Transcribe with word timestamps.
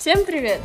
Всем 0.00 0.24
привет! 0.24 0.60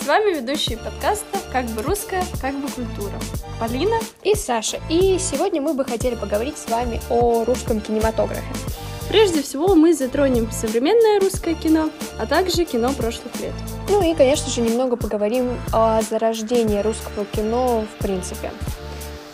С 0.00 0.06
вами 0.06 0.36
ведущие 0.36 0.78
подкаста 0.78 1.40
«Как 1.52 1.66
бы 1.66 1.82
русская, 1.82 2.22
как 2.40 2.54
бы 2.54 2.68
культура» 2.68 3.18
Полина 3.58 3.98
и 4.22 4.36
Саша. 4.36 4.78
И 4.88 5.18
сегодня 5.18 5.60
мы 5.60 5.74
бы 5.74 5.84
хотели 5.84 6.14
поговорить 6.14 6.56
с 6.56 6.70
вами 6.70 7.00
о 7.10 7.44
русском 7.44 7.80
кинематографе. 7.80 8.44
Прежде 9.08 9.42
всего 9.42 9.74
мы 9.74 9.92
затронем 9.92 10.48
современное 10.52 11.18
русское 11.18 11.54
кино, 11.54 11.90
а 12.16 12.26
также 12.26 12.64
кино 12.64 12.92
прошлых 12.92 13.34
лет. 13.40 13.54
Ну 13.88 14.08
и, 14.08 14.14
конечно 14.14 14.52
же, 14.52 14.60
немного 14.60 14.94
поговорим 14.94 15.58
о 15.72 16.00
зарождении 16.02 16.78
русского 16.78 17.24
кино 17.24 17.84
в 17.92 18.00
принципе. 18.00 18.52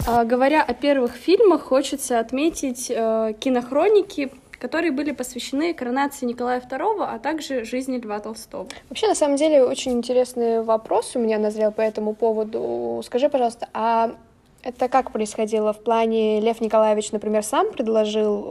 А, 0.06 0.24
говоря 0.24 0.62
о 0.62 0.72
первых 0.72 1.12
фильмах, 1.12 1.60
хочется 1.60 2.20
отметить 2.20 2.86
э, 2.88 3.34
кинохроники 3.38 4.32
которые 4.62 4.92
были 4.92 5.10
посвящены 5.10 5.74
коронации 5.74 6.24
Николая 6.24 6.60
II, 6.60 7.04
а 7.04 7.18
также 7.18 7.64
жизни 7.64 7.98
Льва 7.98 8.20
Толстого. 8.20 8.68
Вообще, 8.88 9.08
на 9.08 9.16
самом 9.16 9.36
деле, 9.36 9.64
очень 9.64 9.90
интересный 9.90 10.62
вопрос 10.62 11.16
у 11.16 11.18
меня 11.18 11.40
назрел 11.40 11.72
по 11.72 11.80
этому 11.80 12.14
поводу. 12.14 13.02
Скажи, 13.04 13.28
пожалуйста, 13.28 13.68
а 13.74 14.12
это 14.62 14.88
как 14.88 15.10
происходило 15.10 15.72
в 15.72 15.82
плане 15.82 16.40
Лев 16.40 16.60
Николаевич, 16.60 17.10
например, 17.10 17.42
сам 17.42 17.72
предложил 17.72 18.44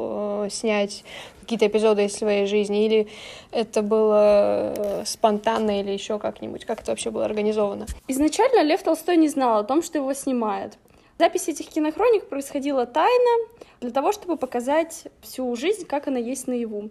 э, 0.44 0.49
снять 0.52 1.05
какие-то 1.40 1.68
эпизоды 1.68 2.04
из 2.04 2.13
своей 2.13 2.46
жизни, 2.46 2.85
или 2.85 3.07
это 3.52 3.82
было 3.82 4.73
э, 4.76 5.04
спонтанно, 5.05 5.80
или 5.80 5.91
еще 5.91 6.20
как-нибудь? 6.20 6.66
Как 6.66 6.82
это 6.82 6.91
вообще 6.91 7.09
было 7.09 7.23
организовано? 7.23 7.85
Изначально 8.09 8.63
Лев 8.63 8.84
Толстой 8.84 9.16
не 9.16 9.30
знал 9.30 9.59
о 9.59 9.63
том, 9.63 9.82
что 9.82 9.99
его 9.99 10.13
снимают. 10.13 10.73
Запись 11.21 11.48
этих 11.49 11.67
кинохроник 11.67 12.30
происходила 12.30 12.88
тайно, 12.88 13.48
для 13.79 13.91
того, 13.91 14.12
чтобы 14.12 14.38
показать 14.38 15.03
всю 15.21 15.55
жизнь, 15.55 15.85
как 15.85 16.07
она 16.07 16.17
есть 16.17 16.48
наяву. 16.48 16.89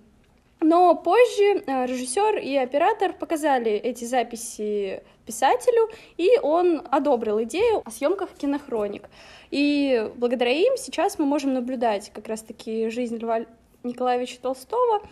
Но 0.60 0.94
позже 0.94 1.64
э, 1.66 1.86
режиссер 1.86 2.38
и 2.38 2.54
оператор 2.54 3.12
показали 3.12 3.72
эти 3.72 4.04
записи 4.04 5.02
писателю, 5.26 5.90
и 6.16 6.38
он 6.40 6.80
одобрил 6.92 7.42
идею 7.42 7.82
о 7.84 7.90
съемках 7.90 8.30
кинохроник. 8.34 9.10
И 9.50 10.08
благодаря 10.14 10.52
им 10.52 10.76
сейчас 10.76 11.18
мы 11.18 11.26
можем 11.26 11.52
наблюдать 11.52 12.12
как 12.14 12.28
раз-таки 12.28 12.88
жизнь 12.88 13.16
Льва 13.16 13.46
Николаевича 13.82 14.38
Толстого 14.40 15.02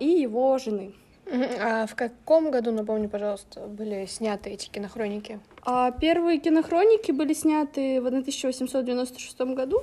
и 0.00 0.08
его 0.08 0.58
жены. 0.58 0.92
А 1.28 1.86
в 1.86 1.94
каком 1.96 2.50
году, 2.50 2.70
напомню, 2.70 3.08
пожалуйста, 3.08 3.60
были 3.66 4.06
сняты 4.06 4.50
эти 4.50 4.68
кинохроники? 4.68 5.40
А 5.62 5.90
первые 5.90 6.38
кинохроники 6.38 7.10
были 7.10 7.34
сняты 7.34 8.00
в 8.00 8.06
1896 8.06 9.40
году. 9.54 9.82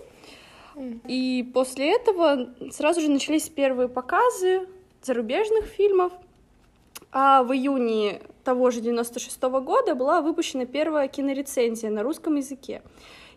И 1.07 1.49
после 1.53 1.93
этого 1.93 2.49
сразу 2.71 3.01
же 3.01 3.09
начались 3.09 3.49
первые 3.49 3.89
показы 3.89 4.67
зарубежных 5.03 5.65
фильмов. 5.65 6.13
А 7.11 7.43
в 7.43 7.53
июне 7.53 8.21
того 8.43 8.71
же 8.71 8.81
96 8.81 9.37
-го 9.43 9.61
года 9.61 9.95
была 9.95 10.21
выпущена 10.21 10.65
первая 10.65 11.07
кинорецензия 11.07 11.91
на 11.91 12.03
русском 12.03 12.37
языке. 12.37 12.81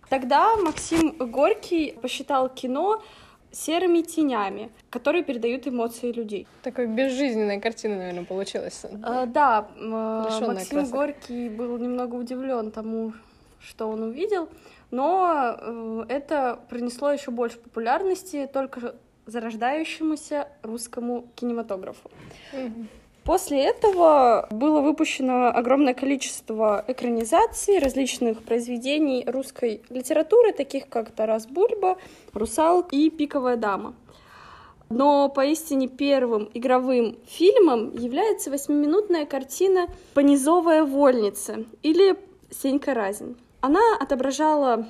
Тогда 0.08 0.56
Максим 0.56 1.16
Горький 1.18 1.92
посчитал 2.00 2.48
кино 2.48 3.02
серыми 3.56 4.02
тенями, 4.02 4.70
которые 4.90 5.24
передают 5.24 5.66
эмоции 5.66 6.12
людей. 6.12 6.46
Такой 6.62 6.86
безжизненная 6.86 7.58
картина, 7.60 7.96
наверное, 7.96 8.24
получилась. 8.24 8.84
А, 9.02 9.26
да, 9.26 9.68
Лишённая 9.76 10.54
Максим 10.54 10.78
красок. 10.78 10.94
Горький 10.94 11.48
был 11.48 11.78
немного 11.78 12.14
удивлен 12.16 12.70
тому, 12.70 13.14
что 13.60 13.88
он 13.88 14.02
увидел, 14.02 14.48
но 14.90 15.56
э, 15.58 16.04
это 16.08 16.58
принесло 16.68 17.10
еще 17.10 17.30
больше 17.30 17.58
популярности 17.58 18.48
только 18.52 18.94
зарождающемуся 19.24 20.48
русскому 20.62 21.26
кинематографу. 21.34 22.10
Mm-hmm. 22.52 22.86
После 23.26 23.60
этого 23.64 24.46
было 24.52 24.80
выпущено 24.80 25.48
огромное 25.48 25.94
количество 25.94 26.84
экранизаций 26.86 27.80
различных 27.80 28.44
произведений 28.44 29.24
русской 29.26 29.82
литературы, 29.88 30.52
таких 30.52 30.88
как 30.88 31.10
Тарас 31.10 31.48
Бульба, 31.48 31.98
Русалка 32.32 32.94
и 32.94 33.10
Пиковая 33.10 33.56
дама. 33.56 33.96
Но 34.90 35.28
поистине 35.28 35.88
первым 35.88 36.48
игровым 36.54 37.18
фильмом 37.26 37.90
является 37.96 38.48
восьмиминутная 38.48 39.26
картина 39.26 39.88
«Понизовая 40.14 40.84
вольница» 40.84 41.64
или 41.82 42.16
«Сенька 42.50 42.94
Разин». 42.94 43.36
Она 43.60 43.96
отображала 43.98 44.86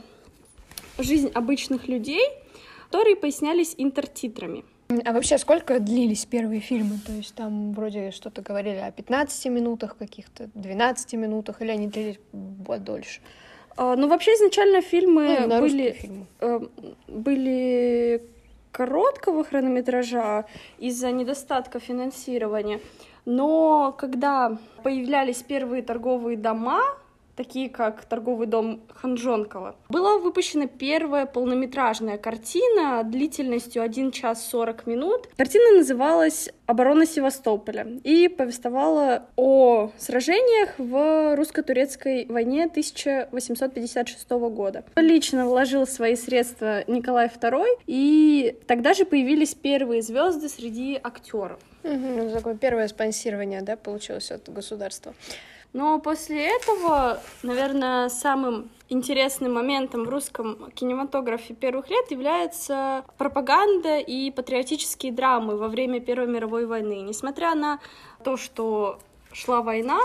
жизнь 0.99 1.31
обычных 1.33 1.89
людей, 1.89 2.29
которые 2.85 3.17
пояснялись 3.17 3.75
интертитрами— 3.79 4.63
а 4.89 5.13
вообще, 5.13 5.39
сколько 5.39 5.81
длились 5.81 6.27
первые 6.27 6.61
фильмы? 6.61 6.99
То 7.05 7.13
есть 7.13 7.35
там 7.35 7.73
вроде 7.73 8.13
что-то 8.13 8.43
говорили 8.43 8.79
о 8.79 8.93
15 8.93 9.47
минутах 9.47 9.97
каких-то, 9.97 10.49
12 10.55 11.15
минутах, 11.15 11.61
или 11.63 11.71
они 11.71 11.89
длились 11.89 12.19
дольше? 12.33 13.21
А, 13.77 13.97
ну, 13.97 14.09
вообще, 14.09 14.33
изначально 14.35 14.81
фильмы 14.83 15.47
ну, 15.47 15.61
были, 15.61 15.93
фильмы. 15.93 16.27
Э, 16.41 16.61
были 17.09 18.23
короткого 18.71 19.43
хронометража 19.43 20.45
из-за 20.79 21.11
недостатка 21.11 21.81
финансирования. 21.81 22.81
Но 23.25 23.95
когда 23.99 24.57
появлялись 24.83 25.43
первые 25.43 25.83
торговые 25.83 26.37
дома, 26.37 26.81
такие 27.37 27.69
как 27.69 28.05
торговый 28.05 28.47
дом 28.47 28.83
Ханжонкова. 28.95 29.77
Была 29.89 30.19
выпущена 30.19 30.67
первая 30.67 31.27
полнометражная 31.27 32.19
картина 32.19 33.03
длительностью 33.05 33.83
1 33.83 34.11
час 34.11 34.49
40 34.49 34.87
минут. 34.87 35.29
Картина 35.37 35.79
называлась 35.79 36.49
«Оборона 36.67 37.07
Севастополя» 37.07 37.87
и 38.03 38.29
повествовала 38.29 39.29
о 39.37 39.91
сражениях 39.99 40.71
в 40.79 41.37
русско-турецкой 41.37 42.27
войне 42.27 42.65
1856 42.65 44.31
года. 44.31 44.85
Лично 44.97 45.47
вложил 45.47 45.87
свои 45.87 46.17
средства 46.17 46.85
Николай 46.87 47.29
II, 47.29 47.65
и 47.87 48.59
тогда 48.67 48.95
же 48.95 49.05
появились 49.05 49.55
первые 49.55 50.03
звезды 50.03 50.49
среди 50.49 50.99
актеров. 51.03 51.61
Угу, 51.85 52.31
такое 52.33 52.55
первое 52.57 52.89
спонсирование, 52.89 53.63
да, 53.63 53.77
получилось 53.77 54.33
от 54.33 54.49
государства. 54.49 55.15
Но 55.77 55.99
после 55.99 56.57
этого, 56.57 57.21
наверное, 57.43 58.09
самым 58.09 58.71
интересным 58.89 59.53
моментом 59.53 60.05
в 60.05 60.09
русском 60.09 60.71
кинематографе 60.71 61.53
первых 61.53 61.91
лет 61.91 62.11
является 62.11 63.05
пропаганда 63.19 63.99
и 63.99 64.31
патриотические 64.31 65.13
драмы 65.13 65.59
во 65.59 65.69
время 65.69 66.01
Первой 66.01 66.29
мировой 66.29 66.65
войны. 66.65 67.03
Несмотря 67.03 67.55
на 67.55 67.79
то, 68.25 68.39
что 68.39 69.01
шла 69.33 69.61
война, 69.61 69.99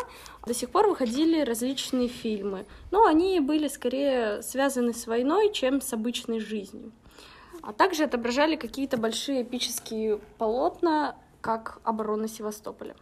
до 0.46 0.54
сих 0.54 0.72
пор 0.72 0.90
выходили 0.90 1.40
различные 1.40 2.10
фильмы, 2.10 2.66
но 2.92 3.06
они 3.06 3.40
были 3.40 3.70
скорее 3.70 4.42
связаны 4.42 4.94
с 4.94 5.08
войной, 5.08 5.54
чем 5.54 5.80
с 5.80 5.94
обычной 5.94 6.42
жизнью. 6.42 6.92
А 7.62 7.72
также 7.72 8.04
отображали 8.04 8.58
какие-то 8.58 8.98
большие 8.98 9.44
эпические 9.44 10.18
полотна, 10.38 11.16
как 11.40 11.80
оборона 11.86 12.28
Севастополя. 12.28 12.94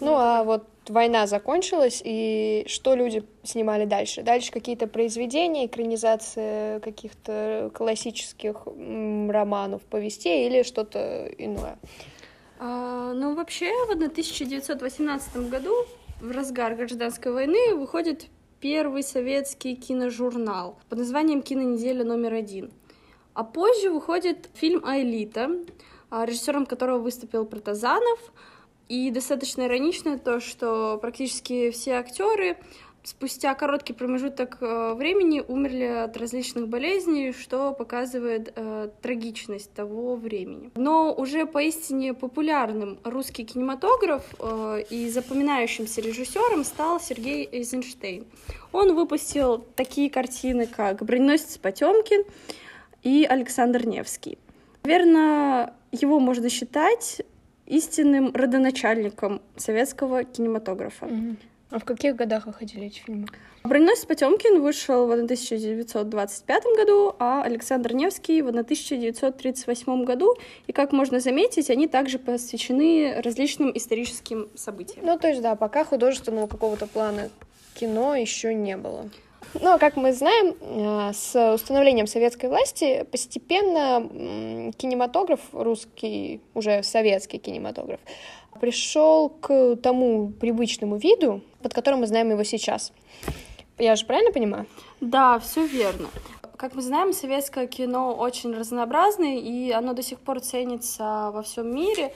Ну 0.00 0.14
а 0.16 0.42
вот 0.44 0.66
война 0.88 1.26
закончилась, 1.26 2.02
и 2.04 2.64
что 2.68 2.94
люди 2.94 3.24
снимали 3.42 3.84
дальше? 3.84 4.22
Дальше 4.22 4.52
какие-то 4.52 4.86
произведения, 4.86 5.66
экранизация 5.66 6.80
каких-то 6.80 7.70
классических 7.74 8.66
романов, 8.66 9.82
повестей 9.82 10.46
или 10.46 10.62
что-то 10.62 11.30
иное? 11.38 11.78
А, 12.58 13.12
ну, 13.12 13.34
вообще, 13.34 13.70
в 13.86 13.90
1918 13.90 15.48
году, 15.48 15.74
в 16.20 16.30
разгар 16.30 16.74
гражданской 16.74 17.32
войны, 17.32 17.74
выходит 17.74 18.26
первый 18.60 19.02
советский 19.02 19.76
киножурнал 19.76 20.78
под 20.88 20.98
названием 20.98 21.42
«Кинонеделя 21.42 22.04
номер 22.04 22.34
один». 22.34 22.72
А 23.34 23.42
позже 23.42 23.90
выходит 23.90 24.48
фильм 24.54 24.84
«Аэлита», 24.84 25.50
режиссером 26.10 26.64
которого 26.66 26.98
выступил 26.98 27.44
Протазанов— 27.44 28.32
и 28.88 29.10
достаточно 29.10 29.66
иронично 29.66 30.18
то, 30.18 30.40
что 30.40 30.98
практически 31.00 31.70
все 31.70 31.92
актеры 31.92 32.56
спустя 33.04 33.54
короткий 33.54 33.92
промежуток 33.92 34.58
э, 34.60 34.94
времени 34.94 35.42
умерли 35.46 35.84
от 35.84 36.16
различных 36.16 36.68
болезней, 36.68 37.32
что 37.32 37.72
показывает 37.72 38.52
э, 38.56 38.88
трагичность 39.02 39.72
того 39.72 40.16
времени. 40.16 40.70
Но 40.74 41.14
уже 41.14 41.46
поистине 41.46 42.14
популярным 42.14 42.98
русский 43.04 43.44
кинематограф 43.44 44.24
э, 44.38 44.84
и 44.90 45.10
запоминающимся 45.10 46.00
режиссером 46.00 46.64
стал 46.64 46.98
Сергей 46.98 47.48
Эйзенштейн. 47.52 48.24
Он 48.72 48.94
выпустил 48.94 49.64
такие 49.76 50.10
картины, 50.10 50.66
как 50.66 51.04
«Броненосец 51.04 51.58
Потемкин» 51.58 52.24
и 53.02 53.26
«Александр 53.28 53.86
Невский». 53.86 54.38
Наверное, 54.82 55.74
его 55.92 56.20
можно 56.20 56.48
считать 56.48 57.22
истинным 57.66 58.32
родоначальником 58.34 59.40
советского 59.56 60.24
кинематографа. 60.24 61.06
Mm-hmm. 61.06 61.36
А 61.70 61.78
в 61.80 61.84
каких 61.84 62.14
годах 62.14 62.46
выходили 62.46 62.86
эти 62.86 63.00
фильмы? 63.00 63.26
«Броненосец 63.64 64.04
Потемкин» 64.04 64.60
вышел 64.60 65.06
в 65.06 65.10
1925 65.10 66.64
году, 66.76 67.16
а 67.18 67.42
«Александр 67.42 67.94
Невский» 67.94 68.42
в 68.42 68.48
1938 68.48 70.04
году. 70.04 70.36
И, 70.66 70.72
как 70.72 70.92
можно 70.92 71.18
заметить, 71.18 71.70
они 71.70 71.88
также 71.88 72.18
посвящены 72.18 73.20
различным 73.24 73.72
историческим 73.74 74.48
событиям. 74.54 75.04
Ну, 75.04 75.18
то 75.18 75.28
есть, 75.28 75.42
да, 75.42 75.56
пока 75.56 75.84
художественного 75.84 76.46
какого-то 76.46 76.86
плана 76.86 77.30
кино 77.74 78.14
еще 78.14 78.54
не 78.54 78.76
было. 78.76 79.10
Но, 79.60 79.78
как 79.78 79.96
мы 79.96 80.12
знаем, 80.12 80.54
э, 80.60 81.12
с 81.12 81.54
установлением 81.54 82.06
советской 82.06 82.46
власти 82.46 83.06
постепенно 83.10 84.72
кинематограф, 84.76 85.40
русский, 85.52 86.40
уже 86.54 86.82
советский 86.82 87.38
кинематограф, 87.38 88.00
пришел 88.60 89.28
к 89.28 89.76
тому 89.76 90.28
привычному 90.28 90.96
виду, 90.96 91.42
под 91.62 91.74
которым 91.74 92.00
мы 92.00 92.06
знаем 92.06 92.30
его 92.30 92.44
сейчас. 92.44 92.92
Я 93.78 93.96
же 93.96 94.06
правильно 94.06 94.32
понимаю? 94.32 94.66
Да, 95.00 95.38
все 95.38 95.66
верно. 95.66 96.08
Как 96.56 96.74
мы 96.74 96.82
знаем, 96.82 97.12
советское 97.12 97.66
кино 97.66 98.14
очень 98.14 98.54
разнообразное, 98.54 99.38
и 99.38 99.70
оно 99.72 99.92
до 99.92 100.02
сих 100.02 100.20
пор 100.20 100.40
ценится 100.40 101.30
во 101.32 101.42
всем 101.42 101.74
мире. 101.74 102.14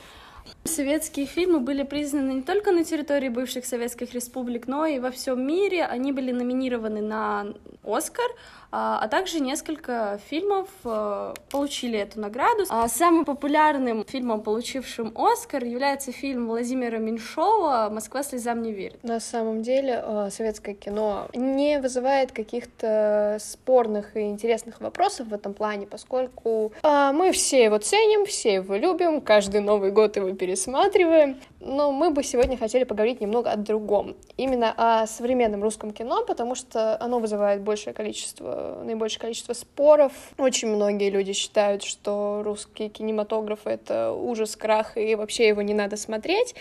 Советские 0.64 1.26
фильмы 1.26 1.60
были 1.60 1.82
признаны 1.82 2.32
не 2.32 2.42
только 2.42 2.72
на 2.72 2.84
территории 2.84 3.28
бывших 3.28 3.64
советских 3.64 4.12
республик, 4.14 4.66
но 4.66 4.86
и 4.86 4.98
во 4.98 5.10
всем 5.10 5.46
мире. 5.46 5.84
Они 5.84 6.12
были 6.12 6.32
номинированы 6.32 7.00
на 7.00 7.54
Оскар, 7.82 8.26
а, 8.70 8.98
а 9.00 9.08
также 9.08 9.40
несколько 9.40 10.20
фильмов 10.28 10.68
э, 10.84 11.34
получили 11.50 11.98
эту 11.98 12.20
награду. 12.20 12.64
А 12.68 12.86
самым 12.88 13.24
популярным 13.24 14.04
фильмом, 14.04 14.42
получившим 14.42 15.12
Оскар, 15.16 15.64
является 15.64 16.12
фильм 16.12 16.48
Владимира 16.48 16.98
Меньшова 16.98 17.88
«Москва 17.90 18.22
слезам 18.22 18.62
не 18.62 18.72
верит». 18.72 19.02
На 19.02 19.20
самом 19.20 19.62
деле 19.62 20.02
э, 20.04 20.28
советское 20.30 20.74
кино 20.74 21.28
не 21.34 21.80
вызывает 21.80 22.32
каких-то 22.32 23.38
спорных 23.40 24.16
и 24.16 24.20
интересных 24.28 24.80
вопросов 24.80 25.28
в 25.28 25.34
этом 25.34 25.54
плане, 25.54 25.86
поскольку 25.86 26.72
э, 26.82 27.10
мы 27.12 27.32
все 27.32 27.64
его 27.64 27.78
ценим, 27.78 28.26
все 28.26 28.54
его 28.54 28.76
любим, 28.76 29.22
каждый 29.22 29.62
Новый 29.62 29.92
год 29.92 30.16
его 30.16 30.30
пересматриваем. 30.34 31.38
Но 31.60 31.90
мы 31.90 32.10
бы 32.10 32.22
сегодня 32.22 32.56
хотели 32.56 32.84
поговорить 32.84 33.20
немного 33.20 33.50
о 33.50 33.56
другом. 33.56 34.16
Именно 34.36 34.72
о 34.76 35.06
современном 35.06 35.62
русском 35.62 35.90
кино, 35.90 36.24
потому 36.24 36.54
что 36.54 37.00
оно 37.02 37.18
вызывает 37.18 37.62
большее 37.62 37.94
количество, 37.94 38.80
наибольшее 38.84 39.20
количество 39.20 39.52
споров. 39.54 40.12
Очень 40.38 40.68
многие 40.68 41.10
люди 41.10 41.32
считают, 41.32 41.82
что 41.82 42.42
русский 42.44 42.88
кинематограф— 42.88 43.60
это 43.64 44.12
ужас, 44.12 44.54
крах, 44.54 44.96
и 44.96 45.16
вообще 45.16 45.48
его 45.48 45.62
не 45.62 45.74
надо 45.74 45.96
смотреть. 45.96 46.54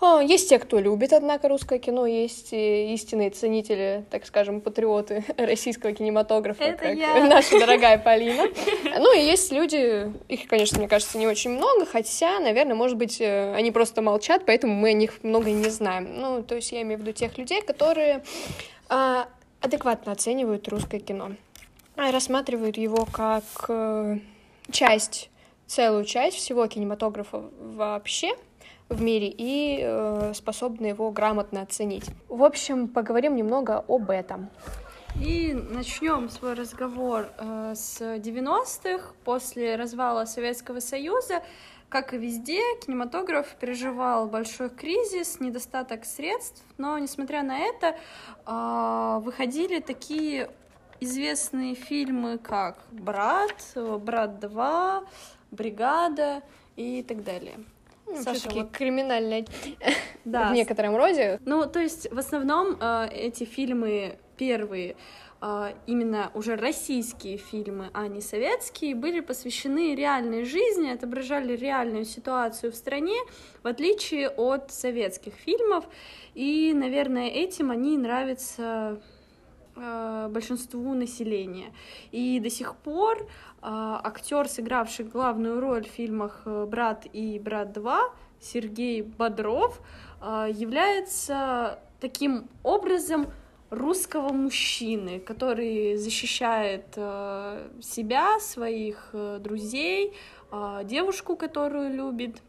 А, 0.00 0.22
есть 0.22 0.48
те, 0.48 0.58
кто 0.58 0.78
любит, 0.78 1.12
однако, 1.12 1.48
русское 1.48 1.78
кино, 1.78 2.06
есть 2.06 2.52
истинные 2.52 3.30
ценители, 3.30 4.04
так 4.10 4.26
скажем, 4.26 4.60
патриоты 4.60 5.24
российского 5.36 5.92
кинематографа, 5.92 6.62
Это 6.62 6.78
как 6.84 6.96
я. 6.96 7.24
наша 7.28 7.58
дорогая 7.58 7.98
Полина. 8.04 8.44
Ну 8.84 9.16
и 9.16 9.24
есть 9.24 9.50
люди, 9.50 10.12
их, 10.28 10.46
конечно, 10.46 10.78
мне 10.78 10.88
кажется, 10.88 11.18
не 11.18 11.26
очень 11.26 11.50
много, 11.50 11.84
хотя, 11.84 12.38
наверное, 12.38 12.76
может 12.76 12.96
быть, 12.96 13.20
э, 13.20 13.54
они 13.54 13.72
просто 13.72 14.00
молчат, 14.00 14.42
поэтому 14.46 14.74
мы 14.74 14.90
о 14.90 14.92
них 14.92 15.22
много 15.24 15.50
не 15.50 15.68
знаем. 15.68 16.20
Ну, 16.20 16.42
то 16.42 16.54
есть 16.54 16.70
я 16.70 16.82
имею 16.82 16.98
в 16.98 17.02
виду 17.02 17.12
тех 17.12 17.36
людей, 17.36 17.60
которые 17.62 18.22
а, 18.88 19.28
адекватно 19.60 20.12
оценивают 20.12 20.68
русское 20.68 21.00
кино, 21.00 21.32
а 21.96 22.12
рассматривают 22.12 22.76
его 22.76 23.04
как 23.04 23.42
э, 23.68 24.18
часть, 24.70 25.28
целую 25.66 26.04
часть 26.04 26.36
всего 26.36 26.66
кинематографа 26.68 27.42
вообще— 27.58 28.30
в 28.88 29.02
мире 29.02 29.32
и 29.36 29.80
э, 29.82 30.32
способны 30.34 30.86
его 30.86 31.10
грамотно 31.10 31.62
оценить. 31.62 32.06
В 32.28 32.42
общем, 32.42 32.88
поговорим 32.88 33.36
немного 33.36 33.84
об 33.86 34.10
этом. 34.10 34.48
И 35.20 35.52
начнем 35.52 36.28
свой 36.28 36.54
разговор 36.54 37.28
э, 37.38 37.74
с 37.74 38.00
90-х, 38.00 39.14
после 39.24 39.76
развала 39.76 40.24
Советского 40.24 40.80
Союза. 40.80 41.42
Как 41.88 42.12
и 42.12 42.18
везде, 42.18 42.60
кинематограф 42.84 43.56
переживал 43.58 44.28
большой 44.28 44.68
кризис, 44.68 45.40
недостаток 45.40 46.04
средств, 46.04 46.62
но, 46.76 46.98
несмотря 46.98 47.42
на 47.42 47.58
это, 47.58 47.96
э, 48.46 49.20
выходили 49.24 49.80
такие 49.80 50.50
известные 51.00 51.74
фильмы, 51.74 52.38
как 52.38 52.78
«Брат», 52.90 53.54
«Брат 53.74 54.42
2», 54.42 55.06
«Бригада» 55.50 56.42
и 56.76 57.02
так 57.02 57.24
далее. 57.24 57.58
Ну, 58.10 58.20
Все-таки 58.20 58.60
вот... 58.60 58.70
криминальные 58.70 59.46
да. 60.24 60.50
в 60.50 60.52
некотором 60.52 60.96
роде. 60.96 61.40
Ну, 61.44 61.66
то 61.66 61.80
есть, 61.80 62.10
в 62.10 62.18
основном 62.18 62.76
э, 62.80 63.08
эти 63.12 63.44
фильмы 63.44 64.18
первые, 64.36 64.96
э, 65.40 65.72
именно 65.86 66.30
уже 66.34 66.56
российские 66.56 67.36
фильмы, 67.36 67.90
а 67.92 68.08
не 68.08 68.20
советские, 68.20 68.94
были 68.94 69.20
посвящены 69.20 69.94
реальной 69.94 70.44
жизни, 70.44 70.90
отображали 70.90 71.56
реальную 71.56 72.04
ситуацию 72.04 72.72
в 72.72 72.74
стране, 72.76 73.18
в 73.62 73.66
отличие 73.66 74.28
от 74.28 74.72
советских 74.72 75.34
фильмов. 75.34 75.84
И, 76.34 76.72
наверное, 76.74 77.28
этим 77.28 77.70
они 77.70 77.98
нравятся 77.98 79.00
большинству 80.30 80.94
населения. 80.94 81.72
И 82.10 82.40
до 82.40 82.50
сих 82.50 82.74
пор 82.76 83.28
а, 83.60 84.00
актер, 84.04 84.48
сыгравший 84.48 85.04
главную 85.04 85.60
роль 85.60 85.84
в 85.84 85.88
фильмах 85.88 86.42
э, 86.44 86.66
«Брат» 86.66 87.06
и 87.12 87.38
«Брат 87.38 87.76
2», 87.76 87.98
Сергей 88.40 89.02
Бодров, 89.02 89.80
является 90.20 91.80
таким 92.00 92.48
образом 92.62 93.26
русского 93.70 94.32
мужчины, 94.32 95.20
который 95.20 95.96
защищает 95.96 96.86
э, 96.96 97.68
себя, 97.80 98.40
своих 98.40 99.10
э, 99.12 99.38
друзей, 99.40 100.14
девушку, 100.84 101.36
которую 101.36 101.94
любит. 101.94 102.40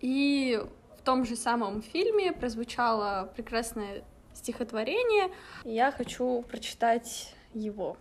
И 0.00 0.60
в 0.98 1.02
том 1.02 1.24
же 1.24 1.36
самом 1.36 1.80
фильме 1.80 2.32
прозвучало 2.32 3.32
прекрасное 3.34 4.04
стихотворение. 4.34 5.30
Я 5.64 5.90
хочу 5.90 6.42
прочитать 6.42 7.34
его. 7.54 7.96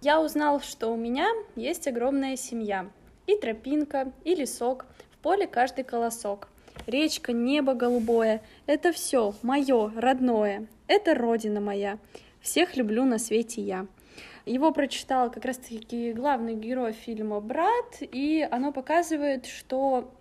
Я 0.00 0.20
узнал, 0.20 0.60
что 0.60 0.88
у 0.88 0.96
меня 0.96 1.28
есть 1.54 1.86
огромная 1.86 2.36
семья. 2.36 2.90
И 3.26 3.36
тропинка, 3.36 4.12
и 4.24 4.34
лесок, 4.34 4.86
в 5.12 5.18
поле 5.18 5.46
каждый 5.46 5.84
колосок. 5.84 6.48
Речка, 6.86 7.32
небо 7.32 7.74
голубое— 7.74 8.42
это 8.66 8.92
все 8.92 9.34
мое, 9.42 9.92
родное. 9.96 10.66
Это 10.88 11.14
родина 11.14 11.60
моя. 11.60 11.98
Всех 12.40 12.76
люблю 12.76 13.04
на 13.04 13.18
свете 13.18 13.62
я. 13.62 13.86
Его 14.44 14.72
прочитал 14.72 15.30
как 15.30 15.44
раз-таки 15.44 16.12
главный 16.12 16.54
герой 16.54 16.92
фильма 16.92 17.40
«Брат», 17.40 17.98
и 18.00 18.46
оно 18.50 18.72
показывает, 18.72 19.46
что 19.46 20.12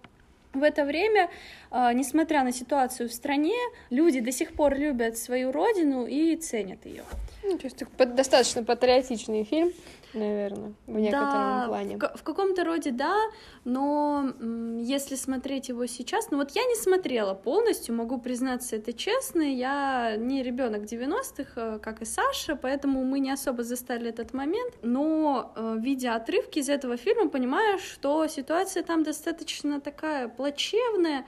в 0.53 0.63
это 0.63 0.85
время, 0.85 1.29
а, 1.69 1.93
несмотря 1.93 2.43
на 2.43 2.51
ситуацию 2.51 3.09
в 3.09 3.13
стране, 3.13 3.55
люди 3.89 4.19
до 4.19 4.31
сих 4.31 4.53
пор 4.53 4.75
любят 4.77 5.17
свою 5.17 5.51
родину 5.51 6.05
и 6.05 6.35
ценят 6.35 6.85
ее. 6.85 7.03
Ну, 7.43 7.57
то 7.57 7.65
есть 7.65 7.83
достаточно 8.15 8.63
патриотичный 8.63 9.43
фильм, 9.43 9.71
наверное, 10.13 10.73
в 10.85 10.99
некотором 10.99 11.31
да, 11.31 11.65
плане. 11.67 11.97
В, 11.97 12.17
в 12.17 12.23
каком-то 12.23 12.63
роде 12.63 12.91
да, 12.91 13.17
но 13.63 14.31
если 14.79 15.15
смотреть 15.15 15.69
его 15.69 15.85
сейчас, 15.87 16.29
ну 16.31 16.37
вот 16.37 16.51
я 16.51 16.63
не 16.63 16.75
смотрела 16.75 17.33
полностью, 17.33 17.95
могу 17.95 18.19
признаться 18.19 18.75
это 18.75 18.93
честно, 18.93 19.41
я 19.41 20.15
не 20.17 20.43
ребенок 20.43 20.83
90-х, 20.83 21.51
э, 21.55 21.79
как 21.79 22.01
и 22.01 22.05
Саша, 22.05 22.55
поэтому 22.55 23.03
мы 23.03 23.19
не 23.19 23.31
особо 23.31 23.63
застали 23.63 24.09
этот 24.09 24.33
момент, 24.33 24.73
но 24.83 25.51
э, 25.55 25.77
видя 25.79 26.15
отрывки 26.15 26.59
из 26.59 26.69
этого 26.69 26.97
фильма, 26.97 27.29
понимаю, 27.29 27.79
что 27.79 28.27
ситуация 28.27 28.83
там 28.83 29.03
достаточно 29.03 29.81
такая 29.81 30.27
плачевная, 30.27 31.25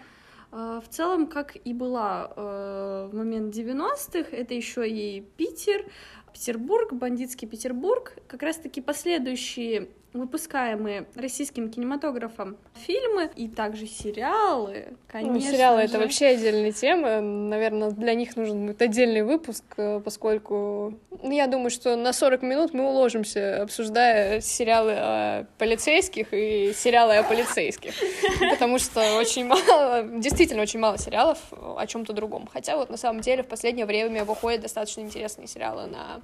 в 0.54 0.84
целом, 0.90 1.26
как 1.28 1.56
и 1.56 1.74
была 1.74 2.32
в 2.36 3.10
момент 3.12 3.56
90-х, 3.56 4.30
это 4.32 4.54
еще 4.54 4.88
и 4.88 5.22
Питер, 5.22 5.86
Петербург, 6.32 6.94
бандитский 6.94 7.48
Петербург, 7.48 8.16
как 8.28 8.44
раз-таки 8.44 8.80
последующие 8.80 9.90
выпускаемые 10.14 11.06
российским 11.16 11.70
кинематографом 11.70 12.56
фильмы 12.76 13.32
и 13.36 13.48
также 13.48 13.88
сериалы, 13.88 14.88
ну, 14.92 14.98
конечно. 15.08 15.34
Ну, 15.34 15.40
сериалы 15.40 15.82
же. 15.82 15.88
это 15.88 16.00
вообще 16.00 16.28
отдельная 16.28 16.72
тема. 16.72 17.20
Наверное, 17.20 17.92
для 17.92 18.14
них 18.14 18.36
нужен 18.36 18.68
будет 18.68 18.82
отдельный 18.82 19.24
выпуск, 19.24 19.64
э, 19.78 20.00
поскольку 20.04 20.94
ну, 21.22 21.32
я 21.32 21.48
думаю, 21.48 21.72
что 21.72 21.96
на 21.96 22.14
40 22.14 22.44
минут 22.44 22.74
мы 22.74 22.88
уложимся, 22.88 23.64
обсуждая 23.64 24.40
сериалы 24.42 24.94
о 24.96 25.46
полицейских 25.58 26.28
и 26.32 26.74
сериалы 26.76 27.18
о 27.18 27.24
полицейских. 27.24 27.94
Потому 28.52 28.78
что 28.78 29.18
очень 29.18 29.46
мало, 29.46 30.04
действительно 30.04 30.62
очень 30.62 30.80
мало 30.80 30.98
сериалов 30.98 31.40
о 31.52 31.86
чем-то 31.88 32.14
другом. 32.14 32.48
Хотя 32.52 32.78
вот 32.78 32.90
на 32.90 32.98
самом 32.98 33.22
деле 33.22 33.42
в 33.42 33.48
последнее 33.48 33.86
время 33.86 34.26
выходят 34.26 34.62
достаточно 34.62 35.02
интересные 35.02 35.48
сериалы 35.48 35.88
на 35.88 36.22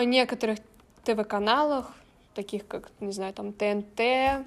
э, 0.00 0.04
некоторых 0.04 0.58
ТВ-каналах, 1.04 1.92
таких 2.34 2.66
как, 2.66 2.90
не 3.00 3.12
знаю, 3.12 3.32
там 3.32 3.52
ТНТ, 3.52 4.46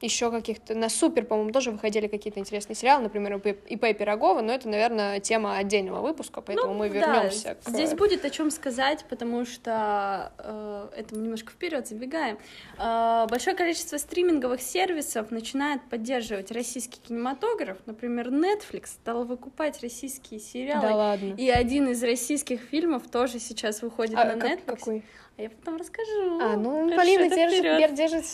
еще 0.00 0.30
каких-то... 0.30 0.74
На 0.74 0.88
Супер, 0.88 1.24
по-моему, 1.24 1.50
тоже 1.50 1.70
выходили 1.70 2.06
какие-то 2.06 2.38
интересные 2.40 2.76
сериалы, 2.76 3.04
например, 3.04 3.36
ИП 3.36 3.98
Пирогова, 3.98 4.40
но 4.40 4.52
это, 4.52 4.68
наверное, 4.68 5.20
тема 5.20 5.56
отдельного 5.56 6.00
выпуска, 6.00 6.40
поэтому 6.40 6.72
ну, 6.72 6.78
мы 6.78 6.88
вернемся. 6.88 7.56
Да. 7.64 7.70
К... 7.70 7.74
Здесь 7.74 7.94
будет 7.94 8.24
о 8.24 8.30
чем 8.30 8.50
сказать, 8.50 9.04
потому 9.08 9.44
что 9.44 10.32
э, 10.38 10.88
это 10.96 11.14
мы 11.14 11.22
немножко 11.22 11.52
вперед 11.52 11.86
забегаем. 11.86 12.38
Э, 12.78 13.26
большое 13.28 13.56
количество 13.56 13.96
стриминговых 13.96 14.62
сервисов 14.62 15.30
начинает 15.30 15.82
поддерживать 15.88 16.50
российский 16.52 17.00
кинематограф. 17.00 17.78
Например, 17.86 18.28
Netflix 18.28 18.86
стал 18.86 19.24
выкупать 19.24 19.82
российские 19.82 20.40
сериалы. 20.40 20.82
Да 20.82 20.94
ладно. 20.94 21.34
И 21.36 21.48
один 21.48 21.88
из 21.88 22.02
российских 22.02 22.60
фильмов 22.60 23.08
тоже 23.10 23.38
сейчас 23.38 23.82
выходит 23.82 24.18
а, 24.18 24.24
на 24.24 24.32
Netflix. 24.32 24.60
Какой? 24.66 25.04
А 25.36 25.42
я 25.42 25.50
потом 25.50 25.76
расскажу. 25.76 26.40
А, 26.40 26.56
ну, 26.56 26.90
Хорошо, 26.90 26.96
Полина 26.96 27.28
держит, 27.28 27.94
держит 27.94 28.26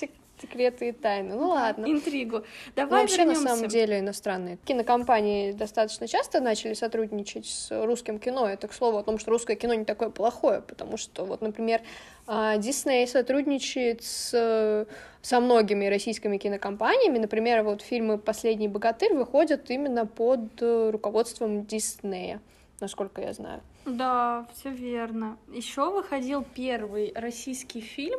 секреты 0.44 0.88
и 0.88 0.92
тайны. 0.92 1.34
Ну 1.34 1.48
ладно. 1.48 1.86
Интригу. 1.86 2.44
Давай 2.76 3.02
вообще, 3.02 3.18
вернемся. 3.18 3.42
на 3.42 3.48
самом 3.48 3.68
деле, 3.68 3.98
иностранные 4.00 4.58
кинокомпании 4.64 5.52
достаточно 5.52 6.06
часто 6.06 6.40
начали 6.40 6.74
сотрудничать 6.74 7.46
с 7.46 7.84
русским 7.84 8.18
кино. 8.18 8.48
Это, 8.48 8.68
к 8.68 8.72
слову, 8.72 8.98
о 8.98 9.02
том, 9.02 9.18
что 9.18 9.30
русское 9.30 9.56
кино 9.56 9.74
не 9.74 9.84
такое 9.84 10.10
плохое, 10.10 10.60
потому 10.60 10.96
что, 10.96 11.24
вот, 11.24 11.40
например, 11.40 11.80
Дисней 12.26 13.06
сотрудничает 13.06 14.02
с, 14.02 14.86
со 15.22 15.40
многими 15.40 15.86
российскими 15.86 16.38
кинокомпаниями. 16.38 17.18
Например, 17.18 17.62
вот 17.62 17.82
фильмы 17.82 18.18
«Последний 18.18 18.68
богатырь» 18.68 19.14
выходят 19.14 19.70
именно 19.70 20.06
под 20.06 20.62
руководством 20.62 21.66
Диснея, 21.66 22.40
насколько 22.80 23.20
я 23.20 23.32
знаю. 23.32 23.60
Да, 23.84 24.46
все 24.54 24.70
верно. 24.70 25.36
Еще 25.52 25.90
выходил 25.90 26.42
первый 26.54 27.12
российский 27.14 27.82
фильм, 27.82 28.18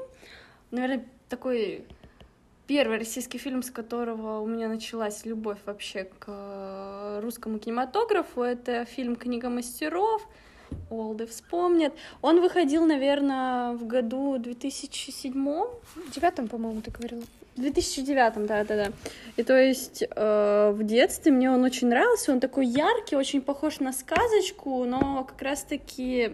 наверное, 0.70 1.04
такой 1.28 1.86
первый 2.68 2.98
российский 2.98 3.38
фильм, 3.38 3.64
с 3.64 3.72
которого 3.72 4.40
у 4.40 4.48
меня 4.48 4.68
началась 4.68 5.26
любовь 5.26 5.60
вообще 5.66 6.06
к 6.20 6.26
э, 6.28 7.20
русскому 7.22 7.60
кинематографу, 7.60 8.42
это 8.42 8.86
фильм 8.86 9.16
«Книга 9.16 9.50
мастеров», 9.50 10.28
Олды 10.90 11.28
вспомнят. 11.28 11.94
Он 12.22 12.42
выходил, 12.42 12.86
наверное, 12.86 13.74
в 13.74 13.86
году 13.86 14.38
2007 14.38 15.34
Девятом, 16.14 16.48
по-моему, 16.48 16.82
ты 16.82 16.92
говорила. 16.92 17.22
В 17.56 17.62
2009, 17.62 18.46
да, 18.48 18.64
да, 18.64 18.76
да. 18.76 18.92
И 19.38 19.44
то 19.44 19.58
есть 19.58 20.04
э, 20.04 20.72
в 20.74 20.84
детстве 20.84 21.32
мне 21.32 21.50
он 21.50 21.64
очень 21.64 21.88
нравился, 21.88 22.34
он 22.34 22.40
такой 22.40 22.66
яркий, 22.66 23.16
очень 23.16 23.42
похож 23.42 23.80
на 23.80 23.94
сказочку, 23.94 24.84
но 24.84 25.24
как 25.24 25.42
раз-таки 25.42 26.34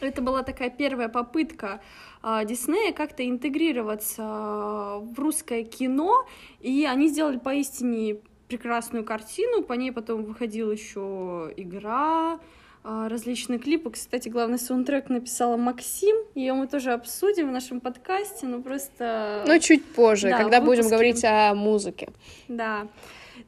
это 0.00 0.22
была 0.22 0.42
такая 0.42 0.70
первая 0.70 1.08
попытка 1.08 1.80
Диснея 2.22 2.92
как-то 2.92 3.28
интегрироваться 3.28 4.22
а, 4.24 4.98
в 5.00 5.18
русское 5.18 5.64
кино, 5.64 6.24
и 6.60 6.86
они 6.86 7.08
сделали 7.08 7.38
поистине 7.38 8.18
прекрасную 8.48 9.04
картину, 9.04 9.62
по 9.62 9.72
ней 9.72 9.92
потом 9.92 10.24
выходила 10.24 10.70
еще 10.70 11.52
игра, 11.56 12.38
а, 12.84 13.08
различные 13.08 13.58
клипы. 13.58 13.90
Кстати, 13.90 14.28
главный 14.28 14.58
саундтрек 14.58 15.08
написала 15.08 15.56
Максим, 15.56 16.16
ее 16.34 16.52
мы 16.52 16.68
тоже 16.68 16.92
обсудим 16.92 17.48
в 17.48 17.52
нашем 17.52 17.80
подкасте, 17.80 18.46
ну 18.46 18.62
просто... 18.62 19.44
Ну, 19.46 19.58
чуть 19.58 19.84
позже, 19.84 20.30
да, 20.30 20.38
когда 20.38 20.60
будем 20.60 20.88
говорить 20.88 21.24
о 21.24 21.54
музыке. 21.54 22.08
Да. 22.48 22.86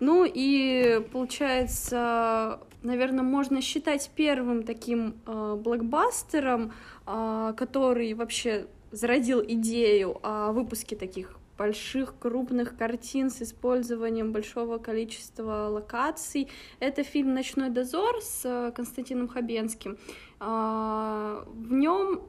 Ну 0.01 0.25
и 0.25 1.01
получается, 1.13 2.61
наверное, 2.85 3.25
можно 3.25 3.61
считать 3.61 4.11
первым 4.15 4.63
таким 4.63 5.17
э, 5.27 5.57
блокбастером, 5.57 6.73
а, 7.07 7.53
который 7.55 8.15
вообще 8.15 8.67
зародил 8.93 9.43
идею 9.43 10.19
о 10.23 10.53
выпуске 10.53 10.95
таких 10.95 11.39
больших 11.57 12.15
крупных 12.19 12.77
картин 12.77 13.31
с 13.31 13.43
использованием 13.43 14.33
большого 14.33 14.79
количества 14.79 15.69
локаций. 15.69 16.49
Это 16.81 17.05
фильм 17.05 17.35
«Ночной 17.35 17.71
дозор» 17.71 18.21
с 18.21 18.43
э, 18.45 18.73
Константином 18.73 19.29
Хабенским. 19.29 19.99
А, 20.41 21.45
в 21.47 21.73
нем 21.73 22.23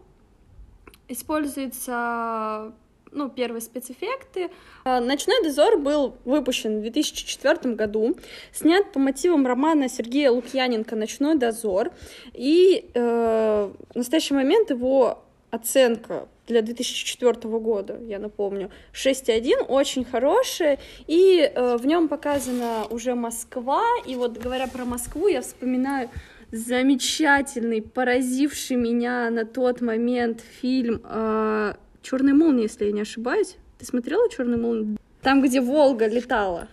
используются 1.07 2.73
ну, 3.15 3.29
первые 3.29 3.61
спецэффекты. 3.61 4.51
А, 4.83 4.99
«Ночной 4.99 5.41
дозор» 5.43 5.77
был 5.77 6.15
выпущен 6.25 6.79
в 6.79 6.81
2004 6.81 7.73
году, 7.73 8.15
снят 8.53 8.91
по 8.91 8.99
мотивам 8.99 9.47
романа 9.47 9.89
Сергея 9.89 10.31
Лукьяненко 10.31 10.95
«Ночной 10.95 11.35
дозор», 11.35 11.91
и 12.33 12.89
э, 12.93 13.71
в 13.93 13.95
настоящий 13.95 14.33
момент 14.33 14.69
его 14.69 15.23
оценка 15.49 16.27
для 16.47 16.61
2004 16.61 17.33
года, 17.59 17.97
я 18.01 18.19
напомню, 18.19 18.69
6.1, 18.93 19.65
очень 19.67 20.03
хорошая, 20.03 20.77
и 21.07 21.39
э, 21.39 21.77
в 21.77 21.87
нем 21.87 22.07
показана 22.07 22.85
уже 22.89 23.15
Москва, 23.15 23.83
и 24.05 24.15
вот 24.15 24.37
говоря 24.37 24.67
про 24.67 24.85
Москву, 24.85 25.27
я 25.27 25.41
вспоминаю 25.41 26.09
замечательный, 26.51 27.81
поразивший 27.81 28.77
меня 28.77 29.29
на 29.29 29.45
тот 29.45 29.81
момент 29.81 30.41
фильм 30.61 31.01
э, 31.03 31.73
Черная 32.05 32.35
молния, 32.35 32.63
если 32.63 32.85
я 32.85 32.91
не 32.91 33.01
ошибаюсь. 33.01 33.57
Ты 33.79 33.85
смотрела 33.85 34.29
Черную 34.29 34.61
молнию? 34.61 34.97
Там, 35.23 35.41
где 35.41 35.59
Волга 35.59 36.05
летала. 36.07 36.67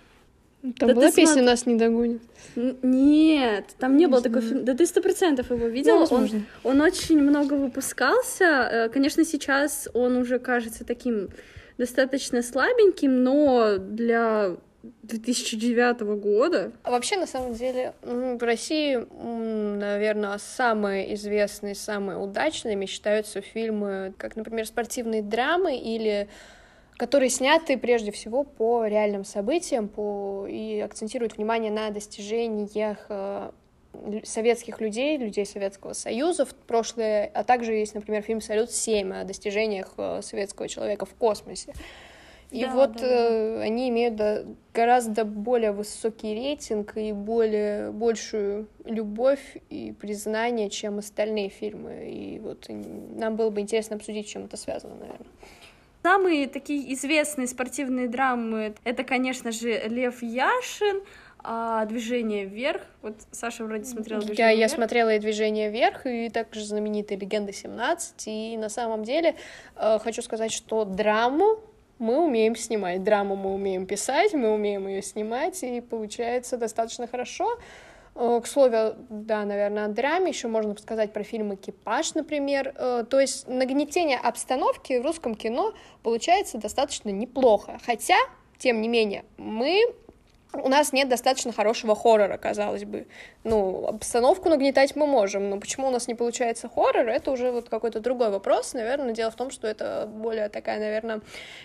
Там 0.61 0.89
да 0.89 0.95
была 0.95 1.11
песня 1.11 1.39
смо... 1.39 1.43
«Нас 1.43 1.65
не 1.65 1.77
догонит»? 1.77 2.21
Нет, 2.55 3.65
там 3.79 3.93
не, 3.97 4.01
не 4.01 4.07
было 4.07 4.21
знаю. 4.21 4.35
такого 4.35 4.47
фильма. 4.47 4.63
Да 4.65 4.75
ты 4.75 4.85
сто 4.85 5.01
процентов 5.01 5.51
его 5.51 5.67
видела. 5.69 6.07
Ну, 6.09 6.17
он, 6.17 6.31
он 6.63 6.81
очень 6.83 7.19
много 7.19 7.55
выпускался. 7.55 8.45
Э, 8.45 8.89
конечно, 8.91 9.25
сейчас 9.25 9.89
он 9.95 10.19
уже 10.19 10.39
кажется 10.39 10.85
таким 10.85 11.31
достаточно 11.79 12.43
слабеньким, 12.43 13.25
но 13.25 13.79
для 13.79 14.57
2009 14.83 16.01
года. 16.21 16.73
А 16.83 16.91
вообще, 16.91 17.17
на 17.17 17.27
самом 17.27 17.55
деле, 17.55 17.95
в 18.03 18.43
России, 18.43 18.97
наверное, 18.97 20.39
самые 20.39 21.15
известные, 21.15 21.75
самые 21.75 22.19
удачными 22.19 22.87
считаются 22.87 23.41
фильмы, 23.41 24.15
как, 24.19 24.37
например, 24.37 24.67
спортивные 24.67 25.23
драмы 25.23 25.77
или 25.77 26.29
которые 26.99 27.31
сняты 27.31 27.79
прежде 27.79 28.13
всего 28.13 28.45
по 28.45 28.87
реальным 28.87 29.25
событиям 29.25 29.89
по... 29.89 30.47
и 30.49 30.79
акцентируют 30.79 31.37
внимание 31.37 31.73
на 31.73 31.91
достижениях 31.91 33.07
э, 33.09 33.51
советских 34.25 34.81
людей, 34.81 35.17
людей 35.17 35.45
Советского 35.45 35.95
Союза 35.95 36.45
в 36.45 36.55
прошлое, 36.55 37.31
а 37.35 37.45
также 37.45 37.73
есть, 37.73 37.95
например, 37.95 38.23
фильм 38.23 38.41
«Салют-7» 38.41 39.21
о 39.21 39.25
достижениях 39.25 39.95
э, 39.97 40.21
советского 40.23 40.69
человека 40.69 41.07
в 41.07 41.15
космосе. 41.15 41.75
И 42.53 42.67
да, 42.67 42.71
вот 42.75 42.93
да, 42.97 43.07
э, 43.07 43.57
да. 43.57 43.63
они 43.63 43.89
имеют 43.89 44.17
да, 44.17 44.45
гораздо 44.75 45.25
более 45.25 45.73
высокий 45.73 46.35
рейтинг 46.35 46.99
и 46.99 47.13
более 47.13 47.93
большую 47.93 48.69
любовь 48.85 49.57
и 49.71 49.93
признание, 49.99 50.69
чем 50.69 50.99
остальные 50.99 51.49
фильмы. 51.49 52.11
И 52.11 52.39
вот 52.41 52.67
нам 52.69 53.37
было 53.37 53.49
бы 53.49 53.63
интересно 53.63 53.97
обсудить, 53.97 54.29
чем 54.29 54.45
это 54.45 54.59
связано, 54.59 54.97
наверное. 54.97 55.27
Самые 56.03 56.47
такие 56.47 56.93
известные 56.93 57.47
спортивные 57.47 58.07
драмы— 58.07 58.75
это, 58.85 59.03
конечно 59.03 59.51
же, 59.51 59.89
Лев 59.89 60.23
Яшин, 60.23 61.01
а 61.39 61.87
движение 61.87 62.45
вверх. 62.45 62.83
Вот 63.01 63.15
Саша 63.31 63.65
вроде 63.65 63.85
смотрела 63.85 64.21
движение 64.21 64.45
я, 64.45 64.55
вверх. 64.55 64.71
Я 64.71 64.77
смотрела 64.77 65.15
и 65.15 65.19
движение 65.19 65.71
вверх, 65.71 66.05
и 66.05 66.29
также 66.29 66.67
знаменитая 66.67 67.19
легенда 67.19 67.53
17. 67.53 68.25
И 68.27 68.57
на 68.59 68.69
самом 68.69 69.05
деле 69.05 69.37
э, 69.77 69.99
хочу 70.01 70.21
сказать, 70.21 70.53
что 70.53 70.85
драму 70.85 71.61
мы 72.03 72.19
умеем 72.19 72.57
снимать. 72.57 73.03
Драму 73.05 73.37
мы 73.37 73.55
умеем 73.55 73.87
писать, 73.87 74.35
мы 74.35 74.51
умеем 74.51 74.89
ее 74.89 75.03
снимать, 75.03 75.63
и 75.63 75.81
получается 75.81 76.57
достаточно 76.57 77.07
хорошо. 77.07 77.59
Э, 78.15 78.41
к 78.43 78.47
слову, 78.47 78.97
да, 79.09 79.45
наверное, 79.45 79.87
о 79.87 79.89
драме 79.89 80.31
еще 80.31 80.49
можно 80.49 80.77
сказать 80.77 81.13
про 81.13 81.23
фильм 81.23 81.55
«Экипаж», 81.55 82.15
например. 82.15 82.75
Э, 82.77 83.05
то 83.09 83.21
есть 83.21 83.47
нагнетение 83.47 84.19
обстановки 84.19 84.99
в 84.99 85.05
русском 85.05 85.37
кино 85.37 85.75
получается 86.03 86.59
достаточно 86.59 87.11
неплохо. 87.11 87.79
Хотя, 87.87 88.17
тем 88.59 88.83
не 88.83 88.89
менее, 88.89 89.25
мы 89.39 89.81
у 90.55 90.69
нас 90.69 90.93
нет 90.93 91.09
достаточно 91.09 91.53
хорошего 91.53 91.95
хоррора, 91.95 92.37
казалось 92.37 92.85
бы. 92.85 93.07
Ну, 93.45 93.87
обстановку 93.87 94.49
нагнетать 94.49 94.95
мы 94.97 95.07
можем, 95.07 95.51
но 95.51 95.59
почему 95.59 95.89
у 95.89 95.91
нас 95.91 96.09
не 96.09 96.15
получается 96.15 96.69
хоррор, 96.69 97.09
это 97.09 97.31
уже 97.31 97.51
вот 97.51 97.69
какой-то 97.69 98.01
другой 98.01 98.31
вопрос. 98.31 98.75
Наверное, 98.75 99.13
дело 99.13 99.31
в 99.31 99.37
том, 99.37 99.51
что 99.51 99.67
это 99.67 100.09
более 100.13 100.49
такая, 100.49 100.79
наверное, 100.79 101.21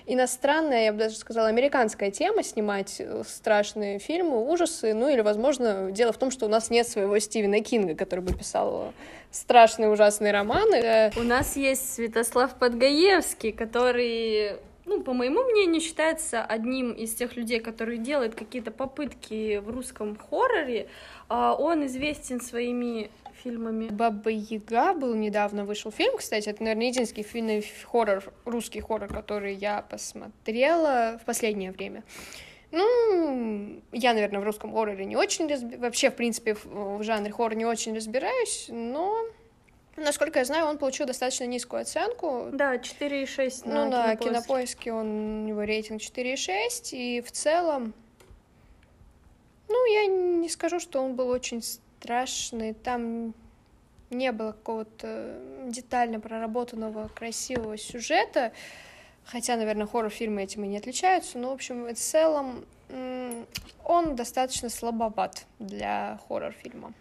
иностранная, 0.06 0.86
я 0.86 0.94
бы 0.94 1.00
даже 1.00 1.16
сказала, 1.16 1.50
американская 1.50 2.12
тема, 2.12 2.44
снимать 2.44 2.96
э, 3.00 3.24
страшные 3.28 4.00
фильмы, 4.00 4.50
ужасы, 4.50 4.94
ну 4.94 5.10
или, 5.10 5.22
возможно, 5.22 5.92
дело 5.92 6.14
в 6.14 6.18
том, 6.18 6.32
что 6.32 6.46
у 6.46 6.50
нас 6.50 6.70
нет 6.70 6.88
своего 6.88 7.20
Стивена 7.20 7.60
Кинга, 7.60 7.96
который 7.96 8.22
бы 8.22 8.34
писал 8.34 8.94
страшные 9.32 9.90
ужасные 9.90 10.32
романы. 10.32 11.12
У 11.18 11.24
нас 11.24 11.56
есть 11.56 11.94
Святослав 11.94 12.56
Подгаевский, 12.56 13.52
который 13.52 14.58
ну, 14.88 15.04
по 15.04 15.14
моему 15.14 15.44
мнению, 15.44 15.82
считается 15.82 16.44
одним 16.44 16.94
из 16.94 17.14
тех 17.14 17.36
людей, 17.36 17.60
которые 17.60 17.98
делают 17.98 18.36
какие-то 18.36 18.72
попытки 18.72 19.58
в 19.58 19.70
русском 19.70 20.16
хорроре. 20.16 20.88
А, 21.28 21.54
он 21.54 21.86
известен 21.86 22.40
своими 22.40 23.12
фильмами. 23.44 23.90
Баба 23.90 24.30
Яга 24.30 24.94
был 24.94 25.14
недавно 25.14 25.66
вышел 25.66 25.92
фильм, 25.92 26.18
кстати, 26.18 26.50
это, 26.50 26.64
наверное, 26.64 26.88
единственный 26.88 27.24
фильм, 27.24 27.64
хоррор, 27.86 28.24
русский 28.46 28.82
хоррор, 28.82 29.10
который 29.10 29.56
я 29.56 29.82
посмотрела 29.82 31.20
в 31.22 31.26
последнее 31.26 31.72
время. 31.72 32.04
Ну, 32.72 33.82
я, 33.92 34.14
наверное, 34.14 34.40
в 34.40 34.44
русском 34.44 34.72
хорроре 34.72 35.06
не 35.06 35.16
очень 35.16 35.48
разбираюсь, 35.48 35.82
вообще, 35.82 36.10
в 36.12 36.16
принципе, 36.16 36.54
в, 36.54 36.98
в 36.98 37.04
жанре 37.04 37.32
хоррор 37.32 37.56
не 37.56 37.66
очень 37.66 37.94
разбираюсь, 37.94 38.68
но 38.70 39.18
Насколько 39.98 40.40
я 40.40 40.46
знаю, 40.46 40.68
он 40.68 40.78
получил 40.78 41.08
достаточно 41.08 41.46
низкую 41.46 41.82
оценку. 41.82 42.50
Да, 42.54 42.76
4,6 42.76 43.64
Ну 43.66 43.90
да, 43.90 44.16
кинопоиске. 44.16 44.30
кинопоиске 44.30 44.94
он, 44.94 45.08
у 45.08 45.48
него 45.48 45.64
рейтинг 45.64 46.02
4,6, 46.02 46.90
и 46.92 47.22
в 47.22 47.32
целом, 47.32 47.94
ну, 49.68 49.94
я 49.94 50.06
не 50.06 50.50
скажу, 50.50 50.80
что 50.80 51.04
он 51.04 51.16
был 51.16 51.30
очень 51.30 51.64
страшный, 51.64 52.74
там 52.74 53.34
не 54.12 54.32
было 54.32 54.52
какого-то 54.52 55.40
детально 55.66 56.20
проработанного 56.20 57.10
красивого 57.10 57.76
сюжета, 57.78 58.54
хотя, 59.26 59.58
наверное, 59.58 59.88
хоррор-фильмы 59.88 60.44
этим 60.44 60.64
и 60.64 60.68
не 60.68 60.78
отличаются, 60.78 61.40
но, 61.40 61.50
в 61.50 61.54
общем, 61.54 61.86
в 61.86 61.94
целом 61.96 62.66
он 63.84 64.16
достаточно 64.16 64.70
слабоват 64.70 65.46
для 65.60 66.20
хоррор-фильма. 66.28 66.94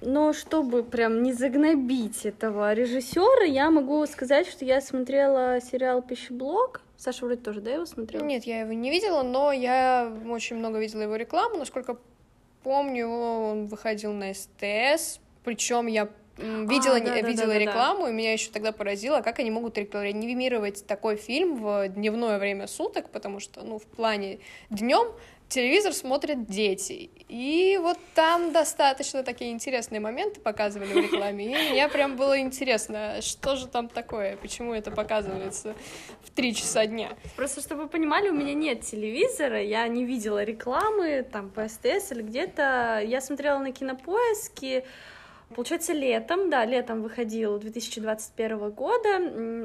Но 0.00 0.32
чтобы 0.32 0.82
прям 0.82 1.22
не 1.22 1.32
загнобить 1.32 2.26
этого 2.26 2.72
режиссера, 2.74 3.44
я 3.44 3.70
могу 3.70 4.04
сказать, 4.06 4.46
что 4.46 4.64
я 4.64 4.80
смотрела 4.80 5.60
сериал 5.60 6.02
«Пищеблок». 6.02 6.82
Саша 6.96 7.24
вроде 7.24 7.40
тоже, 7.40 7.60
да, 7.60 7.72
его 7.72 7.86
смотрела? 7.86 8.22
Нет, 8.22 8.44
я 8.44 8.60
его 8.60 8.72
не 8.72 8.90
видела, 8.90 9.22
но 9.22 9.52
я 9.52 10.12
очень 10.28 10.56
много 10.56 10.78
видела 10.78 11.02
его 11.02 11.16
рекламу. 11.16 11.56
Насколько 11.56 11.98
помню, 12.62 13.08
он 13.08 13.66
выходил 13.66 14.12
на 14.12 14.34
СТС, 14.34 15.20
причем 15.44 15.86
я 15.86 16.08
видела, 16.38 16.96
а, 16.96 17.00
да, 17.00 17.20
видела 17.20 17.54
да, 17.54 17.58
рекламу, 17.58 18.04
да. 18.04 18.10
и 18.10 18.12
меня 18.12 18.32
еще 18.32 18.50
тогда 18.50 18.72
поразило, 18.72 19.20
как 19.22 19.38
они 19.38 19.50
могут 19.50 19.78
рекламировать 19.78 20.86
такой 20.86 21.16
фильм 21.16 21.56
в 21.56 21.88
дневное 21.88 22.38
время 22.38 22.66
суток, 22.66 23.10
потому 23.10 23.40
что, 23.40 23.62
ну, 23.62 23.78
в 23.78 23.84
плане 23.84 24.40
днем 24.68 25.08
телевизор 25.48 25.92
смотрят 25.92 26.46
дети. 26.46 27.10
И 27.28 27.78
вот 27.80 27.98
там 28.14 28.52
достаточно 28.52 29.22
такие 29.22 29.52
интересные 29.52 30.00
моменты 30.00 30.40
показывали 30.40 30.92
в 30.92 30.96
рекламе. 30.96 31.46
И 31.46 31.72
мне 31.72 31.88
прям 31.88 32.16
было 32.16 32.38
интересно, 32.38 33.20
что 33.20 33.56
же 33.56 33.66
там 33.66 33.88
такое, 33.88 34.36
почему 34.36 34.74
это 34.74 34.90
показывается 34.90 35.74
в 36.22 36.30
три 36.30 36.54
часа 36.54 36.86
дня. 36.86 37.16
Просто, 37.36 37.60
чтобы 37.60 37.84
вы 37.84 37.88
понимали, 37.88 38.28
у 38.28 38.34
меня 38.34 38.54
нет 38.54 38.82
телевизора, 38.82 39.62
я 39.62 39.86
не 39.88 40.04
видела 40.04 40.42
рекламы 40.44 41.26
там 41.30 41.50
по 41.50 41.68
СТС 41.68 42.12
или 42.12 42.22
где-то. 42.22 43.02
Я 43.04 43.20
смотрела 43.20 43.58
на 43.58 43.72
кинопоиске, 43.72 44.84
Получается, 45.54 45.92
летом, 45.92 46.50
да, 46.50 46.64
летом 46.64 47.02
выходил 47.02 47.58
2021 47.58 48.70
года 48.72 49.08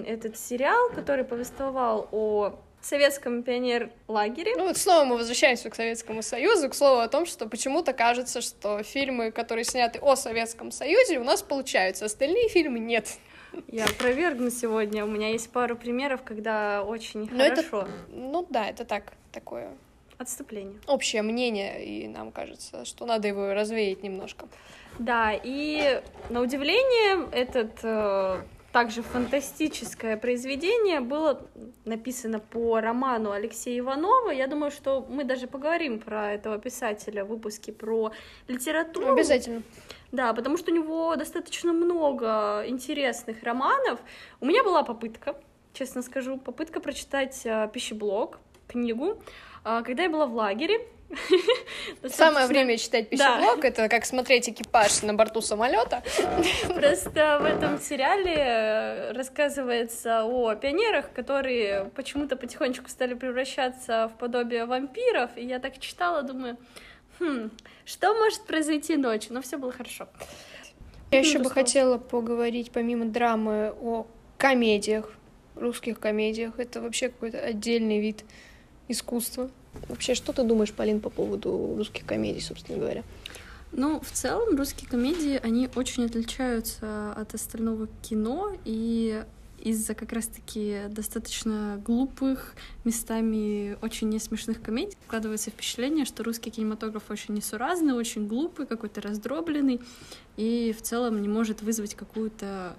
этот 0.05 0.38
сериал, 0.38 0.89
который 0.93 1.25
повествовал 1.25 2.07
о 2.11 2.59
советском 2.81 3.43
пионер-лагере. 3.43 4.55
Ну 4.55 4.67
вот 4.67 4.77
снова 4.77 5.03
мы 5.05 5.17
возвращаемся 5.17 5.69
к 5.69 5.75
Советскому 5.75 6.21
Союзу, 6.21 6.69
к 6.69 6.73
слову 6.73 7.01
о 7.01 7.07
том, 7.07 7.25
что 7.25 7.47
почему-то 7.47 7.93
кажется, 7.93 8.41
что 8.41 8.83
фильмы, 8.83 9.31
которые 9.31 9.65
сняты 9.65 10.00
о 10.00 10.15
Советском 10.15 10.71
Союзе, 10.71 11.19
у 11.19 11.23
нас 11.23 11.41
получаются, 11.41 12.05
остальные 12.05 12.50
фильмы 12.50 12.79
нет. 12.79 13.17
Я 13.67 13.85
опровергну 13.85 14.50
сегодня, 14.50 15.03
у 15.05 15.07
меня 15.07 15.29
есть 15.29 15.50
пару 15.51 15.75
примеров, 15.75 16.21
когда 16.23 16.83
очень 16.83 17.29
Но 17.31 17.43
хорошо. 17.43 17.81
Это, 17.81 17.88
ну 18.09 18.47
да, 18.50 18.67
это 18.67 18.85
так, 18.85 19.13
такое... 19.31 19.71
Отступление. 20.17 20.79
Общее 20.85 21.23
мнение, 21.23 21.83
и 21.83 22.07
нам 22.07 22.31
кажется, 22.31 22.85
что 22.85 23.07
надо 23.07 23.27
его 23.27 23.53
развеять 23.53 24.03
немножко. 24.03 24.47
Да, 25.00 25.33
и 25.33 26.00
на 26.29 26.41
удивление 26.41 27.27
этот 27.31 27.79
э, 27.81 28.41
также 28.72 29.01
фантастическое 29.01 30.16
произведение 30.18 31.01
было 31.01 31.42
написано 31.86 32.40
по 32.40 32.80
роману 32.80 33.32
Алексея 33.32 33.80
Иванова. 33.80 34.30
Я 34.30 34.48
думаю, 34.48 34.72
что 34.72 35.06
мы 35.10 35.24
даже 35.24 35.48
поговорим 35.48 36.00
про 36.00 36.34
этого 36.34 36.58
писателя 36.58 37.25
в 37.25 37.30
выпуске 37.30 37.74
про 37.74 38.12
литературу. 38.48 39.13
Обязательно. 39.13 39.63
Да, 40.12 40.34
потому 40.34 40.58
что 40.58 40.72
у 40.72 40.75
него 40.75 41.16
достаточно 41.16 41.74
много 41.74 42.63
интересных 42.68 43.44
романов. 43.44 44.00
У 44.40 44.46
меня 44.46 44.63
была 44.63 44.84
попытка, 44.84 45.36
честно 45.74 46.01
скажу, 46.01 46.38
попытка 46.38 46.80
прочитать 46.80 47.42
э, 47.46 47.70
пищеблок, 47.74 48.40
книгу, 48.68 49.22
э, 49.63 49.82
когда 49.86 50.04
я 50.04 50.10
была 50.10 50.25
в 50.25 50.34
лагере. 50.34 50.80
Самое 52.10 52.48
время 52.48 52.77
читать 52.77 53.09
пищеблок, 53.09 53.64
это 53.64 53.90
как 53.90 54.05
смотреть 54.05 54.50
экипаж 54.50 55.01
на 55.03 55.14
борту 55.14 55.42
самолета. 55.42 56.03
Просто 56.68 57.40
в 57.42 57.46
этом 57.46 57.79
сериале 57.79 58.35
э, 58.38 59.12
рассказывается 59.14 60.24
о 60.24 60.55
пионерах, 60.55 61.12
которые 61.14 61.92
почему-то 61.96 62.35
потихонечку 62.35 62.90
стали 62.90 63.14
превращаться 63.14 64.12
в 64.14 64.18
подобие 64.18 64.66
вампиров, 64.66 65.31
и 65.35 65.46
я 65.46 65.59
так 65.59 65.79
читала, 65.79 66.22
думаю, 66.24 66.57
хм, 67.20 67.51
что 67.85 68.14
может 68.14 68.46
произойти 68.46 68.98
ночью? 68.98 69.33
Но 69.33 69.42
все 69.42 69.57
было 69.57 69.72
хорошо. 69.72 70.07
Я 71.12 71.20
еще 71.20 71.40
бы 71.40 71.50
хотела 71.50 71.98
поговорить 71.98 72.72
помимо 72.72 73.05
драмы 73.05 73.74
о 73.81 74.07
комедиях, 74.38 75.14
русских 75.55 76.00
комедиях. 76.00 76.57
Это 76.57 76.81
вообще 76.81 77.09
какой-то 77.09 77.40
отдельный 77.40 78.00
вид 78.00 78.24
искусства. 78.88 79.51
Вообще, 79.88 80.16
что 80.16 80.34
ты 80.34 80.44
думаешь, 80.44 80.74
Полин, 80.74 81.00
по 81.00 81.10
поводу 81.10 81.75
русских 81.77 82.05
комедий, 82.05 82.42
собственно 82.42 82.77
говоря? 82.77 83.03
Ну, 83.72 84.01
в 84.01 84.12
целом, 84.12 84.57
русские 84.57 84.90
комедии, 84.90 85.40
они 85.42 85.70
очень 85.75 86.05
отличаются 86.05 87.14
от 87.14 87.34
остального 87.34 87.88
кино, 88.01 88.51
и 88.66 89.24
из-за 89.60 89.94
как 89.94 90.12
раз-таки 90.12 90.81
достаточно 90.90 91.81
глупых, 91.86 92.55
местами 92.84 93.77
очень 93.81 94.10
несмешных 94.10 94.62
комедий 94.62 94.98
складывается 95.05 95.51
впечатление, 95.51 96.05
что 96.05 96.24
русский 96.24 96.50
кинематограф 96.50 97.03
очень 97.10 97.36
несуразный, 97.36 97.94
очень 97.94 98.27
глупый, 98.27 98.66
какой-то 98.66 99.01
раздробленный, 99.01 99.79
и 100.36 100.75
в 100.77 100.81
целом 100.81 101.22
не 101.22 101.27
может 101.27 101.62
вызвать 101.62 101.96
какую-то 101.96 102.75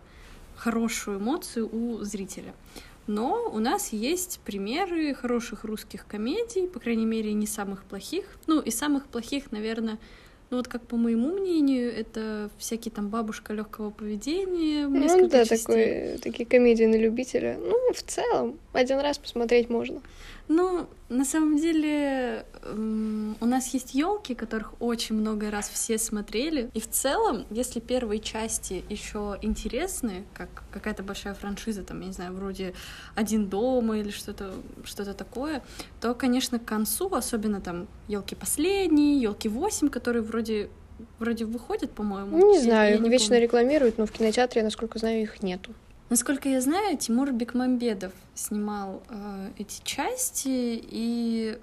хорошую 0.57 1.19
эмоцию 1.19 1.69
у 1.75 2.03
зрителя. 2.03 2.53
Но 3.07 3.51
у 3.53 3.59
нас 3.59 3.93
есть 3.93 4.41
примеры 4.45 5.15
хороших 5.15 5.65
русских 5.65 6.07
комедий, 6.07 6.67
по 6.67 6.81
крайней 6.81 7.07
мере, 7.07 7.33
не 7.33 7.47
самых 7.47 7.85
плохих. 7.85 8.25
Ну, 8.47 8.61
и 8.61 8.71
самых 8.71 9.07
плохих, 9.07 9.51
наверное, 9.51 9.99
ну 10.51 10.59
вот 10.59 10.69
как 10.69 10.83
по 10.83 10.97
моему 10.97 11.33
мнению, 11.33 11.91
это 11.91 12.51
всякие 12.59 12.93
там 12.93 13.09
бабушка 13.09 13.55
легкого 13.55 13.89
поведения. 13.89 14.87
Ну 14.87 15.29
да, 15.29 15.47
такой, 15.47 16.19
такие 16.23 16.45
комедии 16.45 16.85
на 16.85 16.97
любителя. 16.97 17.57
Ну, 17.59 17.93
в 17.95 18.03
целом, 18.03 18.59
один 18.75 19.01
раз 19.01 19.17
посмотреть 19.17 19.71
можно. 19.71 20.03
Ну, 20.49 20.89
на 21.09 21.25
самом 21.25 21.57
деле, 21.57 22.47
у 23.41 23.47
нас 23.47 23.69
есть 23.75 23.95
елки, 23.95 24.35
которых 24.35 24.75
очень 24.81 25.17
много 25.17 25.51
раз 25.51 25.69
все 25.69 25.99
смотрели. 25.99 26.71
И 26.75 26.81
в 26.81 26.91
целом, 26.91 27.45
если 27.51 27.81
первые 27.81 28.21
части 28.21 28.85
еще 28.89 29.39
интересны, 29.43 30.25
как 30.35 30.49
какая-то 30.71 31.03
большая 31.03 31.35
франшиза, 31.35 31.83
там, 31.83 32.01
я 32.01 32.07
не 32.07 32.13
знаю, 32.13 32.33
вроде 32.35 32.75
один 33.15 33.47
дома 33.49 33.99
или 33.99 34.11
что-то 34.11 34.53
что 34.85 35.05
такое, 35.15 35.63
то, 36.01 36.15
конечно, 36.15 36.59
к 36.59 36.65
концу, 36.65 37.15
особенно 37.15 37.61
там 37.61 37.87
елки 38.09 38.35
последние, 38.35 39.21
елки 39.21 39.49
8, 39.49 39.89
которые 39.89 40.23
вроде 40.23 40.69
вроде 41.19 41.45
выходят, 41.45 41.91
по-моему. 41.91 42.39
Не 42.53 42.61
знаю, 42.61 42.95
я 42.95 42.99
не 42.99 43.09
вечно 43.11 43.29
помню. 43.29 43.43
рекламируют, 43.43 43.99
но 43.99 44.07
в 44.07 44.13
кинотеатре, 44.13 44.63
насколько 44.63 44.99
знаю, 44.99 45.23
их 45.23 45.43
нету. 45.43 45.73
Насколько 46.13 46.51
я 46.51 46.61
знаю, 46.61 46.99
Тимур 46.99 47.33
Бекмамбедов 47.33 48.13
снимал 48.35 49.03
э, 49.09 49.49
эти 49.57 49.83
части, 49.83 50.47
и 50.47 51.57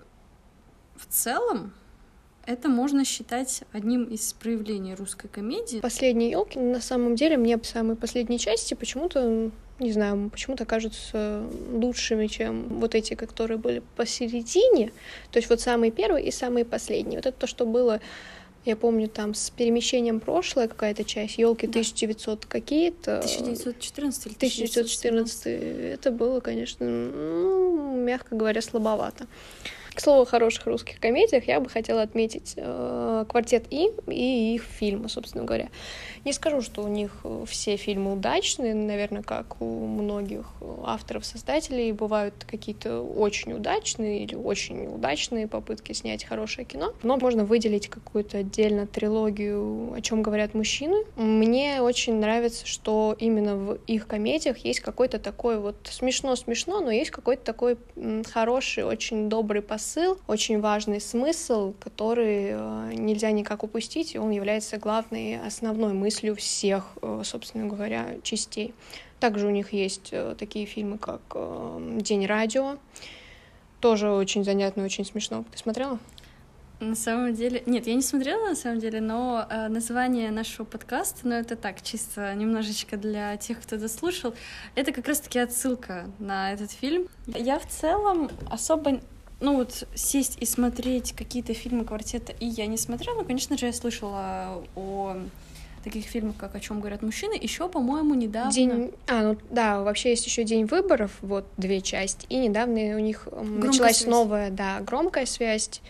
в 0.96 1.06
целом 1.06 1.72
это 2.48 2.68
можно 2.68 3.06
считать 3.06 3.62
одним 3.74 4.06
из 4.06 4.34
проявлений 4.34 4.96
русской 4.96 5.28
комедии. 5.28 5.82
Последние 5.82 6.32
елки 6.32 6.58
на 6.58 6.82
самом 6.82 7.14
деле 7.14 7.38
мне 7.38 7.60
самые 7.62 7.96
последние 7.96 8.40
части 8.40 8.74
почему-то 8.74 9.52
не 9.78 9.92
знаю, 9.92 10.30
почему-то 10.32 10.66
кажутся 10.66 11.44
лучшими, 11.72 12.26
чем 12.26 12.80
вот 12.80 12.96
эти, 12.96 13.14
которые 13.14 13.58
были 13.60 13.84
посередине. 13.96 14.92
То 15.32 15.38
есть 15.38 15.50
вот 15.50 15.62
самые 15.62 15.92
первые 15.92 16.26
и 16.26 16.32
самые 16.32 16.66
последние. 16.66 17.20
Вот 17.20 17.28
это 17.28 17.38
то, 17.38 17.48
что 17.48 17.66
было 17.66 18.02
я 18.66 18.76
помню, 18.76 19.08
там 19.08 19.34
с 19.34 19.50
перемещением 19.50 20.20
прошлое 20.20 20.68
какая-то 20.68 21.04
часть, 21.04 21.38
елки 21.38 21.68
да. 21.68 21.72
1900 21.72 22.46
какие-то. 22.46 23.20
1914 23.20 24.26
или 24.28 24.34
1914. 24.34 25.46
Это 25.46 26.12
было, 26.12 26.40
конечно, 26.40 26.86
ну, 26.86 27.96
мягко 27.96 28.36
говоря, 28.36 28.62
слабовато. 28.62 29.28
К 30.00 30.02
слову 30.02 30.22
о 30.22 30.26
хороших 30.26 30.66
русских 30.66 30.98
комедиях, 31.02 31.46
я 31.50 31.60
бы 31.60 31.70
хотела 31.70 32.02
отметить 32.04 32.54
э, 32.56 33.26
«Квартет 33.28 33.66
И» 33.70 33.92
и 34.08 34.56
их 34.56 34.64
фильмы, 34.64 35.10
собственно 35.10 35.44
говоря. 35.44 35.68
Не 36.24 36.32
скажу, 36.32 36.62
что 36.62 36.84
у 36.84 36.88
них 36.88 37.26
все 37.46 37.76
фильмы 37.76 38.14
удачные, 38.14 38.74
наверное, 38.74 39.24
как 39.24 39.62
у 39.62 39.66
многих 39.66 40.46
авторов-создателей 40.86 41.92
бывают 41.92 42.34
какие-то 42.50 43.02
очень 43.02 43.52
удачные 43.52 44.24
или 44.24 44.36
очень 44.36 44.84
неудачные 44.84 45.50
попытки 45.50 45.92
снять 45.92 46.24
хорошее 46.24 46.66
кино, 46.66 46.94
но 47.04 47.18
можно 47.18 47.44
выделить 47.44 47.90
какую-то 47.90 48.38
отдельно 48.38 48.88
трилогию 48.88 49.92
«О 49.94 50.00
чем 50.00 50.22
говорят 50.22 50.54
мужчины». 50.54 51.04
Мне 51.18 51.82
очень 51.82 52.16
нравится, 52.16 52.66
что 52.66 53.18
именно 53.20 53.58
в 53.58 53.74
их 53.86 54.08
комедиях 54.08 54.60
есть 54.60 54.80
какой-то 54.80 55.20
такой 55.20 55.60
вот 55.60 55.76
смешно-смешно, 55.84 56.80
но 56.80 56.90
есть 56.90 57.12
какой-то 57.12 57.44
такой 57.44 57.78
хороший, 58.32 58.86
очень 58.86 59.28
добрый 59.28 59.62
посыл, 59.62 59.89
очень 60.28 60.60
важный 60.60 61.02
смысл, 61.02 61.74
который 61.80 62.50
э, 62.52 62.94
нельзя 62.94 63.32
никак 63.32 63.64
упустить, 63.64 64.16
и 64.16 64.18
он 64.20 64.32
является 64.32 64.78
главной, 64.78 65.40
основной 65.40 65.94
мыслью 65.94 66.36
всех, 66.36 66.98
э, 67.02 67.22
собственно 67.24 67.68
говоря, 67.68 68.16
частей. 68.24 68.74
Также 69.20 69.48
у 69.48 69.50
них 69.50 69.74
есть 69.74 70.10
э, 70.12 70.36
такие 70.38 70.66
фильмы, 70.66 70.98
как 70.98 71.22
«День 72.02 72.26
радио». 72.26 72.78
Тоже 73.80 74.12
очень 74.12 74.44
занятно, 74.44 74.84
очень 74.84 75.06
смешно. 75.06 75.46
Ты 75.52 75.58
смотрела? 75.58 76.00
На 76.80 76.96
самом 76.96 77.34
деле, 77.34 77.62
нет, 77.66 77.88
я 77.88 77.94
не 77.94 78.02
смотрела 78.02 78.48
на 78.48 78.56
самом 78.56 78.80
деле, 78.80 79.02
но 79.02 79.46
э, 79.50 79.68
название 79.68 80.32
нашего 80.32 80.66
подкаста, 80.66 81.28
ну 81.28 81.36
это 81.36 81.58
так, 81.58 81.82
чисто 81.82 82.34
немножечко 82.36 82.96
для 82.96 83.36
тех, 83.36 83.62
кто 83.62 83.78
дослушал, 83.78 84.34
это 84.76 84.94
как 84.94 85.06
раз-таки 85.10 85.40
отсылка 85.40 86.10
на 86.20 86.54
этот 86.54 86.72
фильм. 86.72 87.10
Я 87.28 87.60
в 87.60 87.68
целом 87.68 88.32
особо 88.50 89.02
ну 89.40 89.56
вот 89.56 89.88
сесть 89.96 90.38
и 90.40 90.46
смотреть 90.46 91.14
какие-то 91.14 91.54
фильмы 91.54 91.86
квартета 91.86 92.34
и 92.40 92.46
я 92.46 92.66
не 92.68 92.78
смотрела, 92.78 93.16
но, 93.18 93.24
конечно 93.24 93.58
же, 93.58 93.68
я 93.68 93.74
слышала 93.74 94.64
о 94.76 95.18
таких 95.84 96.06
фильмов, 96.06 96.36
как 96.38 96.56
«О 96.56 96.60
чем 96.60 96.80
говорят 96.80 97.02
мужчины», 97.02 97.38
еще, 97.40 97.70
по-моему, 97.70 98.14
недавно... 98.14 98.52
День... 98.52 98.92
А, 99.08 99.22
ну 99.22 99.38
да, 99.50 99.82
вообще 99.82 100.10
есть 100.10 100.26
еще 100.26 100.44
«День 100.44 100.66
выборов», 100.66 101.18
вот 101.22 101.46
две 101.58 101.82
части, 101.82 102.26
и 102.30 102.36
недавно 102.36 102.98
у 102.98 103.00
них 103.00 103.28
громкая 103.32 103.68
началась 103.68 103.98
связь. 103.98 104.10
новая, 104.10 104.50
да, 104.50 104.82
громкая 104.82 105.26
связь, 105.26 105.82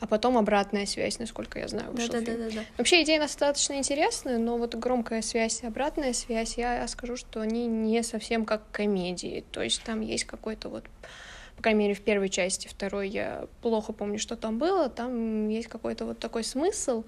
а 0.00 0.06
потом 0.06 0.38
обратная 0.38 0.86
связь, 0.86 1.18
насколько 1.18 1.58
я 1.58 1.68
знаю, 1.68 1.92
вышел 1.92 2.12
да, 2.12 2.20
да, 2.20 2.32
да, 2.32 2.44
да, 2.44 2.50
да. 2.54 2.60
Вообще 2.78 3.02
идея 3.02 3.20
достаточно 3.20 3.74
интересная, 3.74 4.38
но 4.38 4.56
вот 4.56 4.74
громкая 4.74 5.22
связь 5.22 5.62
и 5.62 5.66
обратная 5.66 6.14
связь, 6.14 6.56
я 6.56 6.86
скажу, 6.88 7.16
что 7.16 7.40
они 7.40 7.66
не 7.66 8.02
совсем 8.02 8.44
как 8.44 8.62
комедии, 8.72 9.44
то 9.52 9.62
есть 9.62 9.82
там 9.82 10.00
есть 10.00 10.24
какой-то 10.24 10.68
вот 10.68 10.84
по 11.56 11.62
крайней 11.62 11.80
мере, 11.80 11.94
в 11.94 12.00
первой 12.00 12.28
части, 12.28 12.68
второй 12.68 13.08
я 13.08 13.46
плохо 13.62 13.92
помню, 13.92 14.18
что 14.18 14.36
там 14.36 14.58
было, 14.58 14.88
там 14.88 15.48
есть 15.48 15.68
какой-то 15.68 16.04
вот 16.04 16.18
такой 16.18 16.44
смысл, 16.44 17.04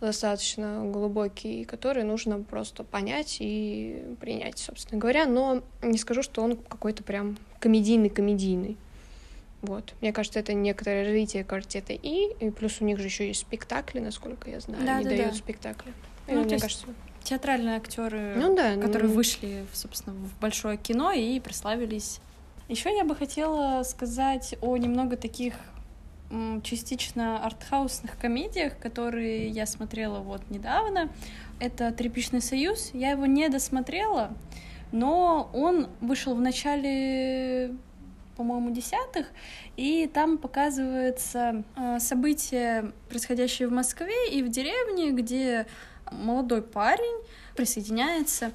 достаточно 0.00 0.82
глубокий, 0.84 1.64
который 1.64 2.02
нужно 2.02 2.42
просто 2.42 2.82
понять 2.82 3.36
и 3.40 4.02
принять, 4.20 4.58
собственно 4.58 5.00
говоря. 5.00 5.26
Но 5.26 5.62
не 5.80 5.96
скажу, 5.96 6.22
что 6.22 6.42
он 6.42 6.56
какой-то 6.56 7.02
прям 7.04 7.38
комедийный-комедийный. 7.60 8.76
Вот. 9.62 9.94
Мне 10.00 10.12
кажется, 10.12 10.40
это 10.40 10.54
некоторое 10.54 11.04
развитие 11.04 11.44
квартета 11.44 11.92
И, 11.92 12.34
и 12.40 12.50
плюс 12.50 12.80
у 12.80 12.84
них 12.84 12.98
же 12.98 13.04
еще 13.04 13.28
есть 13.28 13.42
спектакли, 13.42 14.00
насколько 14.00 14.50
я 14.50 14.58
знаю. 14.58 14.84
Да, 14.84 14.96
Они 14.96 15.04
да, 15.04 15.10
дают 15.10 15.30
да. 15.30 15.34
спектакли. 15.34 15.92
Ну, 16.26 16.42
и, 16.42 16.44
мне 16.44 16.58
кажется... 16.58 16.86
Театральные 17.22 17.76
актеры, 17.76 18.34
ну, 18.34 18.56
да, 18.56 18.74
которые 18.74 19.08
ну... 19.08 19.14
вышли, 19.14 19.64
собственно, 19.72 20.16
в 20.16 20.40
большое 20.40 20.76
кино 20.76 21.12
и 21.12 21.38
прославились. 21.38 22.20
Еще 22.72 22.96
я 22.96 23.04
бы 23.04 23.14
хотела 23.14 23.82
сказать 23.82 24.54
о 24.62 24.78
немного 24.78 25.18
таких 25.18 25.52
частично 26.62 27.44
артхаусных 27.44 28.18
комедиях, 28.18 28.78
которые 28.78 29.48
я 29.48 29.66
смотрела 29.66 30.20
вот 30.20 30.40
недавно. 30.48 31.10
Это 31.60 31.92
«Тряпичный 31.92 32.40
союз». 32.40 32.88
Я 32.94 33.10
его 33.10 33.26
не 33.26 33.50
досмотрела, 33.50 34.34
но 34.90 35.50
он 35.52 35.90
вышел 36.00 36.34
в 36.34 36.40
начале 36.40 37.76
по-моему, 38.38 38.70
десятых, 38.70 39.26
и 39.76 40.06
там 40.06 40.38
показываются 40.38 41.64
э, 41.76 41.98
события, 41.98 42.90
происходящие 43.10 43.68
в 43.68 43.72
Москве 43.72 44.30
и 44.32 44.42
в 44.42 44.48
деревне, 44.48 45.10
где 45.10 45.66
молодой 46.10 46.62
парень 46.62 47.22
присоединяется 47.54 48.52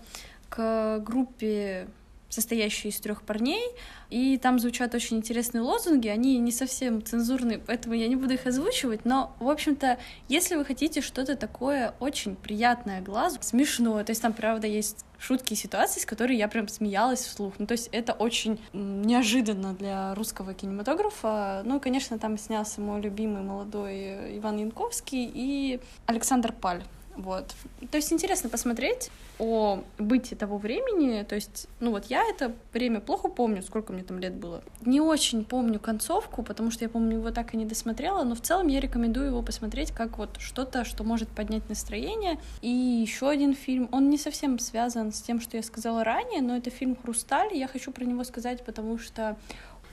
к 0.49 0.97
группе 1.01 1.87
состоящий 2.29 2.89
из 2.89 2.99
трех 2.99 3.23
парней, 3.23 3.63
и 4.09 4.37
там 4.37 4.59
звучат 4.59 4.93
очень 4.95 5.17
интересные 5.17 5.61
лозунги, 5.61 6.07
они 6.07 6.37
не 6.39 6.51
совсем 6.51 7.03
цензурные, 7.03 7.59
поэтому 7.59 7.95
я 7.95 8.07
не 8.07 8.15
буду 8.15 8.33
их 8.33 8.45
озвучивать, 8.45 9.05
но, 9.05 9.35
в 9.39 9.49
общем-то, 9.49 9.97
если 10.27 10.55
вы 10.55 10.65
хотите 10.65 11.01
что-то 11.01 11.35
такое 11.35 11.93
очень 11.99 12.35
приятное 12.35 13.01
глазу, 13.01 13.39
смешное, 13.41 14.03
то 14.03 14.11
есть 14.11 14.21
там, 14.21 14.33
правда, 14.33 14.67
есть 14.67 15.05
шутки 15.19 15.53
и 15.53 15.55
ситуации, 15.55 15.99
с 15.99 16.05
которыми 16.05 16.37
я 16.37 16.47
прям 16.47 16.67
смеялась 16.67 17.21
вслух. 17.21 17.53
Ну, 17.57 17.65
то 17.65 17.73
есть 17.73 17.89
это 17.91 18.13
очень 18.13 18.59
неожиданно 18.73 19.73
для 19.73 20.13
русского 20.15 20.53
кинематографа. 20.53 21.63
Ну, 21.65 21.79
конечно, 21.79 22.19
там 22.19 22.37
снялся 22.37 22.81
мой 22.81 23.01
любимый 23.01 23.41
молодой 23.41 24.37
Иван 24.37 24.57
Янковский 24.57 25.29
и 25.33 25.79
Александр 26.05 26.53
Паль. 26.53 26.83
Вот. 27.17 27.55
То 27.91 27.97
есть 27.97 28.13
интересно 28.13 28.47
посмотреть 28.47 29.09
о 29.39 29.83
бытии 29.97 30.35
того 30.35 30.57
времени. 30.57 31.23
То 31.23 31.35
есть, 31.35 31.67
ну 31.79 31.91
вот 31.91 32.05
я 32.05 32.23
это 32.23 32.53
время 32.71 33.01
плохо 33.01 33.27
помню, 33.27 33.63
сколько 33.63 33.91
мне 33.91 34.03
там 34.03 34.19
лет 34.19 34.35
было. 34.35 34.63
Не 34.85 35.01
очень 35.01 35.43
помню 35.43 35.79
концовку, 35.79 36.43
потому 36.43 36.69
что 36.69 36.85
я 36.85 36.89
помню 36.89 37.17
его 37.17 37.31
так 37.31 37.53
и 37.53 37.57
не 37.57 37.65
досмотрела, 37.65 38.23
но 38.23 38.35
в 38.35 38.41
целом 38.41 38.67
я 38.67 38.79
рекомендую 38.79 39.27
его 39.27 39.41
посмотреть 39.41 39.91
как 39.91 40.19
вот 40.19 40.37
что-то, 40.37 40.85
что 40.85 41.03
может 41.03 41.27
поднять 41.29 41.67
настроение. 41.69 42.39
И 42.61 42.69
еще 42.69 43.29
один 43.29 43.55
фильм, 43.55 43.89
он 43.91 44.09
не 44.09 44.17
совсем 44.17 44.59
связан 44.59 45.11
с 45.11 45.21
тем, 45.21 45.41
что 45.41 45.57
я 45.57 45.63
сказала 45.63 46.03
ранее, 46.03 46.41
но 46.41 46.55
это 46.55 46.69
фильм 46.69 46.95
«Хрусталь». 46.95 47.55
Я 47.55 47.67
хочу 47.67 47.91
про 47.91 48.05
него 48.05 48.23
сказать, 48.23 48.63
потому 48.63 48.99
что 48.99 49.37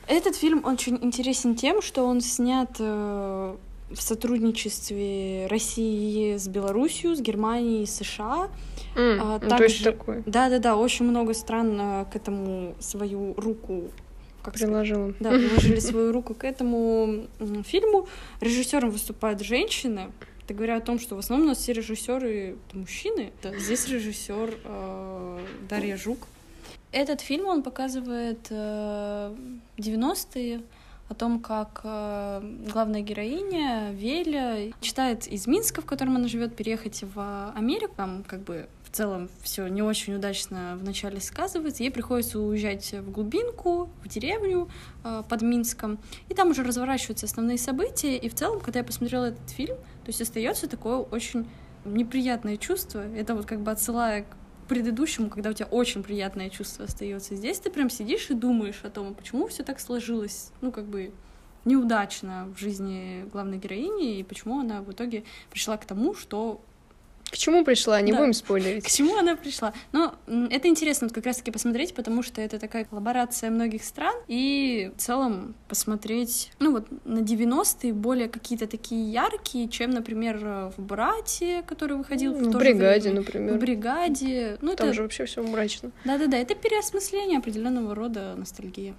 этот 0.06 0.36
фильм 0.36 0.64
очень 0.64 0.98
интересен 1.02 1.54
тем, 1.54 1.80
что 1.80 2.04
он 2.04 2.20
снят 2.20 2.70
э, 2.78 3.56
в 3.94 4.02
сотрудничестве 4.02 5.46
России 5.46 6.36
с 6.36 6.48
Белоруссией, 6.48 7.14
с 7.14 7.20
Германией, 7.20 7.86
США. 7.86 8.50
Mm, 8.96 9.18
а, 9.20 9.38
также, 9.38 9.56
то 9.56 9.62
есть 9.64 9.84
такое. 9.84 10.22
Да, 10.26 10.48
да, 10.48 10.58
да, 10.58 10.76
очень 10.76 11.06
много 11.06 11.34
стран 11.34 11.78
а, 11.80 12.04
к 12.04 12.16
этому 12.16 12.74
свою 12.80 13.34
руку 13.34 13.90
как 14.42 14.54
приложила. 14.54 15.12
Сказать, 15.12 15.16
да, 15.20 15.30
приложили 15.30 15.80
свою 15.80 16.12
руку 16.12 16.34
к 16.34 16.44
этому 16.44 17.26
фильму. 17.64 18.06
Режиссером 18.40 18.90
выступают 18.90 19.40
женщины. 19.40 20.10
Это 20.44 20.52
говоря 20.52 20.76
о 20.76 20.80
том, 20.80 20.98
что 20.98 21.16
в 21.16 21.18
основном 21.20 21.46
у 21.46 21.50
нас 21.50 21.58
все 21.58 21.72
режиссеры 21.72 22.56
мужчины. 22.74 23.32
Здесь 23.56 23.88
режиссер 23.88 24.58
э, 24.62 25.38
Дарья 25.70 25.96
Жук. 25.96 26.26
Этот 26.92 27.22
фильм 27.22 27.46
он 27.46 27.62
показывает 27.62 28.46
э, 28.50 29.34
90-е 29.78 30.60
о 31.08 31.14
том, 31.14 31.40
как 31.40 31.80
э, 31.84 32.40
главная 32.72 33.02
героиня 33.02 33.92
Веля 33.92 34.72
читает 34.80 35.26
из 35.26 35.46
Минска, 35.46 35.82
в 35.82 35.84
котором 35.84 36.16
она 36.16 36.28
живет, 36.28 36.56
переехать 36.56 37.04
в 37.14 37.52
Америку. 37.54 37.94
Там 37.96 38.24
как 38.26 38.40
бы 38.40 38.68
в 38.84 38.90
целом 38.90 39.28
все 39.42 39.66
не 39.66 39.82
очень 39.82 40.14
удачно 40.14 40.78
вначале 40.80 41.20
сказывается. 41.20 41.82
Ей 41.82 41.90
приходится 41.90 42.38
уезжать 42.40 42.92
в 42.92 43.10
глубинку, 43.10 43.90
в 44.02 44.08
деревню 44.08 44.68
э, 45.04 45.22
под 45.28 45.42
Минском. 45.42 45.98
И 46.28 46.34
там 46.34 46.50
уже 46.50 46.62
разворачиваются 46.62 47.26
основные 47.26 47.58
события. 47.58 48.16
И 48.16 48.28
в 48.28 48.34
целом, 48.34 48.60
когда 48.60 48.80
я 48.80 48.84
посмотрела 48.84 49.26
этот 49.26 49.50
фильм, 49.50 49.76
то 49.76 50.08
есть 50.08 50.22
остается 50.22 50.68
такое 50.68 50.96
очень 50.96 51.46
неприятное 51.84 52.56
чувство. 52.56 53.00
Это 53.14 53.34
вот 53.34 53.44
как 53.46 53.60
бы 53.60 53.70
отсылая 53.70 54.24
предыдущему, 54.66 55.30
когда 55.30 55.50
у 55.50 55.52
тебя 55.52 55.66
очень 55.66 56.02
приятное 56.02 56.50
чувство 56.50 56.84
остается. 56.84 57.34
Здесь 57.34 57.58
ты 57.58 57.70
прям 57.70 57.90
сидишь 57.90 58.30
и 58.30 58.34
думаешь 58.34 58.80
о 58.82 58.90
том, 58.90 59.14
почему 59.14 59.46
все 59.48 59.62
так 59.62 59.80
сложилось, 59.80 60.50
ну, 60.60 60.72
как 60.72 60.84
бы 60.84 61.12
неудачно 61.64 62.52
в 62.54 62.58
жизни 62.58 63.26
главной 63.32 63.58
героини, 63.58 64.18
и 64.18 64.22
почему 64.22 64.60
она 64.60 64.82
в 64.82 64.92
итоге 64.92 65.24
пришла 65.50 65.76
к 65.76 65.84
тому, 65.84 66.14
что 66.14 66.60
к 67.34 67.36
чему 67.36 67.64
пришла? 67.64 68.00
Не 68.00 68.12
да. 68.12 68.18
будем 68.18 68.32
спойлерить. 68.32 68.84
К 68.84 68.88
чему 68.88 69.16
она 69.16 69.34
пришла? 69.34 69.72
Но 69.90 70.14
это 70.28 70.68
интересно 70.68 71.08
вот 71.08 71.14
как 71.14 71.26
раз-таки 71.26 71.50
посмотреть, 71.50 71.92
потому 71.92 72.22
что 72.22 72.40
это 72.40 72.60
такая 72.60 72.84
коллаборация 72.84 73.50
многих 73.50 73.82
стран, 73.82 74.14
и 74.28 74.92
в 74.96 75.00
целом 75.00 75.56
посмотреть, 75.66 76.52
ну 76.60 76.70
вот 76.70 76.86
на 77.04 77.18
90-е 77.18 77.92
более 77.92 78.28
какие-то 78.28 78.68
такие 78.68 79.10
яркие, 79.10 79.68
чем, 79.68 79.90
например, 79.90 80.38
в 80.38 80.74
«Брате», 80.78 81.64
который 81.66 81.96
выходил 81.96 82.34
в, 82.34 82.40
в 82.40 82.56
«Бригаде», 82.56 83.10
время. 83.10 83.20
например. 83.20 83.54
В 83.54 83.58
«Бригаде». 83.58 84.56
Ну, 84.60 84.76
Там 84.76 84.86
это... 84.86 84.94
же 84.94 85.02
вообще 85.02 85.24
все 85.24 85.42
мрачно. 85.42 85.90
Да-да-да, 86.04 86.38
это 86.38 86.54
переосмысление 86.54 87.38
определенного 87.38 87.96
рода 87.96 88.36
ностальгии. 88.36 88.94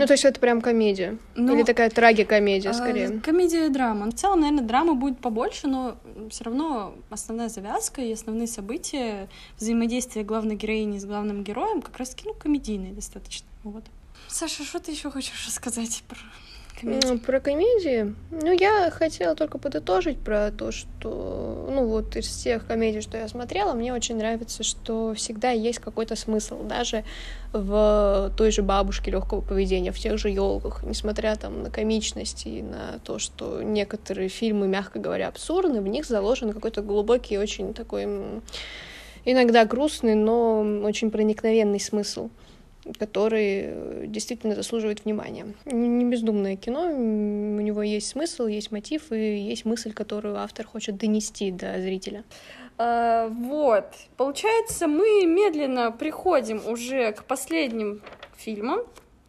Ну, 0.00 0.06
то 0.06 0.14
есть 0.14 0.24
это 0.24 0.40
прям 0.40 0.62
комедия? 0.62 1.18
Ну, 1.34 1.54
Или 1.54 1.62
такая 1.62 1.90
трагикомедия, 1.90 2.72
скорее? 2.72 3.06
Э, 3.06 3.20
комедия-драма. 3.20 4.10
В 4.10 4.14
целом, 4.14 4.40
наверное, 4.40 4.64
драма 4.64 4.94
будет 4.94 5.18
побольше, 5.18 5.68
но 5.68 5.96
все 6.30 6.44
равно 6.44 6.94
основная 7.10 7.50
завязка 7.50 8.00
и 8.00 8.12
основные 8.12 8.46
события, 8.46 9.28
взаимодействие 9.58 10.24
главной 10.24 10.56
героини 10.56 10.98
с 10.98 11.04
главным 11.04 11.44
героем 11.44 11.82
как 11.82 11.98
раз-таки, 11.98 12.28
ну, 12.28 12.34
комедийные 12.34 12.92
достаточно. 12.92 13.46
Вот. 13.62 13.84
Саша, 14.28 14.64
что 14.64 14.80
ты 14.80 14.90
еще 14.90 15.10
хочешь 15.10 15.46
рассказать 15.46 16.02
про 16.08 16.18
комедии? 16.80 17.16
Про 17.18 17.40
комедии? 17.40 18.14
Ну, 18.30 18.52
я 18.52 18.90
хотела 18.90 19.34
только 19.34 19.58
подытожить 19.58 20.18
про 20.18 20.50
то, 20.50 20.72
что, 20.72 21.68
ну, 21.70 21.86
вот 21.86 22.16
из 22.16 22.26
всех 22.26 22.66
комедий, 22.66 23.00
что 23.00 23.18
я 23.18 23.28
смотрела, 23.28 23.74
мне 23.74 23.92
очень 23.92 24.16
нравится, 24.16 24.62
что 24.62 25.14
всегда 25.14 25.50
есть 25.50 25.78
какой-то 25.78 26.16
смысл, 26.16 26.62
даже 26.62 27.04
в 27.52 28.32
той 28.36 28.50
же 28.50 28.62
бабушке 28.62 29.10
легкого 29.10 29.40
поведения, 29.40 29.92
в 29.92 29.98
тех 29.98 30.18
же 30.18 30.30
елках, 30.30 30.82
несмотря 30.84 31.36
там 31.36 31.62
на 31.62 31.70
комичность 31.70 32.46
и 32.46 32.62
на 32.62 32.98
то, 33.04 33.18
что 33.18 33.62
некоторые 33.62 34.28
фильмы, 34.28 34.68
мягко 34.68 34.98
говоря, 34.98 35.28
абсурдны, 35.28 35.80
в 35.80 35.88
них 35.88 36.06
заложен 36.06 36.52
какой-то 36.52 36.82
глубокий, 36.82 37.38
очень 37.38 37.74
такой 37.74 38.06
иногда 39.24 39.64
грустный, 39.64 40.14
но 40.14 40.60
очень 40.82 41.10
проникновенный 41.10 41.80
смысл 41.80 42.30
который 42.98 43.62
э, 43.64 44.04
действительно 44.06 44.54
заслуживает 44.54 45.04
внимания. 45.04 45.54
Не 45.64 46.04
бездумное 46.04 46.56
кино, 46.56 46.86
у 46.86 47.60
него 47.60 47.82
есть 47.82 48.08
смысл, 48.08 48.46
есть 48.46 48.70
мотив 48.70 49.12
и 49.12 49.38
есть 49.38 49.64
мысль, 49.64 49.92
которую 49.92 50.38
автор 50.38 50.66
хочет 50.66 50.96
донести 50.96 51.50
до 51.50 51.80
зрителя. 51.80 52.24
А, 52.78 53.28
вот, 53.28 53.86
получается, 54.16 54.86
мы 54.86 55.26
медленно 55.26 55.92
приходим 55.92 56.66
уже 56.66 57.12
к 57.12 57.24
последним 57.24 58.00
фильмам, 58.36 58.80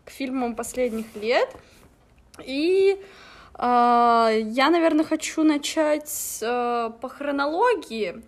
к 0.05 0.09
фильмам 0.09 0.55
последних 0.55 1.13
лет, 1.15 1.49
и 2.45 2.97
а, 3.55 4.31
я, 4.31 4.69
наверное, 4.69 5.05
хочу 5.05 5.43
начать 5.43 6.39
э, 6.41 6.91
по 7.01 7.09
хронологии 7.09 8.23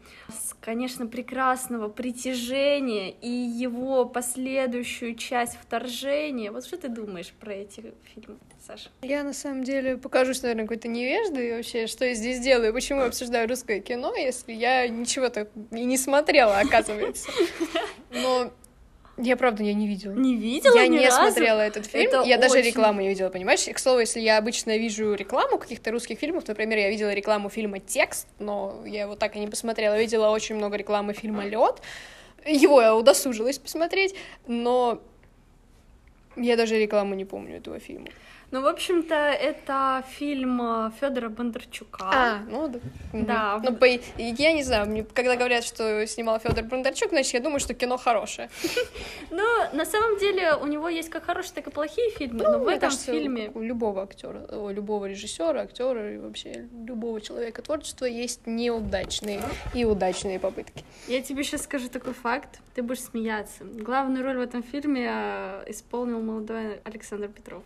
конечно, 0.64 1.08
прекрасного 1.08 1.90
притяжения 1.90 3.12
и 3.12 3.30
его 3.30 4.06
последующую 4.06 5.16
часть 5.16 5.58
вторжения. 5.62 6.52
Вот 6.52 6.66
что 6.66 6.78
ты 6.78 6.88
думаешь 6.88 7.34
про 7.34 7.54
эти 7.54 7.94
фильмы, 8.14 8.38
Саша? 8.66 8.90
Я, 9.02 9.24
на 9.24 9.34
самом 9.34 9.66
деле, 9.66 9.98
покажусь, 9.98 10.42
наверное, 10.42 10.64
какой-то 10.64 10.88
невеждой 10.88 11.58
вообще, 11.58 11.88
что 11.88 12.06
я 12.06 12.14
здесь 12.14 12.40
делаю, 12.40 12.74
почему 12.74 13.02
я 13.02 13.08
обсуждаю 13.08 13.50
русское 13.50 13.82
кино, 13.82 14.16
если 14.16 14.54
я 14.54 14.88
ничего 14.88 15.28
так 15.30 15.50
и 15.72 15.84
не 15.84 15.98
смотрела, 15.98 16.60
оказывается. 16.60 17.30
Но 18.12 18.54
я 19.18 19.38
правда 19.38 19.64
я 19.64 19.74
не 19.74 19.88
видела. 19.88 20.14
Не 20.14 20.36
видела? 20.36 20.76
Я 20.76 20.88
ни 20.88 20.98
не 20.98 21.06
разу? 21.06 21.18
смотрела 21.18 21.60
этот 21.62 21.86
фильм. 21.86 22.08
Это 22.10 22.24
я 22.24 22.38
даже 22.38 22.56
очень- 22.56 22.68
рекламу 22.68 23.02
не 23.02 23.10
видела, 23.10 23.30
понимаешь? 23.30 23.68
И, 23.68 23.74
к 23.74 23.80
слову, 23.80 24.00
если 24.00 24.20
я 24.20 24.38
обычно 24.38 24.78
вижу 24.78 25.14
рекламу 25.14 25.58
каких-то 25.58 25.92
русских 25.92 26.18
фильмов, 26.20 26.48
например, 26.48 26.80
я 26.80 26.90
видела 26.90 27.14
рекламу 27.14 27.50
фильма 27.50 27.80
Текст, 27.80 28.28
но 28.40 28.82
я 28.86 29.04
его 29.04 29.16
так 29.16 29.36
и 29.36 29.40
не 29.40 29.48
посмотрела. 29.48 29.98
Видела 30.00 30.30
очень 30.30 30.56
много 30.56 30.78
рекламы 30.78 31.14
фильма 31.14 31.46
Лед. 31.46 31.82
Его 32.46 32.82
я 32.82 32.96
удосужилась 32.96 33.60
посмотреть, 33.60 34.16
но 34.48 35.00
я 36.36 36.58
даже 36.58 36.78
рекламу 36.80 37.14
не 37.14 37.26
помню 37.26 37.58
этого 37.58 37.80
фильма. 37.80 38.08
Ну, 38.54 38.62
в 38.62 38.68
общем-то, 38.68 39.16
это 39.16 40.04
фильм 40.12 40.92
Федора 41.02 41.30
Бондарчука. 41.30 42.04
А, 42.04 42.40
ну 42.48 42.68
да. 42.68 42.80
Да. 43.12 43.60
Ну, 43.64 43.76
по... 43.76 43.86
я 43.86 44.54
не 44.54 44.62
знаю, 44.62 44.88
мне, 44.88 45.04
когда 45.04 45.36
говорят, 45.36 45.64
что 45.64 46.06
снимал 46.06 46.38
Федор 46.40 46.64
Бондарчук, 46.64 47.10
значит, 47.10 47.34
я 47.34 47.40
думаю, 47.40 47.60
что 47.60 47.74
кино 47.74 47.98
хорошее. 47.98 48.52
Ну, 49.32 49.44
на 49.74 49.86
самом 49.86 50.20
деле, 50.20 50.54
у 50.54 50.68
него 50.68 50.88
есть 50.88 51.10
как 51.10 51.26
хорошие, 51.26 51.56
так 51.56 51.68
и 51.68 51.72
плохие 51.72 52.12
фильмы, 52.12 52.44
но 52.44 52.60
в 52.60 52.60
Ну, 52.60 52.66
мне 52.66 52.76
этом 52.76 52.92
фильме... 52.92 53.52
у 53.56 53.62
любого 53.62 54.04
актера, 54.04 54.46
у 54.52 54.70
любого 54.70 55.08
режиссера, 55.08 55.62
актера 55.62 56.14
и 56.14 56.18
вообще 56.18 56.68
любого 56.86 57.20
человека 57.22 57.64
творчества 57.64 58.06
есть 58.06 58.46
неудачные 58.46 59.42
и 59.74 59.84
удачные 59.86 60.40
попытки. 60.40 60.84
Я 61.08 61.22
тебе 61.24 61.44
сейчас 61.44 61.64
скажу 61.64 61.90
такой 61.90 62.14
факт, 62.14 62.60
ты 62.76 62.84
будешь 62.84 63.02
смеяться. 63.02 63.64
Главную 63.64 64.24
роль 64.24 64.38
в 64.38 64.42
этом 64.42 64.62
фильме 64.62 65.10
э, 65.12 65.64
исполнил 65.70 66.22
молодой 66.22 66.80
Александр 66.84 67.30
Петров. 67.30 67.64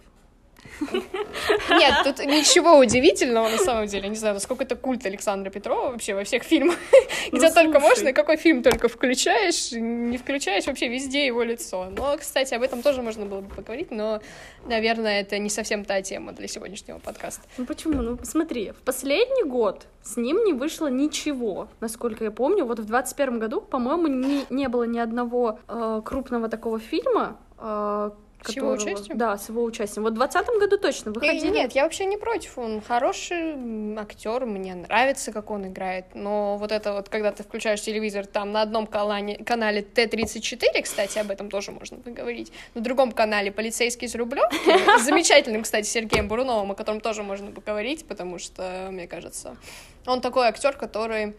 Нет, 0.82 1.96
тут 2.04 2.20
ничего 2.26 2.78
удивительного 2.78 3.50
на 3.50 3.58
самом 3.58 3.88
деле. 3.88 4.10
Не 4.10 4.16
знаю, 4.16 4.36
насколько 4.36 4.64
это 4.64 4.76
культ 4.76 5.06
Александра 5.06 5.50
Петрова 5.50 5.92
вообще 5.92 6.14
во 6.14 6.24
всех 6.24 6.44
фильмах. 6.44 6.76
Ну, 7.30 7.40
Где 7.40 7.52
только 7.52 7.82
можно, 7.82 8.14
какой 8.14 8.38
фильм 8.38 8.64
только 8.64 8.88
включаешь, 8.88 9.74
не 9.74 10.18
включаешь, 10.18 10.66
вообще 10.66 10.88
везде 10.88 11.26
его 11.26 11.44
лицо. 11.44 11.90
Но, 11.92 12.16
кстати, 12.18 12.54
об 12.54 12.62
этом 12.62 12.82
тоже 12.82 13.02
можно 13.02 13.26
было 13.26 13.42
бы 13.42 13.54
поговорить, 13.54 13.92
но, 13.92 14.22
наверное, 14.66 15.20
это 15.20 15.38
не 15.38 15.50
совсем 15.50 15.84
та 15.84 16.02
тема 16.02 16.32
для 16.32 16.48
сегодняшнего 16.48 17.00
подкаста. 17.00 17.42
Ну 17.58 17.66
почему? 17.66 18.02
Ну 18.02 18.16
посмотри, 18.16 18.72
в 18.72 18.82
последний 18.82 19.44
год 19.44 19.88
с 20.04 20.16
ним 20.16 20.46
не 20.46 20.54
вышло 20.54 20.88
ничего, 20.88 21.68
насколько 21.82 22.24
я 22.24 22.32
помню. 22.32 22.64
Вот 22.64 22.80
в 22.80 22.86
21 22.86 23.40
году, 23.40 23.60
по-моему, 23.60 24.08
не, 24.08 24.46
не 24.50 24.70
было 24.70 24.84
ни 24.84 25.00
одного 25.00 25.60
э, 25.68 26.02
крупного 26.06 26.48
такого 26.48 26.80
фильма, 26.80 27.38
э, 27.58 28.12
С 28.46 28.52
его 28.56 28.72
участием? 28.72 29.18
Да, 29.18 29.38
с 29.38 29.50
его 29.50 29.64
участием. 29.64 30.04
Вот 30.04 30.14
в 30.14 30.16
2020 30.18 30.60
году 30.60 30.78
точно 30.78 31.10
И- 31.10 31.14
выходили. 31.14 31.48
Нет, 31.48 31.72
я 31.74 31.84
вообще 31.84 32.06
не 32.06 32.18
против. 32.18 32.58
Он 32.58 32.82
хороший 32.82 33.56
актер, 34.00 34.46
мне 34.46 34.76
нравится, 34.76 35.32
как 35.32 35.50
он 35.52 35.68
играет. 35.68 36.06
Но 36.14 36.58
вот 36.58 36.72
это 36.72 36.94
вот, 36.94 37.10
когда 37.10 37.32
ты 37.32 37.44
включаешь 37.44 37.82
телевизор, 37.82 38.26
там 38.26 38.52
на 38.52 38.62
одном 38.62 38.88
канале, 38.88 39.38
канале 39.44 39.82
Т-34, 39.82 40.82
кстати, 40.84 41.18
об 41.20 41.32
этом 41.32 41.50
тоже 41.50 41.72
можно 41.72 41.98
поговорить, 41.98 42.52
на 42.76 42.82
другом 42.82 43.12
канале 43.12 43.52
«Полицейский 43.52 44.08
с 44.08 44.16
Рублевки», 44.16 44.56
с 45.00 45.02
замечательным, 45.06 45.64
кстати, 45.64 45.88
Сергеем 45.88 46.28
Буруновым, 46.28 46.72
о 46.72 46.76
котором 46.76 47.02
тоже 47.02 47.24
можно 47.24 47.52
поговорить, 47.52 48.06
потому 48.08 48.40
что, 48.40 48.90
мне 48.92 49.08
кажется, 49.08 49.58
он 50.06 50.22
такой 50.22 50.48
актер, 50.48 50.74
который 50.78 51.34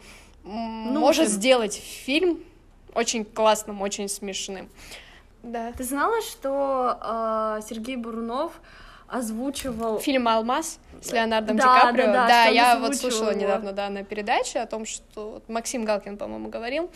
м, 0.44 0.50
может 0.52 1.28
сделать 1.28 1.74
фильм 1.74 2.42
очень 2.94 3.24
классным, 3.24 3.82
очень 3.82 4.08
смешным. 4.08 4.68
Да. 5.42 5.72
Ты 5.72 5.84
знала, 5.84 6.20
что 6.22 6.98
э, 7.00 7.60
Сергей 7.68 7.96
Бурунов 7.96 8.52
озвучивал... 9.06 10.00
Фильм 10.00 10.28
«Алмаз» 10.28 10.78
с 11.00 11.12
Леонардом 11.12 11.56
Да, 11.56 11.62
Ди 11.62 11.80
Каприо. 11.86 12.06
да, 12.12 12.28
да, 12.28 12.44
он 12.48 12.54
я 12.54 12.78
вот 12.78 12.94
слушала 12.96 13.30
его. 13.30 13.40
недавно 13.40 13.72
да, 13.72 13.88
на 13.88 14.04
передаче 14.04 14.58
о 14.60 14.66
том, 14.66 14.84
что 14.84 15.42
Максим 15.48 15.84
Галкин, 15.84 16.18
по-моему, 16.18 16.48
говорил 16.50 16.90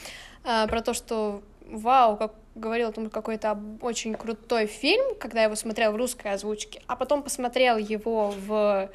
а, 0.45 0.67
про 0.67 0.83
то, 0.83 0.93
что 0.93 1.43
вау, 1.67 2.17
как 2.19 2.33
говорил 2.55 2.91
о 2.91 2.93
том, 2.93 3.09
какой 3.09 3.37
это 3.37 3.53
об- 3.53 3.83
очень 3.83 4.15
крутой 4.15 4.67
фильм, 4.67 5.15
когда 5.19 5.39
я 5.39 5.45
его 5.45 5.55
смотрел 5.57 5.93
в 5.93 5.97
русской 5.97 6.33
озвучке, 6.33 6.83
а 6.87 6.97
потом 6.97 7.23
посмотрел 7.23 7.79
его 7.79 8.35
в 8.47 8.91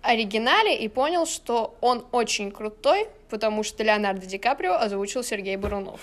оригинале 0.00 0.78
и 0.78 0.88
понял, 0.88 1.26
что 1.26 1.74
он 1.82 2.06
очень 2.12 2.50
крутой, 2.50 3.08
потому 3.28 3.62
что 3.62 3.82
Леонардо 3.82 4.24
Ди 4.26 4.38
Каприо 4.38 4.74
озвучил 4.74 5.22
Сергей 5.22 5.56
Бурунов. 5.56 6.00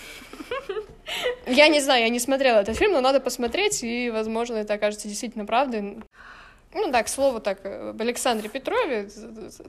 Я 1.48 1.68
не 1.68 1.80
знаю, 1.82 2.04
я 2.04 2.10
не 2.10 2.20
смотрела 2.20 2.60
этот 2.60 2.78
фильм, 2.78 2.94
но 2.94 3.02
надо 3.02 3.20
посмотреть, 3.20 3.84
и, 3.84 4.10
возможно, 4.10 4.56
это 4.56 4.74
окажется 4.74 5.08
действительно 5.08 5.46
правдой. 5.46 6.00
Ну 6.74 6.90
да, 6.90 7.04
к 7.04 7.10
слову, 7.10 7.42
так, 7.42 7.66
об 7.66 8.02
Александре 8.02 8.48
Петрове, 8.48 9.10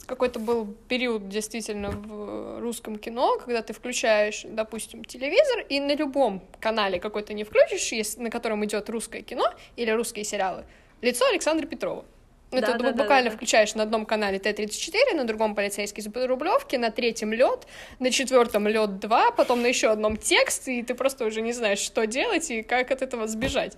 какой-то 0.07 0.39
был 0.39 0.67
период 0.89 1.29
действительно 1.29 1.91
в 1.91 2.61
русском 2.61 2.97
кино, 2.97 3.39
когда 3.39 3.63
ты 3.63 3.73
включаешь, 3.73 4.43
допустим, 4.45 5.05
телевизор, 5.05 5.67
и 5.69 5.81
на 5.81 5.97
любом 5.97 6.43
канале 6.61 7.01
какой 7.01 7.25
то 7.25 7.35
не 7.35 7.43
включишь, 7.43 8.17
на 8.17 8.31
котором 8.31 8.65
идет 8.65 8.89
русское 8.89 9.23
кино 9.23 9.53
или 9.75 9.91
русские 9.91 10.25
сериалы, 10.25 10.65
лицо 11.01 11.27
Александра 11.27 11.67
Петрова. 11.67 12.05
Ну, 12.53 12.61
Да, 12.61 12.67
да, 12.67 12.77
бу- 12.79 12.83
да, 12.83 12.93
буквально 12.93 13.31
да. 13.31 13.37
включаешь 13.37 13.75
на 13.75 13.83
одном 13.83 14.05
канале 14.05 14.39
Т-34, 14.39 15.15
на 15.15 15.25
другом 15.25 15.55
полицейский 15.55 16.03
с 16.03 16.07
Рублевки, 16.27 16.77
на 16.77 16.91
третьем 16.91 17.33
лед, 17.33 17.67
на 17.99 18.11
четвертом 18.11 18.69
лед 18.69 18.99
2, 18.99 19.31
потом 19.33 19.63
на 19.63 19.67
еще 19.67 19.89
одном 19.89 20.17
текст, 20.19 20.69
и 20.69 20.83
ты 20.83 20.95
просто 20.95 21.25
уже 21.25 21.41
не 21.41 21.53
знаешь, 21.53 21.79
что 21.79 22.07
делать 22.07 22.51
и 22.51 22.63
как 22.63 22.91
от 22.91 23.01
этого 23.03 23.27
сбежать. 23.27 23.77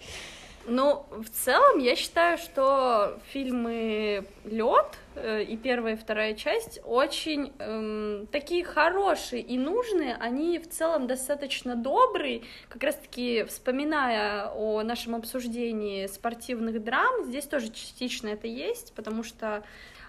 Ну, 0.67 1.05
в 1.11 1.29
целом, 1.29 1.79
я 1.79 1.95
считаю, 1.95 2.39
что 2.39 3.19
фильмы 3.33 4.27
Лед 4.45 4.99
и 5.17 5.59
первая 5.63 5.95
и 5.95 5.97
вторая 5.97 6.35
часть 6.35 6.81
очень 6.85 7.53
эм, 7.59 8.27
такие 8.29 8.65
хорошие 8.65 9.43
и 9.43 9.59
нужные. 9.59 10.17
Они 10.17 10.59
в 10.59 10.69
целом 10.69 11.07
достаточно 11.07 11.77
добрые. 11.77 12.43
Как 12.69 12.83
раз-таки 12.83 13.45
вспоминая 13.45 14.51
о 14.55 14.83
нашем 14.83 15.15
обсуждении 15.15 16.07
спортивных 16.07 16.83
драм, 16.83 17.25
здесь 17.25 17.45
тоже 17.45 17.71
частично 17.71 18.29
это 18.29 18.47
есть, 18.47 18.95
потому 18.95 19.23
что 19.23 19.63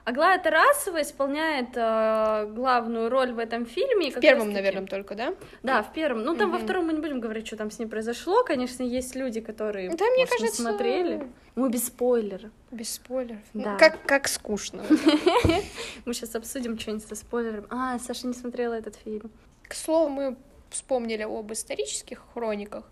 Аглая 0.06 0.38
Тарасова 0.38 1.02
исполняет 1.02 1.70
э, 1.76 2.46
главную 2.54 3.10
роль 3.10 3.34
в 3.34 3.40
этом 3.40 3.66
фильме. 3.66 4.12
В 4.12 4.20
первом, 4.20 4.48
раз-таки- 4.50 4.54
наверное, 4.54 4.88
только, 4.88 5.16
да? 5.16 5.34
Да, 5.64 5.82
в 5.82 5.92
первом. 5.94 6.24
Ну, 6.24 6.36
там 6.36 6.52
во 6.52 6.58
Мгм. 6.58 6.64
втором 6.66 6.86
мы 6.86 6.94
не 6.94 7.00
будем 7.02 7.20
говорить, 7.20 7.48
что 7.48 7.58
там 7.58 7.72
с 7.72 7.80
ней 7.80 7.88
произошло. 7.88 8.44
Конечно, 8.44 8.84
есть 8.84 9.16
люди, 9.16 9.42
которые 9.42 9.90
Да, 9.90 10.06
мне 10.06 10.26
может, 10.26 10.32
не 10.34 10.38
кажется, 10.46 10.62
смотрели. 10.62 11.28
Мы 11.56 11.70
без 11.72 11.88
спойлеров. 11.88 12.52
Без 12.70 12.94
спойлеров. 12.94 13.42
Ну, 13.54 13.64
Да. 13.64 13.78
как, 13.78 14.00
как 14.06 14.28
скучно. 14.28 14.84
Мы 16.06 16.14
сейчас 16.14 16.36
обсудим 16.36 16.78
что-нибудь 16.78 17.08
со 17.08 17.16
спойлером. 17.16 17.66
А, 17.72 17.98
Саша 17.98 18.28
не 18.28 18.34
смотрела 18.34 18.74
этот 18.76 18.96
фильм. 18.98 19.32
К 19.68 19.74
слову, 19.74 20.10
мы 20.10 20.36
вспомнили 20.70 21.24
об 21.24 21.52
исторических 21.52 22.24
хрониках. 22.34 22.84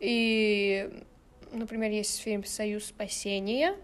И, 0.00 1.02
например, 1.52 1.90
есть 1.92 2.20
фильм 2.20 2.44
«Союз 2.44 2.84
спасения». 2.84 3.74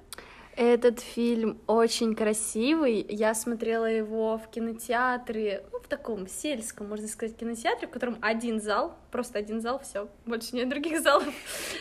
Этот 0.59 0.99
фильм 0.99 1.61
очень 1.69 2.17
красивый. 2.17 3.07
Я 3.09 3.35
смотрела 3.35 3.85
его 3.85 4.39
в 4.39 4.51
кинотеатре, 4.51 5.63
ну, 5.71 5.79
в 5.79 5.87
таком 5.87 6.27
сельском, 6.27 6.89
можно 6.89 7.07
сказать, 7.07 7.37
кинотеатре, 7.37 7.87
в 7.87 7.93
котором 7.93 8.19
один 8.21 8.61
зал, 8.61 8.99
просто 9.13 9.39
один 9.39 9.61
зал, 9.61 9.79
все, 9.79 10.09
больше 10.27 10.57
нет 10.57 10.69
других 10.69 11.01
залов. 11.01 11.33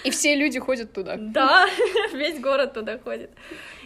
И 0.03 0.11
все 0.11 0.35
люди 0.35 0.59
ходят 0.59 0.93
туда. 0.93 1.15
Да, 1.17 1.65
весь 2.13 2.39
город 2.39 2.75
туда 2.75 2.99
ходит. 2.99 3.31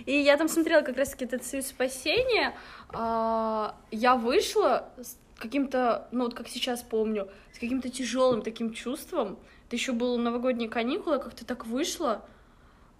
И 0.06 0.12
я 0.12 0.36
там 0.36 0.50
смотрела 0.50 0.82
как 0.82 0.98
раз-таки 0.98 1.24
этот 1.24 1.46
«Союз 1.46 1.68
спасения», 1.68 2.54
а, 2.90 3.78
я 3.92 4.18
вышла 4.18 4.90
с 5.00 5.18
каким-то, 5.38 6.10
ну 6.12 6.26
вот 6.26 6.34
как 6.34 6.50
сейчас 6.50 6.82
помню, 6.82 7.30
с 7.54 7.60
каким-то 7.60 7.88
тяжелым 7.88 8.42
таким 8.42 8.74
чувством. 8.74 9.40
Это 9.68 9.78
еще 9.78 9.94
было 9.94 10.18
новогодние 10.18 10.68
каникулы, 10.68 11.20
как-то 11.20 11.46
так 11.46 11.66
вышло. 11.66 12.26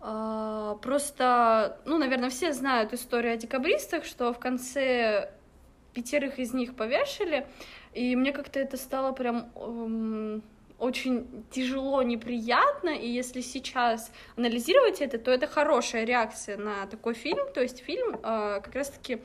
А, 0.04 0.76
просто, 0.82 1.78
ну, 1.86 2.00
наверное, 2.00 2.30
все 2.30 2.54
знают 2.54 2.92
историю 2.94 3.34
о 3.34 3.38
декабристах, 3.38 4.04
что 4.04 4.34
в 4.34 4.40
конце 4.40 5.32
пятерых 5.94 6.40
из 6.40 6.54
них 6.54 6.76
повешали, 6.76 7.46
и 7.94 8.16
мне 8.16 8.32
как-то 8.32 8.60
это 8.60 8.78
стало 8.78 9.12
прям 9.12 9.52
эм, 9.56 10.42
очень 10.80 11.46
тяжело, 11.52 12.02
неприятно, 12.02 12.90
и 12.90 13.08
если 13.08 13.42
сейчас 13.42 14.12
анализировать 14.36 15.02
это, 15.02 15.20
то 15.20 15.30
это 15.30 15.46
хорошая 15.46 16.06
реакция 16.06 16.58
на 16.58 16.88
такой 16.88 17.14
фильм, 17.14 17.54
то 17.54 17.62
есть 17.62 17.84
фильм 17.84 18.16
э, 18.16 18.62
как 18.64 18.74
раз-таки 18.74 19.20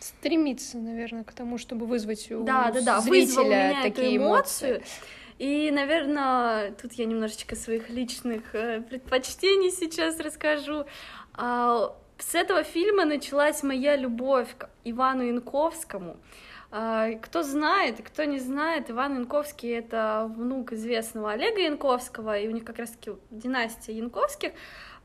стремится, 0.00 0.78
наверное, 0.78 1.22
к 1.22 1.32
тому, 1.32 1.58
чтобы 1.58 1.86
вызвать 1.86 2.30
у 2.32 2.42
да, 2.42 2.72
да, 2.72 2.80
да, 2.80 3.00
зрителя 3.00 3.76
такие 3.82 4.16
эмоции. 4.16 4.78
эмоции. 4.78 4.84
И, 5.42 5.72
наверное, 5.72 6.70
тут 6.70 6.92
я 6.92 7.04
немножечко 7.04 7.56
своих 7.56 7.90
личных 7.90 8.54
э, 8.54 8.80
предпочтений 8.80 9.72
сейчас 9.72 10.20
расскажу. 10.20 10.84
А, 11.34 11.96
с 12.16 12.36
этого 12.36 12.62
фильма 12.62 13.04
началась 13.04 13.64
моя 13.64 13.96
любовь 13.96 14.54
к 14.56 14.70
Ивану 14.84 15.24
Янковскому. 15.24 16.16
А, 16.70 17.10
кто 17.14 17.42
знает, 17.42 18.06
кто 18.06 18.22
не 18.22 18.38
знает, 18.38 18.88
Иван 18.88 19.18
Янковский— 19.18 19.70
это 19.78 20.30
внук 20.32 20.74
известного 20.74 21.32
Олега 21.32 21.60
Янковского, 21.60 22.38
и 22.38 22.46
у 22.46 22.52
них 22.52 22.64
как 22.64 22.78
раз-таки 22.78 23.10
династия 23.32 23.94
Янковских. 23.94 24.52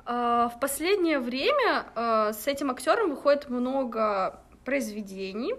А, 0.05 0.49
в 0.49 0.59
последнее 0.59 1.17
время 1.17 2.31
с 2.31 2.45
этим 2.45 2.69
актером 2.69 3.09
выходит 3.09 3.49
много 3.49 4.39
произведений. 4.63 5.55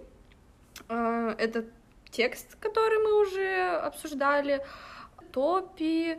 Это 0.88 1.64
текст, 2.11 2.57
который 2.61 2.99
мы 2.99 3.21
уже 3.23 3.79
обсуждали, 3.83 4.64
Топи, 5.33 6.18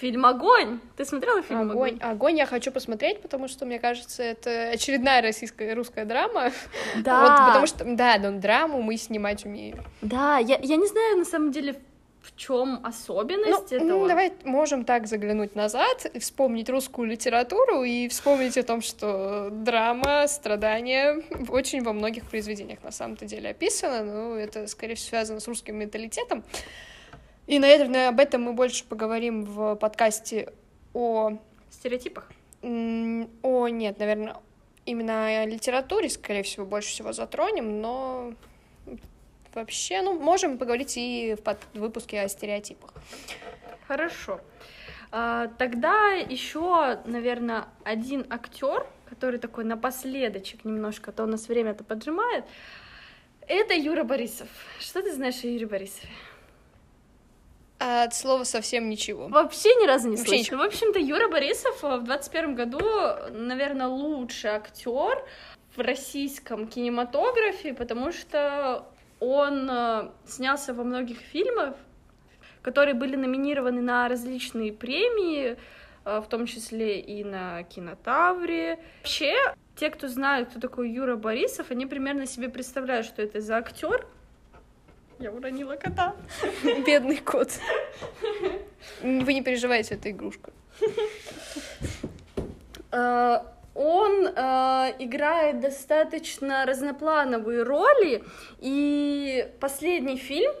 Фильм 0.00 0.26
«Огонь». 0.26 0.80
Ты 0.96 1.06
смотрела 1.06 1.40
фильм 1.42 1.70
«Огонь»? 1.70 1.94
«Огонь»? 1.94 1.98
«Огонь» 2.02 2.38
я 2.38 2.46
хочу 2.46 2.70
посмотреть, 2.70 3.22
потому 3.22 3.48
что, 3.48 3.64
мне 3.64 3.78
кажется, 3.78 4.22
это 4.22 4.68
очередная 4.68 5.22
российская 5.22 5.72
русская 5.72 6.04
драма. 6.04 6.52
Да. 6.96 7.22
Вот, 7.22 7.46
потому 7.48 7.66
что, 7.66 7.84
да, 7.96 8.18
но 8.18 8.38
драму 8.38 8.82
мы 8.82 8.98
снимать 8.98 9.46
умеем. 9.46 9.82
Да, 10.02 10.36
я, 10.36 10.58
я 10.60 10.76
не 10.76 10.86
знаю, 10.86 11.16
на 11.16 11.24
самом 11.24 11.50
деле, 11.50 11.76
в 12.26 12.36
чем 12.36 12.80
особенность 12.84 13.70
ну, 13.70 13.76
этого? 13.76 13.88
Ну, 13.88 14.08
давай 14.08 14.32
можем 14.44 14.84
так 14.84 15.06
заглянуть 15.06 15.54
назад, 15.54 16.06
вспомнить 16.20 16.68
русскую 16.68 17.08
литературу 17.08 17.84
и 17.84 18.08
вспомнить 18.08 18.58
о 18.58 18.64
том, 18.64 18.82
что 18.82 19.48
драма, 19.50 20.26
страдания 20.26 21.22
очень 21.48 21.82
во 21.82 21.92
многих 21.92 22.24
произведениях 22.28 22.82
на 22.82 22.90
самом-то 22.90 23.26
деле 23.26 23.50
описано, 23.50 24.02
но 24.02 24.36
это, 24.36 24.66
скорее 24.66 24.96
всего, 24.96 25.10
связано 25.10 25.40
с 25.40 25.46
русским 25.46 25.76
менталитетом. 25.76 26.42
И, 27.46 27.60
наверное, 27.60 28.08
об 28.08 28.18
этом 28.18 28.42
мы 28.42 28.52
больше 28.54 28.84
поговорим 28.84 29.44
в 29.44 29.76
подкасте 29.76 30.52
о... 30.94 31.38
Стереотипах? 31.70 32.28
О, 32.62 33.68
нет, 33.68 33.98
наверное, 33.98 34.36
именно 34.84 35.42
о 35.42 35.46
литературе, 35.46 36.08
скорее 36.08 36.42
всего, 36.42 36.66
больше 36.66 36.88
всего 36.88 37.12
затронем, 37.12 37.80
но 37.80 38.32
вообще, 39.56 40.02
ну, 40.02 40.18
можем 40.18 40.58
поговорить 40.58 40.96
и 40.96 41.34
в 41.34 41.42
под... 41.42 41.58
выпуске 41.74 42.20
о 42.20 42.28
стереотипах. 42.28 42.92
Хорошо. 43.88 44.40
А, 45.10 45.48
тогда 45.58 46.10
еще, 46.10 47.00
наверное, 47.04 47.66
один 47.84 48.26
актер, 48.30 48.86
который 49.08 49.38
такой 49.38 49.64
напоследочек 49.64 50.64
немножко, 50.64 51.10
а 51.10 51.14
то 51.14 51.24
у 51.24 51.26
нас 51.26 51.48
время-то 51.48 51.84
поджимает, 51.84 52.44
это 53.48 53.74
Юра 53.74 54.04
Борисов. 54.04 54.48
Что 54.80 55.02
ты 55.02 55.12
знаешь 55.12 55.42
о 55.44 55.46
Юре 55.46 55.66
Борисове? 55.66 56.08
А 57.78 58.04
от 58.04 58.14
слова 58.14 58.44
совсем 58.44 58.88
ничего. 58.88 59.28
Вообще 59.28 59.68
ни 59.76 59.86
разу 59.86 60.08
не 60.08 60.16
слышала. 60.16 60.60
В 60.60 60.66
общем-то, 60.66 60.98
Юра 60.98 61.28
Борисов 61.28 61.82
в 61.82 62.02
21 62.04 62.54
году, 62.54 62.80
наверное, 63.30 63.86
лучший 63.86 64.50
актер 64.50 65.22
в 65.76 65.80
российском 65.80 66.66
кинематографе, 66.66 67.74
потому 67.74 68.12
что 68.12 68.86
он 69.20 69.68
э, 69.70 70.10
снялся 70.26 70.74
во 70.74 70.84
многих 70.84 71.18
фильмах, 71.18 71.74
которые 72.62 72.94
были 72.94 73.16
номинированы 73.16 73.80
на 73.80 74.08
различные 74.08 74.72
премии, 74.72 75.56
э, 76.04 76.20
в 76.20 76.28
том 76.28 76.46
числе 76.46 77.00
и 77.00 77.24
на 77.24 77.62
Кинотавре. 77.64 78.78
Вообще, 78.98 79.34
те, 79.76 79.90
кто 79.90 80.08
знают, 80.08 80.50
кто 80.50 80.60
такой 80.60 80.90
Юра 80.90 81.16
Борисов, 81.16 81.70
они 81.70 81.86
примерно 81.86 82.26
себе 82.26 82.48
представляют, 82.48 83.06
что 83.06 83.22
это 83.22 83.40
за 83.40 83.56
актер, 83.56 84.06
я 85.18 85.32
уронила 85.32 85.76
кота. 85.76 86.14
Бедный 86.86 87.16
кот. 87.16 87.50
Вы 89.02 89.32
не 89.32 89.42
переживайте, 89.42 89.94
это 89.94 90.10
игрушка. 90.10 90.52
Он 93.76 94.26
э, 94.26 94.94
играет 94.98 95.60
достаточно 95.60 96.64
разноплановые 96.64 97.62
роли, 97.62 98.24
и 98.58 99.48
последний 99.60 100.16
фильм, 100.16 100.52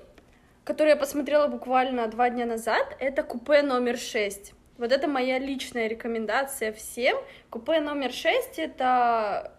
который 0.64 0.90
я 0.90 0.96
посмотрела 0.96 1.48
буквально 1.48 2.06
два 2.08 2.28
дня 2.28 2.44
назад, 2.44 2.94
это 3.00 3.22
«Купе 3.22 3.62
номер 3.62 3.96
шесть». 3.96 4.52
Вот 4.76 4.92
это 4.92 5.08
моя 5.08 5.38
личная 5.38 5.86
рекомендация 5.86 6.72
всем. 6.72 7.16
«Купе 7.48 7.80
номер 7.80 8.12
шесть»— 8.12 8.54
это 8.58 9.52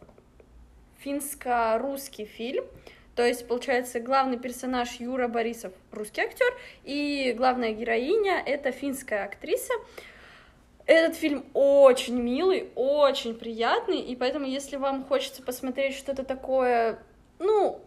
финско-русский 1.00 2.26
фильм, 2.26 2.66
то 3.16 3.26
есть, 3.26 3.48
получается, 3.48 4.00
главный 4.00 4.38
персонаж 4.38 5.00
Юра 5.00 5.28
Борисов 5.28 5.74
русский 5.92 6.22
актер, 6.22 6.54
и 6.84 7.34
главная 7.36 7.72
героиня 7.72 8.44
это 8.46 8.72
финская 8.72 9.26
актриса. 9.26 9.74
Этот 10.88 11.18
фильм 11.18 11.46
очень 11.54 12.18
милый, 12.20 12.72
очень 12.76 13.36
приятный, 13.36 14.00
и 14.00 14.16
поэтому, 14.16 14.46
если 14.46 14.78
вам 14.78 15.04
хочется 15.04 15.44
посмотреть 15.44 15.96
что-то 15.96 16.24
такое, 16.24 17.00
ну, 17.40 17.82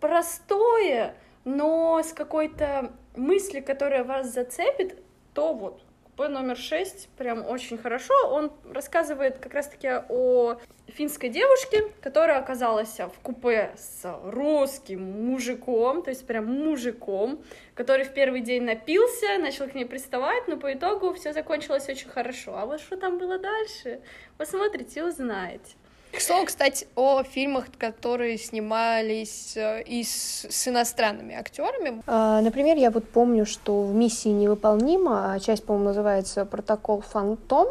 простое, 0.00 1.14
но 1.44 2.02
с 2.02 2.12
какой-то 2.12 2.92
мыслью, 3.14 3.64
которая 3.64 4.02
вас 4.02 4.34
зацепит, 4.34 4.98
то 5.34 5.54
вот 5.54 5.80
П 6.16 6.28
номер 6.28 6.56
шесть 6.56 7.10
прям 7.18 7.44
очень 7.46 7.76
хорошо. 7.76 8.14
Он 8.30 8.50
рассказывает 8.72 9.38
как 9.38 9.52
раз-таки 9.52 9.88
о 10.08 10.56
финской 10.88 11.28
девушке, 11.28 11.92
которая 12.00 12.38
оказалась 12.38 12.98
в 12.98 13.20
купе 13.22 13.72
с 13.76 14.02
русским 14.24 15.02
мужиком, 15.02 16.02
то 16.02 16.08
есть 16.08 16.26
прям 16.26 16.46
мужиком, 16.46 17.42
который 17.74 18.04
в 18.04 18.14
первый 18.14 18.40
день 18.40 18.62
напился, 18.62 19.36
начал 19.38 19.68
к 19.68 19.74
ней 19.74 19.84
приставать, 19.84 20.48
но 20.48 20.56
по 20.56 20.72
итогу 20.72 21.12
все 21.12 21.34
закончилось 21.34 21.86
очень 21.88 22.08
хорошо. 22.08 22.56
А 22.56 22.64
вот 22.64 22.80
что 22.80 22.96
там 22.96 23.18
было 23.18 23.38
дальше, 23.38 24.00
посмотрите 24.38 25.00
и 25.00 25.02
узнаете. 25.02 25.74
К 26.16 26.20
слову, 26.22 26.46
кстати, 26.46 26.86
о 26.96 27.22
фильмах, 27.24 27.66
которые 27.76 28.38
снимались 28.38 29.54
э, 29.54 29.82
и 29.82 30.02
с, 30.02 30.46
с 30.48 30.66
иностранными 30.66 31.34
актерами. 31.34 32.02
А, 32.06 32.40
например, 32.40 32.78
я 32.78 32.90
вот 32.90 33.06
помню, 33.06 33.44
что 33.44 33.82
в 33.82 33.94
«Миссии 33.94 34.30
невыполнима», 34.30 35.34
а 35.34 35.40
часть, 35.40 35.66
по-моему, 35.66 35.88
называется 35.88 36.46
«Протокол 36.46 37.02
Фантом», 37.02 37.68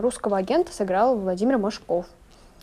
русского 0.00 0.36
агента 0.36 0.72
сыграл 0.72 1.16
Владимир 1.18 1.58
Машков. 1.58 2.06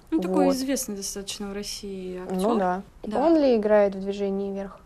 Ну, 0.10 0.22
такой 0.22 0.46
вот. 0.46 0.56
известный 0.56 0.96
достаточно 0.96 1.50
в 1.50 1.54
России 1.54 2.22
актер. 2.24 2.38
Ну 2.38 2.56
да. 2.56 2.82
да. 3.04 3.20
Он 3.20 3.36
ли 3.38 3.58
играет 3.58 3.96
в 3.96 4.00
«Движении 4.00 4.54
вверх»? 4.54 4.80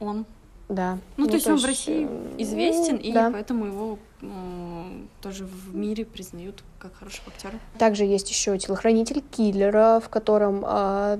Он. 0.00 0.26
Да. 0.70 0.98
Ну, 1.16 1.24
ну 1.24 1.26
то 1.26 1.34
есть 1.34 1.48
он 1.48 1.58
в 1.58 1.64
России 1.64 2.06
э, 2.08 2.34
известен, 2.38 2.94
ну, 2.94 3.00
и 3.00 3.12
да. 3.12 3.30
поэтому 3.30 3.66
его 3.66 3.98
тоже 5.20 5.44
в 5.44 5.74
мире 5.74 6.04
признают 6.04 6.62
как 6.78 6.94
хорошего 6.94 7.32
актера. 7.34 7.54
Также 7.78 8.04
есть 8.04 8.30
еще 8.30 8.56
телохранитель 8.58 9.22
киллера, 9.30 10.00
в 10.04 10.08
котором 10.08 10.64
э, 10.64 11.18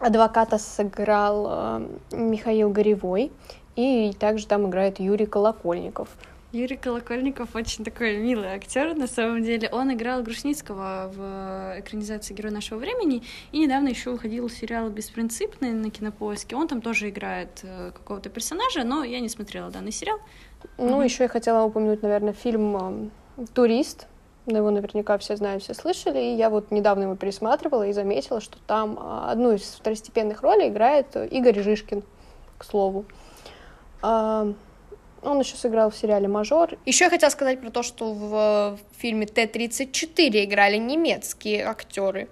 адвоката 0.00 0.58
сыграл 0.58 1.46
э, 1.48 1.88
Михаил 2.12 2.70
Горевой, 2.70 3.32
и 3.74 4.12
также 4.18 4.46
там 4.46 4.68
играет 4.68 5.00
Юрий 5.00 5.26
Колокольников. 5.26 6.08
Юрий 6.50 6.78
Колокольников 6.78 7.54
очень 7.54 7.84
такой 7.84 8.16
милый 8.16 8.48
актер, 8.48 8.94
на 8.94 9.06
самом 9.06 9.42
деле. 9.42 9.68
Он 9.70 9.92
играл 9.92 10.22
Грушницкого 10.22 11.12
в 11.14 11.80
экранизации 11.80 12.32
«Герой 12.32 12.50
нашего 12.50 12.78
времени», 12.78 13.22
и 13.52 13.58
недавно 13.58 13.88
еще 13.88 14.12
выходил 14.12 14.48
сериал 14.48 14.88
«Беспринципный» 14.88 15.74
на 15.74 15.90
Кинопоиске. 15.90 16.56
Он 16.56 16.66
там 16.66 16.80
тоже 16.80 17.10
играет 17.10 17.60
э, 17.64 17.90
какого-то 17.92 18.30
персонажа, 18.30 18.82
но 18.84 19.04
я 19.04 19.20
не 19.20 19.28
смотрела 19.28 19.70
данный 19.70 19.92
сериал. 19.92 20.20
Ну, 20.78 21.02
mm 21.02 21.04
еще 21.04 21.24
я 21.24 21.28
хотела 21.28 21.64
упомянуть, 21.64 22.00
наверное, 22.00 22.32
фильм 22.32 23.10
э, 23.36 23.44
«Турист». 23.52 24.06
Его 24.46 24.70
наверняка 24.70 25.18
все 25.18 25.36
знают, 25.36 25.62
все 25.62 25.74
слышали. 25.74 26.18
И 26.18 26.34
я 26.34 26.48
вот 26.48 26.70
недавно 26.70 27.02
его 27.02 27.14
пересматривала 27.14 27.86
и 27.86 27.92
заметила, 27.92 28.40
что 28.40 28.56
там 28.66 28.98
э, 28.98 29.30
одну 29.30 29.52
из 29.52 29.64
второстепенных 29.64 30.40
ролей 30.40 30.70
играет 30.70 31.14
Игорь 31.14 31.60
Жишкин, 31.60 32.02
к 32.56 32.64
слову. 32.64 33.04
Он 35.22 35.38
еще 35.40 35.56
сыграл 35.56 35.90
в 35.90 35.96
сериале 35.96 36.28
«Мажор». 36.28 36.78
Еще 36.86 37.04
я 37.04 37.10
хотела 37.10 37.30
сказать 37.30 37.60
про 37.60 37.70
то, 37.70 37.82
что 37.82 38.12
в 38.12 38.78
фильме 38.98 39.26
Т-34 39.26 40.44
играли 40.44 40.76
немецкие 40.76 41.64
актеры. 41.64 42.28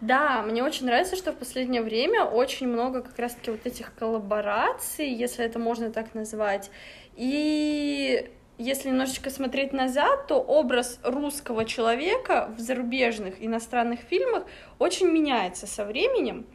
Да, 0.00 0.42
мне 0.42 0.62
очень 0.62 0.86
нравится, 0.86 1.16
что 1.16 1.32
в 1.32 1.36
последнее 1.36 1.82
время 1.82 2.24
очень 2.24 2.68
много 2.68 3.02
как 3.02 3.18
раз-таки 3.18 3.50
вот 3.50 3.64
этих 3.64 3.94
коллабораций, 3.94 5.08
если 5.08 5.44
это 5.44 5.58
можно 5.58 5.90
так 5.90 6.14
назвать. 6.14 6.70
И 7.16 8.30
если 8.58 8.88
немножечко 8.88 9.30
смотреть 9.30 9.72
назад, 9.72 10.26
то 10.26 10.36
образ 10.36 10.98
русского 11.02 11.64
человека 11.64 12.50
в 12.56 12.60
зарубежных 12.60 13.42
иностранных 13.42 14.00
фильмах 14.00 14.44
очень 14.78 15.08
меняется 15.08 15.66
со 15.66 15.84
временем. 15.84 16.46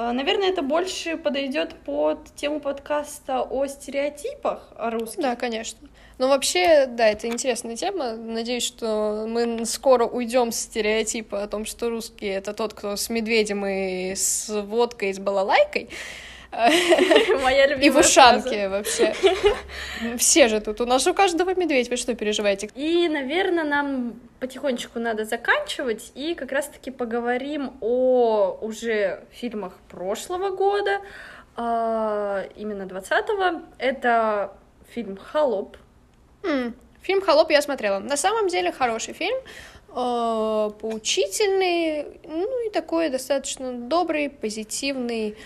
А, 0.00 0.12
наверное, 0.12 0.50
это 0.50 0.62
больше 0.62 1.16
подойдет 1.16 1.74
под 1.84 2.32
тему 2.36 2.60
подкаста 2.60 3.42
о 3.42 3.66
стереотипах 3.66 4.72
русских. 4.76 5.20
Да, 5.20 5.34
конечно. 5.34 5.88
Но 6.18 6.28
вообще, 6.28 6.86
да, 6.86 7.08
это 7.08 7.26
интересная 7.26 7.74
тема. 7.74 8.12
Надеюсь, 8.12 8.62
что 8.62 9.26
мы 9.28 9.66
скоро 9.66 10.06
уйдем 10.06 10.52
с 10.52 10.60
стереотипа 10.60 11.42
о 11.42 11.48
том, 11.48 11.64
что 11.64 11.90
русские 11.90 12.34
это 12.34 12.52
тот, 12.52 12.74
кто 12.74 12.94
с 12.94 13.10
медведем 13.10 13.66
и 13.66 14.14
с 14.14 14.48
водкой, 14.48 15.10
и 15.10 15.14
с 15.14 15.18
балалайкой. 15.18 15.88
Моя 16.50 17.66
любимая 17.66 17.86
И 17.86 17.90
в 17.90 17.98
ушанке 17.98 18.68
вообще. 18.68 19.14
Все 20.16 20.48
же 20.48 20.60
тут. 20.60 20.80
У 20.80 20.86
нас 20.86 21.06
у 21.06 21.14
каждого 21.14 21.54
медведь. 21.54 21.90
Вы 21.90 21.96
что 21.96 22.14
переживаете? 22.14 22.70
И, 22.74 23.08
наверное, 23.08 23.64
нам 23.64 24.20
потихонечку 24.40 24.98
надо 24.98 25.24
заканчивать. 25.24 26.12
И 26.14 26.34
как 26.34 26.52
раз-таки 26.52 26.90
поговорим 26.90 27.72
о 27.80 28.58
уже 28.60 29.24
фильмах 29.30 29.74
прошлого 29.90 30.50
года, 30.50 31.00
а, 31.56 32.44
именно 32.56 32.84
20-го. 32.84 33.62
Это 33.78 34.52
фильм 34.88 35.16
«Холоп». 35.16 35.76
Фильм 37.02 37.20
«Холоп» 37.20 37.50
я 37.50 37.62
смотрела. 37.62 37.98
На 37.98 38.16
самом 38.16 38.48
деле 38.48 38.72
хороший 38.72 39.12
фильм 39.12 39.36
а, 39.90 40.70
поучительный, 40.70 42.06
ну 42.24 42.66
и 42.66 42.70
такой 42.70 43.08
достаточно 43.08 43.72
добрый, 43.72 44.30
позитивный, 44.30 45.36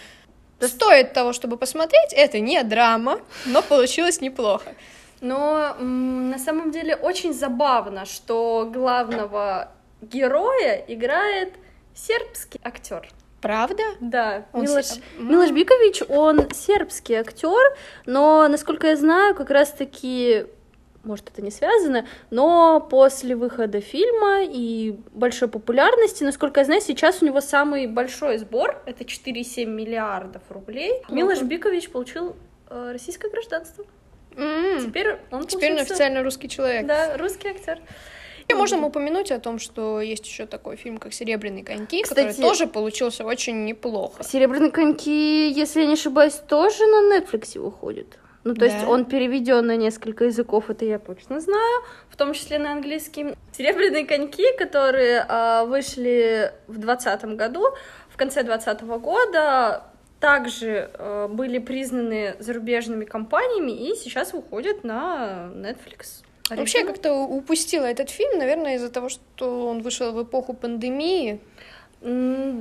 Стоит 0.69 1.13
того, 1.13 1.33
чтобы 1.33 1.57
посмотреть. 1.57 2.13
Это 2.13 2.41
не 2.41 2.63
драма, 2.63 3.21
но 3.47 3.63
получилось 3.63 4.21
неплохо. 4.21 4.75
Но 5.21 5.77
на 5.79 6.39
самом 6.39 6.71
деле 6.71 6.97
очень 6.97 7.33
забавно, 7.33 8.07
что 8.07 8.69
главного 8.73 9.73
героя 10.01 10.85
играет 10.89 11.55
сербский 11.95 12.61
актер. 12.65 13.09
Правда? 13.41 13.83
Да, 14.01 14.47
он 14.53 14.63
Милош, 14.63 14.85
се... 14.85 15.01
Милош 15.19 15.51
Бикович, 15.51 16.03
он 16.09 16.49
сербский 16.53 17.15
актер, 17.15 17.77
но, 18.07 18.47
насколько 18.49 18.87
я 18.87 18.97
знаю, 18.97 19.35
как 19.35 19.51
раз-таки 19.51 20.47
может, 21.05 21.31
это 21.31 21.43
не 21.43 21.51
связано, 21.51 22.07
но 22.31 22.81
после 22.81 23.35
выхода 23.35 23.81
фильма 23.81 24.45
и 24.45 24.97
большой 25.13 25.49
популярности, 25.49 26.25
насколько 26.25 26.61
я 26.61 26.65
знаю, 26.65 26.81
сейчас 26.81 27.23
у 27.23 27.27
него 27.27 27.41
самый 27.41 27.87
большой 27.87 28.39
сбор, 28.39 28.81
это 28.87 29.05
4,7 29.05 29.67
миллиардов 29.67 30.43
рублей. 30.51 30.93
Mm-hmm. 30.93 31.15
Милош 31.15 31.43
Бикович 31.43 31.91
получил 31.91 32.37
э, 32.71 32.91
российское 32.93 33.31
гражданство. 33.31 33.85
Mm-hmm. 34.33 34.87
Теперь 34.87 35.19
он 35.31 35.47
Теперь 35.47 35.73
он 35.73 35.81
официально 35.81 36.23
русский 36.23 36.49
человек. 36.49 36.87
Да, 36.87 37.17
русский 37.17 37.49
актер. 37.49 37.81
И 38.49 38.55
можем 38.55 38.85
упомянуть 38.85 39.31
о 39.31 39.39
том, 39.39 39.59
что 39.59 40.01
есть 40.01 40.27
еще 40.27 40.47
такой 40.47 40.77
фильм, 40.77 40.99
как 40.99 41.13
«Серебряные 41.13 41.65
коньки», 41.65 42.03
Кстати, 42.03 42.29
который 42.29 42.49
тоже 42.49 42.67
получился 42.67 43.25
очень 43.25 43.65
неплохо. 43.65 44.23
«Серебряные 44.25 44.71
коньки», 44.71 45.49
если 45.49 45.81
я 45.81 45.87
не 45.87 45.95
ошибаюсь, 45.95 46.35
тоже 46.35 46.85
на 46.87 47.17
Netflix 47.17 47.59
выходит. 47.59 48.19
Ну, 48.45 48.55
то 48.55 48.61
да. 48.61 48.67
есть 48.67 48.87
он 48.87 49.05
переведен 49.05 49.67
на 49.67 49.77
несколько 49.77 50.25
языков, 50.25 50.69
это 50.69 50.85
я 50.85 50.99
точно 50.99 51.41
знаю, 51.41 51.83
в 52.09 52.17
том 52.17 52.33
числе 52.33 52.59
на 52.59 52.73
английский. 52.73 53.35
Серебряные 53.53 54.05
коньки, 54.05 54.45
которые 54.59 55.25
э, 55.29 55.65
вышли 55.67 56.53
в 56.67 56.79
2020 56.79 57.25
году, 57.37 57.65
в 58.09 58.17
конце 58.17 58.43
2020 58.43 58.83
года, 59.01 59.85
также 60.19 60.91
э, 60.93 61.29
были 61.29 61.59
признаны 61.59 62.37
зарубежными 62.39 63.05
компаниями 63.05 63.73
и 63.73 63.95
сейчас 63.97 64.33
выходят 64.33 64.85
на 64.85 65.51
Netflix. 65.55 66.25
Вообще, 66.51 66.81
я 66.81 66.87
как-то 66.87 67.15
упустила 67.15 67.85
этот 67.85 68.11
фильм, 68.11 68.39
наверное, 68.39 68.77
из-за 68.77 68.91
того, 68.91 69.09
что 69.09 69.69
он 69.69 69.83
вышел 69.83 70.13
в 70.13 70.23
эпоху 70.23 70.55
пандемии. 70.55 71.41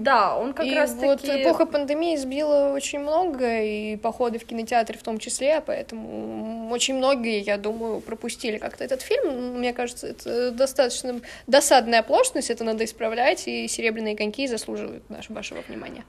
Да, 0.04 0.36
он 0.36 0.54
как 0.54 0.66
и 0.66 0.76
раз 0.76 0.94
вот 0.94 1.22
таки... 1.22 1.44
эпоха 1.44 1.66
пандемии 1.66 2.16
сбила 2.16 2.74
очень 2.74 3.00
много, 3.00 3.62
и 3.62 3.98
походы 3.98 4.40
в 4.40 4.46
кинотеатре 4.46 4.98
в 4.98 5.04
том 5.04 5.20
числе, 5.20 5.62
поэтому 5.66 6.70
очень 6.72 6.96
многие, 6.96 7.40
я 7.40 7.58
думаю, 7.58 8.02
пропустили 8.02 8.58
как-то 8.58 8.84
этот 8.84 9.02
фильм. 9.02 9.60
Мне 9.60 9.74
кажется, 9.74 10.08
это 10.08 10.52
достаточно 10.52 11.22
досадная 11.48 12.00
оплошность, 12.00 12.50
это 12.50 12.64
надо 12.64 12.84
исправлять, 12.86 13.48
и 13.48 13.68
«Серебряные 13.68 14.16
коньки» 14.16 14.48
заслуживают 14.48 15.08
нашего 15.10 15.36
вашего 15.36 15.62
внимания. 15.68 16.04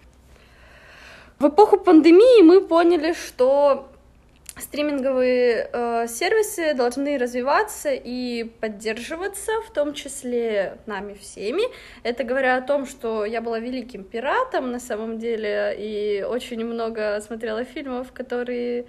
В 1.39 1.49
эпоху 1.49 1.77
пандемии 1.77 2.43
мы 2.43 2.61
поняли, 2.61 3.13
что 3.13 3.89
стриминговые 4.59 5.71
э, 5.73 6.07
сервисы 6.09 6.75
должны 6.75 7.19
развиваться 7.19 7.91
и 7.93 8.45
поддерживаться, 8.45 9.53
в 9.67 9.73
том 9.73 9.95
числе 9.95 10.79
нами 10.87 11.15
всеми. 11.15 11.63
Это 12.03 12.25
говоря 12.25 12.57
о 12.57 12.61
том, 12.61 12.87
что 12.87 13.25
я 13.25 13.41
была 13.41 13.59
великим 13.59 14.05
пиратом 14.05 14.71
на 14.71 14.79
самом 14.81 15.19
деле 15.19 15.75
и 15.79 16.23
очень 16.23 16.65
много 16.65 17.21
смотрела 17.21 17.65
фильмов, 17.65 18.13
которые, 18.13 18.87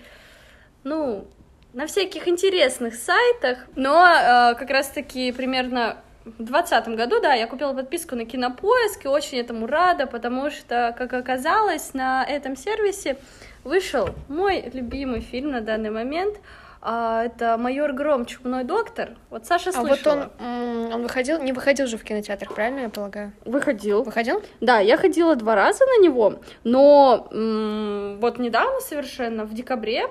ну, 0.84 1.28
на 1.74 1.88
всяких 1.88 2.28
интересных 2.28 2.96
сайтах, 2.96 3.60
но 3.76 4.06
э, 4.06 4.56
как 4.56 4.70
раз-таки 4.70 5.32
примерно 5.32 5.98
в 6.26 6.44
двадцатом 6.44 6.96
году, 6.96 7.20
да, 7.22 7.34
я 7.34 7.48
купила 7.48 7.74
подписку 7.74 8.16
на 8.16 8.26
Кинопоиск 8.26 9.06
и 9.06 9.08
очень 9.08 9.40
этому 9.40 9.68
рада, 9.68 10.08
потому 10.08 10.50
что, 10.52 10.96
как 10.98 11.14
оказалось, 11.14 11.94
на 11.94 12.24
этом 12.24 12.56
сервисе 12.56 13.18
вышел 13.64 14.10
мой 14.28 14.70
любимый 14.74 15.22
фильм 15.22 15.52
на 15.52 15.62
данный 15.62 15.90
момент. 15.90 16.38
А, 16.86 17.24
это 17.24 17.58
«Майор 17.58 17.94
Гром. 17.94 18.26
Чумной 18.26 18.66
доктор». 18.66 19.12
Вот 19.30 19.46
Саша 19.46 19.72
слышала. 19.72 20.32
А 20.38 20.44
вот 20.46 20.46
он, 20.46 20.94
он 20.94 21.02
выходил, 21.04 21.42
не 21.42 21.54
выходил 21.54 21.88
же 21.88 21.98
в 21.98 22.04
кинотеатрах, 22.04 22.54
правильно 22.54 22.82
я 22.82 22.90
полагаю? 22.90 23.32
Выходил. 23.46 24.04
Выходил? 24.04 24.44
Да, 24.60 24.80
я 24.80 24.98
ходила 24.98 25.36
два 25.38 25.56
раза 25.56 25.86
на 25.86 26.04
него, 26.04 26.40
но 26.66 27.28
м- 27.32 28.20
вот 28.20 28.38
недавно 28.38 28.82
совершенно, 28.82 29.46
в 29.46 29.54
декабре 29.54 30.08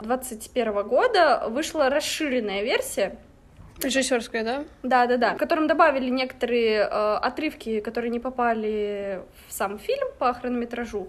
2021 0.00 0.82
года 0.82 1.44
вышла 1.48 1.88
расширенная 1.88 2.62
версия, 2.62 3.16
Режиссерская, 3.82 4.44
да? 4.44 4.64
Да, 4.82 5.06
да, 5.06 5.16
да. 5.16 5.34
В 5.34 5.38
котором 5.38 5.66
добавили 5.66 6.08
некоторые 6.10 6.80
э, 6.80 7.14
отрывки, 7.16 7.80
которые 7.80 8.10
не 8.10 8.20
попали 8.20 9.22
в 9.48 9.52
сам 9.52 9.78
фильм 9.78 10.06
по 10.18 10.32
хронометражу. 10.34 11.08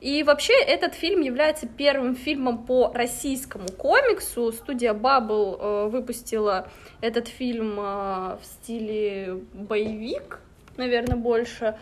И 0.00 0.22
вообще 0.22 0.54
этот 0.54 0.94
фильм 0.94 1.20
является 1.20 1.66
первым 1.66 2.16
фильмом 2.16 2.64
по 2.64 2.90
российскому 2.94 3.68
комиксу. 3.68 4.50
Студия 4.50 4.94
Bubble 4.94 5.58
э, 5.58 5.88
выпустила 5.88 6.68
этот 7.02 7.28
фильм 7.28 7.78
э, 7.78 7.82
в 7.82 8.40
стиле 8.42 9.40
боевик, 9.52 10.40
наверное, 10.78 11.16
больше. 11.16 11.76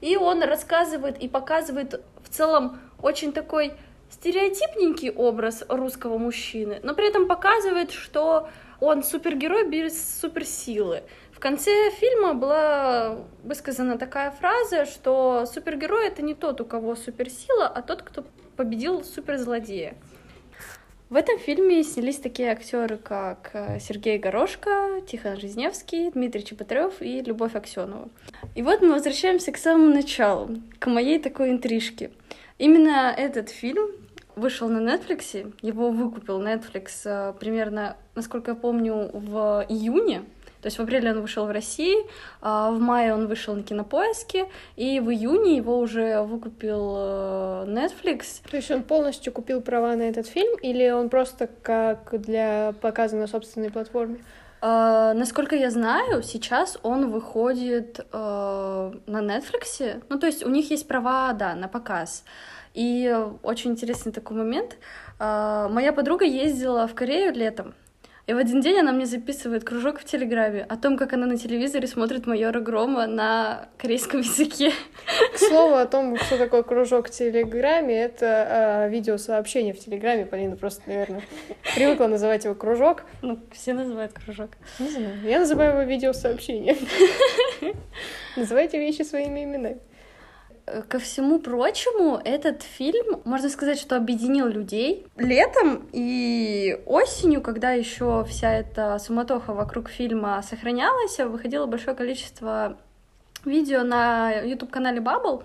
И 0.00 0.16
он 0.16 0.42
рассказывает 0.42 1.18
и 1.18 1.28
показывает 1.28 2.00
в 2.22 2.28
целом 2.28 2.78
очень 3.02 3.32
такой 3.32 3.72
стереотипненький 4.10 5.10
образ 5.10 5.64
русского 5.68 6.18
мужчины, 6.18 6.78
но 6.84 6.94
при 6.94 7.08
этом 7.08 7.26
показывает, 7.26 7.90
что 7.90 8.48
он 8.80 9.02
супергерой 9.02 9.68
без 9.68 10.20
суперсилы. 10.20 11.02
В 11.36 11.38
конце 11.38 11.90
фильма 11.90 12.32
была 12.32 13.18
высказана 13.44 13.98
такая 13.98 14.30
фраза, 14.30 14.86
что 14.86 15.44
супергерой 15.44 16.06
это 16.06 16.22
не 16.22 16.34
тот, 16.34 16.62
у 16.62 16.64
кого 16.64 16.96
суперсила, 16.96 17.66
а 17.66 17.82
тот, 17.82 18.00
кто 18.00 18.24
победил 18.56 19.04
суперзлодея. 19.04 19.96
В 21.10 21.14
этом 21.14 21.38
фильме 21.38 21.84
снялись 21.84 22.16
такие 22.16 22.50
актеры, 22.50 22.96
как 22.96 23.50
э, 23.52 23.78
Сергей 23.80 24.16
Горошко, 24.16 25.02
Тихон 25.06 25.38
Жизневский, 25.38 26.10
Дмитрий 26.10 26.42
Чеботарев 26.42 27.02
и 27.02 27.20
Любовь 27.20 27.54
Аксенова. 27.54 28.08
И 28.54 28.62
вот 28.62 28.80
мы 28.80 28.94
возвращаемся 28.94 29.52
к 29.52 29.58
самому 29.58 29.94
началу, 29.94 30.56
к 30.78 30.86
моей 30.86 31.18
такой 31.18 31.50
интрижке. 31.50 32.12
Именно 32.56 33.14
этот 33.14 33.50
фильм 33.50 33.90
вышел 34.36 34.70
на 34.70 34.78
Netflix, 34.78 35.54
его 35.60 35.90
выкупил 35.90 36.40
Netflix 36.40 36.88
э, 37.04 37.34
примерно, 37.38 37.98
насколько 38.14 38.52
я 38.52 38.54
помню, 38.56 39.10
в 39.12 39.66
июне 39.68 40.22
то 40.60 40.66
есть 40.66 40.78
в 40.78 40.82
апреле 40.82 41.12
он 41.12 41.20
вышел 41.20 41.46
в 41.46 41.50
России, 41.50 41.96
а 42.40 42.70
в 42.70 42.80
мае 42.80 43.14
он 43.14 43.26
вышел 43.26 43.54
на 43.54 43.62
Кинопоиске, 43.62 44.46
и 44.76 45.00
в 45.00 45.10
июне 45.10 45.56
его 45.56 45.78
уже 45.78 46.22
выкупил 46.22 46.94
э, 46.96 47.64
Netflix. 47.68 48.42
То 48.50 48.56
есть 48.56 48.70
он 48.70 48.82
полностью 48.82 49.32
купил 49.32 49.60
права 49.60 49.94
на 49.96 50.02
этот 50.02 50.26
фильм, 50.26 50.56
или 50.58 50.90
он 50.90 51.08
просто 51.08 51.48
как 51.62 52.20
для 52.20 52.74
показа 52.80 53.16
на 53.16 53.26
собственной 53.26 53.70
платформе? 53.70 54.18
Э, 54.62 55.12
насколько 55.14 55.54
я 55.56 55.70
знаю, 55.70 56.22
сейчас 56.22 56.78
он 56.82 57.10
выходит 57.10 58.00
э, 58.12 58.92
на 59.06 59.18
Netflix. 59.18 60.02
Ну, 60.08 60.18
то 60.18 60.26
есть 60.26 60.44
у 60.44 60.50
них 60.50 60.70
есть 60.70 60.88
права, 60.88 61.32
да, 61.32 61.54
на 61.54 61.68
показ. 61.68 62.24
И 62.74 63.14
очень 63.42 63.72
интересный 63.72 64.12
такой 64.12 64.36
момент. 64.36 64.76
Э, 65.18 65.68
моя 65.70 65.92
подруга 65.92 66.24
ездила 66.24 66.86
в 66.86 66.94
Корею 66.94 67.34
летом. 67.34 67.74
И 68.26 68.32
в 68.32 68.38
один 68.38 68.60
день 68.60 68.80
она 68.80 68.90
мне 68.90 69.06
записывает 69.06 69.62
кружок 69.62 70.00
в 70.00 70.04
Телеграме 70.04 70.66
о 70.68 70.76
том, 70.76 70.96
как 70.96 71.12
она 71.12 71.26
на 71.26 71.38
телевизоре 71.38 71.86
смотрит 71.86 72.26
майора 72.26 72.58
Грома 72.58 73.06
на 73.06 73.68
корейском 73.78 74.20
языке. 74.22 74.72
К 75.32 75.38
слову 75.38 75.76
о 75.76 75.86
том, 75.86 76.16
что 76.18 76.36
такое 76.36 76.64
кружок 76.64 77.06
в 77.06 77.10
Телеграме, 77.10 77.96
это 77.96 78.86
э, 78.86 78.90
видеосообщение 78.90 79.72
в 79.74 79.78
Телеграме. 79.78 80.26
Полина 80.26 80.56
просто, 80.56 80.82
наверное, 80.86 81.22
привыкла 81.76 82.08
называть 82.08 82.44
его 82.44 82.56
кружок. 82.56 83.04
Ну, 83.22 83.38
все 83.52 83.74
называют 83.74 84.12
кружок. 84.12 84.50
Не 84.80 84.88
знаю. 84.88 85.20
Я 85.22 85.38
называю 85.38 85.74
его 85.74 85.82
видеосообщение. 85.82 86.76
Называйте 88.36 88.80
вещи 88.80 89.02
своими 89.02 89.44
именами. 89.44 89.78
Ко 90.88 90.98
всему 90.98 91.38
прочему, 91.38 92.20
этот 92.24 92.62
фильм, 92.62 93.20
можно 93.24 93.48
сказать, 93.48 93.78
что 93.78 93.96
объединил 93.96 94.46
людей. 94.48 95.06
Летом 95.16 95.88
и 95.92 96.80
осенью, 96.86 97.40
когда 97.40 97.70
еще 97.70 98.24
вся 98.28 98.52
эта 98.52 98.98
суматоха 98.98 99.54
вокруг 99.54 99.88
фильма 99.88 100.42
сохранялась, 100.42 101.18
выходило 101.18 101.66
большое 101.66 101.96
количество 101.96 102.76
видео 103.44 103.84
на 103.84 104.32
YouTube-канале 104.40 104.98
Bubble, 105.00 105.44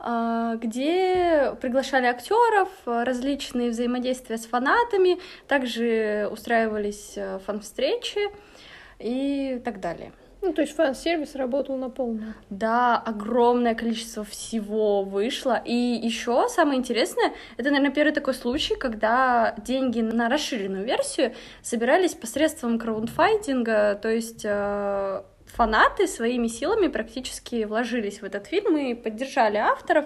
а, 0.00 0.56
где 0.56 1.56
приглашали 1.60 2.06
актеров, 2.06 2.68
различные 2.84 3.70
взаимодействия 3.70 4.36
с 4.36 4.46
фанатами, 4.46 5.20
также 5.46 6.28
устраивались 6.30 7.12
э, 7.16 7.38
фан-встречи 7.46 8.30
и 8.98 9.60
так 9.64 9.80
далее. 9.80 10.12
Ну, 10.46 10.52
то 10.52 10.62
есть 10.62 10.76
фан-сервис 10.76 11.34
работал 11.34 11.76
на 11.76 11.90
полную. 11.90 12.34
Да, 12.50 12.96
огромное 12.98 13.74
количество 13.74 14.22
всего 14.22 15.02
вышло. 15.02 15.60
И 15.64 15.74
еще 15.74 16.48
самое 16.48 16.78
интересное, 16.78 17.32
это, 17.56 17.70
наверное, 17.70 17.90
первый 17.92 18.12
такой 18.12 18.32
случай, 18.32 18.76
когда 18.76 19.56
деньги 19.58 20.00
на 20.00 20.28
расширенную 20.28 20.84
версию 20.84 21.34
собирались 21.62 22.14
посредством 22.14 22.78
краундфайдинга, 22.78 23.98
то 24.00 24.08
есть 24.08 24.42
э, 24.44 25.22
фанаты 25.46 26.06
своими 26.06 26.46
силами 26.46 26.86
практически 26.86 27.64
вложились 27.64 28.22
в 28.22 28.24
этот 28.24 28.46
фильм 28.46 28.76
и 28.76 28.94
поддержали 28.94 29.56
авторов, 29.56 30.04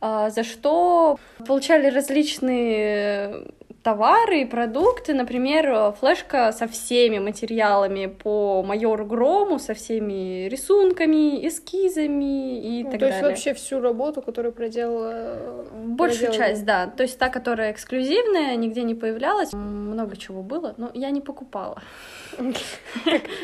э, 0.00 0.30
за 0.30 0.42
что 0.42 1.18
получали 1.46 1.90
различные 1.90 3.52
товары 3.82 4.42
и 4.42 4.44
продукты, 4.44 5.12
например, 5.12 5.92
флешка 5.92 6.52
со 6.52 6.68
всеми 6.68 7.18
материалами 7.18 8.06
по 8.06 8.62
майору 8.62 9.04
Грому, 9.04 9.58
со 9.58 9.74
всеми 9.74 10.48
рисунками, 10.48 11.46
эскизами 11.46 12.60
и 12.60 12.84
ну, 12.84 12.90
так 12.90 13.00
то 13.00 13.06
далее. 13.06 13.20
То 13.20 13.28
есть 13.28 13.46
вообще 13.46 13.54
всю 13.54 13.80
работу, 13.80 14.22
которую 14.22 14.52
проделала... 14.52 15.66
Большую 15.72 16.28
проделала... 16.28 16.48
часть, 16.48 16.64
да. 16.64 16.86
То 16.86 17.02
есть 17.02 17.18
та, 17.18 17.28
которая 17.28 17.72
эксклюзивная, 17.72 18.54
нигде 18.56 18.82
не 18.84 18.94
появлялась. 18.94 19.52
Много 19.52 20.16
чего 20.16 20.42
было, 20.42 20.74
но 20.76 20.90
я 20.94 21.10
не 21.10 21.20
покупала. 21.20 21.82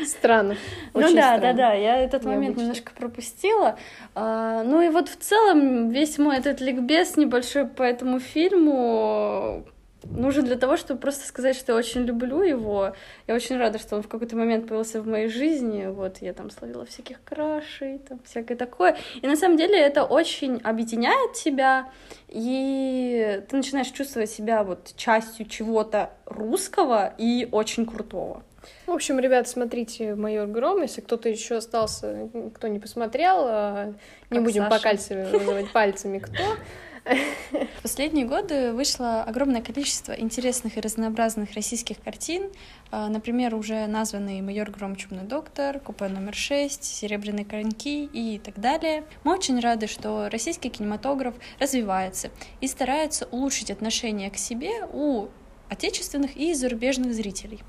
Странно. 0.05 0.55
Ну 0.93 1.13
да, 1.13 1.37
да, 1.37 1.53
да, 1.53 1.73
я 1.73 1.97
этот 1.97 2.25
момент 2.25 2.57
немножко 2.57 2.91
пропустила. 2.93 3.77
А, 4.15 4.63
ну 4.63 4.81
и 4.81 4.89
вот 4.89 5.07
в 5.07 5.15
целом 5.17 5.89
весь 5.89 6.17
мой 6.17 6.37
этот 6.37 6.61
ликбез 6.61 7.15
небольшой 7.15 7.65
по 7.65 7.83
этому 7.83 8.19
фильму 8.19 9.65
нужен 10.03 10.45
для 10.45 10.55
того, 10.55 10.77
чтобы 10.77 10.99
просто 10.99 11.27
сказать, 11.27 11.55
что 11.55 11.73
я 11.73 11.77
очень 11.77 12.01
люблю 12.01 12.41
его. 12.41 12.93
Я 13.27 13.35
очень 13.35 13.57
рада, 13.57 13.79
что 13.79 13.95
он 13.95 14.03
в 14.03 14.07
какой-то 14.07 14.35
момент 14.35 14.67
появился 14.67 15.01
в 15.01 15.07
моей 15.07 15.27
жизни. 15.27 15.87
Вот, 15.87 16.17
я 16.21 16.33
там 16.33 16.49
словила 16.49 16.85
всяких 16.85 17.23
крашей, 17.23 17.99
там 17.99 18.19
всякое 18.25 18.55
такое. 18.55 18.97
И 19.21 19.27
на 19.27 19.35
самом 19.35 19.57
деле 19.57 19.77
это 19.77 20.03
очень 20.03 20.57
объединяет 20.63 21.33
тебя, 21.33 21.91
и 22.27 23.43
ты 23.49 23.55
начинаешь 23.55 23.87
чувствовать 23.87 24.29
себя 24.29 24.63
вот 24.63 24.93
частью 24.95 25.45
чего-то 25.47 26.11
русского 26.25 27.13
и 27.17 27.47
очень 27.51 27.85
крутого. 27.85 28.43
В 28.87 28.91
общем, 28.91 29.19
ребят, 29.19 29.47
смотрите 29.47 30.15
«Майор 30.15 30.47
Гром», 30.47 30.81
если 30.81 31.01
кто-то 31.01 31.29
еще 31.29 31.57
остался, 31.57 32.29
кто 32.53 32.67
не 32.67 32.79
посмотрел, 32.79 33.45
а, 33.47 33.93
не 34.29 34.37
как 34.37 34.43
будем 34.43 34.63
Саша. 34.63 34.75
по 34.75 34.83
кальцию 34.83 35.67
пальцами 35.73 36.19
кто. 36.19 36.43
В 37.09 37.81
последние 37.81 38.25
годы 38.25 38.71
вышло 38.71 39.23
огромное 39.23 39.61
количество 39.61 40.11
интересных 40.11 40.77
и 40.77 40.81
разнообразных 40.81 41.53
российских 41.53 41.99
картин. 42.01 42.51
А, 42.91 43.09
например, 43.09 43.55
уже 43.55 43.87
названный 43.87 44.41
«Майор 44.41 44.69
Гром. 44.69 44.95
Чумный 44.95 45.23
доктор», 45.23 45.79
«Купе 45.79 46.07
номер 46.07 46.33
6», 46.33 46.83
«Серебряные 46.83 47.45
коньки» 47.45 48.05
и 48.05 48.37
так 48.37 48.59
далее. 48.59 49.05
Мы 49.23 49.33
очень 49.33 49.59
рады, 49.59 49.87
что 49.87 50.29
российский 50.31 50.69
кинематограф 50.69 51.33
развивается 51.59 52.29
и 52.61 52.67
старается 52.67 53.27
улучшить 53.31 53.71
отношение 53.71 54.29
к 54.29 54.37
себе 54.37 54.85
у 54.93 55.27
отечественных 55.69 56.37
и 56.37 56.53
зарубежных 56.53 57.13
зрителей. 57.13 57.59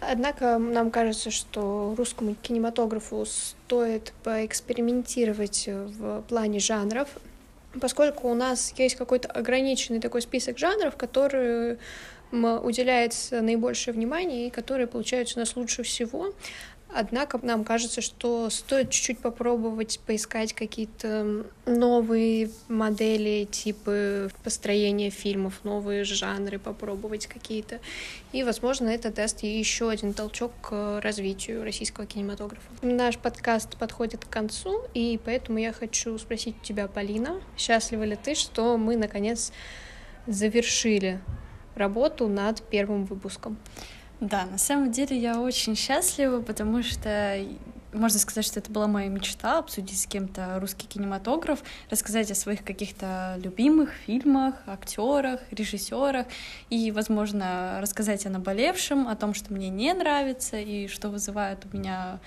Однако 0.00 0.58
нам 0.58 0.90
кажется, 0.90 1.30
что 1.30 1.94
русскому 1.96 2.34
кинематографу 2.34 3.24
стоит 3.26 4.12
поэкспериментировать 4.22 5.64
в 5.66 6.22
плане 6.28 6.60
жанров, 6.60 7.08
поскольку 7.80 8.28
у 8.28 8.34
нас 8.34 8.72
есть 8.76 8.96
какой-то 8.96 9.28
ограниченный 9.28 10.00
такой 10.00 10.22
список 10.22 10.58
жанров, 10.58 10.96
которые 10.96 11.78
уделяется 12.32 13.40
наибольшее 13.40 13.94
внимание 13.94 14.48
и 14.48 14.50
которые 14.50 14.86
получаются 14.86 15.38
у 15.38 15.40
нас 15.40 15.54
лучше 15.56 15.82
всего. 15.84 16.34
Однако 16.88 17.38
нам 17.42 17.64
кажется, 17.64 18.00
что 18.00 18.48
стоит 18.48 18.90
чуть-чуть 18.90 19.18
попробовать 19.18 20.00
поискать 20.06 20.52
какие-то 20.54 21.44
новые 21.66 22.50
модели, 22.68 23.44
типы 23.44 24.30
построения 24.42 25.10
фильмов, 25.10 25.60
новые 25.64 26.04
жанры 26.04 26.58
попробовать 26.58 27.26
какие-то. 27.26 27.80
И, 28.32 28.44
возможно, 28.44 28.88
это 28.88 29.10
даст 29.10 29.42
еще 29.42 29.90
один 29.90 30.14
толчок 30.14 30.52
к 30.62 31.00
развитию 31.02 31.64
российского 31.64 32.06
кинематографа. 32.06 32.70
Наш 32.82 33.18
подкаст 33.18 33.76
подходит 33.76 34.24
к 34.24 34.30
концу, 34.30 34.82
и 34.94 35.20
поэтому 35.22 35.58
я 35.58 35.72
хочу 35.72 36.16
спросить 36.18 36.62
тебя, 36.62 36.86
Полина, 36.86 37.42
счастлива 37.58 38.04
ли 38.04 38.16
ты, 38.16 38.34
что 38.34 38.78
мы, 38.78 38.96
наконец, 38.96 39.52
завершили 40.26 41.20
работу 41.74 42.28
над 42.28 42.62
первым 42.62 43.04
выпуском? 43.04 43.58
Да, 44.20 44.46
на 44.46 44.58
самом 44.58 44.92
деле 44.92 45.18
я 45.18 45.40
очень 45.40 45.76
счастлива, 45.76 46.40
потому 46.40 46.82
что 46.82 47.38
можно 47.92 48.18
сказать, 48.18 48.44
что 48.44 48.60
это 48.60 48.70
была 48.70 48.86
моя 48.86 49.08
мечта 49.08 49.58
обсудить 49.58 50.00
с 50.00 50.06
кем-то 50.06 50.58
русский 50.60 50.86
кинематограф, 50.86 51.62
рассказать 51.90 52.30
о 52.30 52.34
своих 52.34 52.64
каких-то 52.64 53.38
любимых 53.42 53.90
фильмах, 54.06 54.54
актерах, 54.66 55.40
режиссерах 55.50 56.26
и, 56.70 56.90
возможно, 56.92 57.78
рассказать 57.80 58.26
о 58.26 58.30
наболевшем, 58.30 59.08
о 59.08 59.16
том, 59.16 59.34
что 59.34 59.52
мне 59.52 59.68
не 59.68 59.92
нравится 59.92 60.58
и 60.58 60.88
что 60.88 61.08
вызывает 61.08 61.66
у 61.70 61.76
меня 61.76 62.18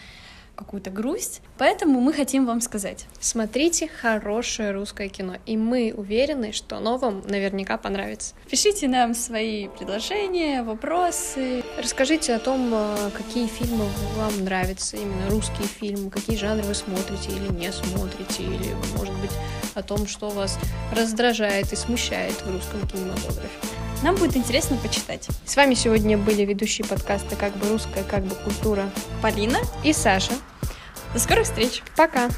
какую-то 0.59 0.89
грусть. 0.91 1.41
Поэтому 1.57 2.01
мы 2.01 2.13
хотим 2.13 2.45
вам 2.45 2.61
сказать. 2.61 3.05
Смотрите 3.19 3.87
хорошее 3.87 4.71
русское 4.71 5.07
кино, 5.07 5.37
и 5.45 5.57
мы 5.57 5.93
уверены, 5.95 6.51
что 6.51 6.77
оно 6.77 6.97
вам 6.97 7.23
наверняка 7.27 7.77
понравится. 7.77 8.35
Пишите 8.49 8.87
нам 8.87 9.15
свои 9.15 9.69
предложения, 9.69 10.61
вопросы. 10.63 11.63
Расскажите 11.77 12.35
о 12.35 12.39
том, 12.39 12.69
э, 12.73 13.09
какие 13.15 13.47
фильмы 13.47 13.85
вам 14.17 14.43
нравятся, 14.43 14.97
именно 14.97 15.29
русские 15.29 15.67
фильмы, 15.67 16.09
какие 16.11 16.35
жанры 16.35 16.65
вы 16.67 16.75
смотрите 16.75 17.31
или 17.31 17.51
не 17.53 17.71
смотрите, 17.71 18.43
или, 18.43 18.75
может 18.97 19.15
быть, 19.19 19.31
о 19.75 19.81
том, 19.81 20.07
что 20.07 20.29
вас 20.29 20.59
раздражает 20.93 21.71
и 21.71 21.75
смущает 21.75 22.35
в 22.41 22.51
русском 22.51 22.85
кинематографе. 22.87 23.78
Нам 24.01 24.15
будет 24.15 24.37
интересно 24.37 24.77
почитать. 24.77 25.27
С 25.45 25.57
вами 25.57 25.73
сегодня 25.73 26.17
были 26.17 26.43
ведущие 26.43 26.87
подкаста 26.87 27.35
«Как 27.35 27.55
бы 27.57 27.67
русская, 27.67 28.03
как 28.03 28.23
бы 28.23 28.33
культура» 28.35 28.89
Полина 29.21 29.59
и 29.83 29.91
Саша. 29.91 30.31
До 31.13 31.19
скорых 31.19 31.45
встреч. 31.45 31.83
Пока. 31.97 32.29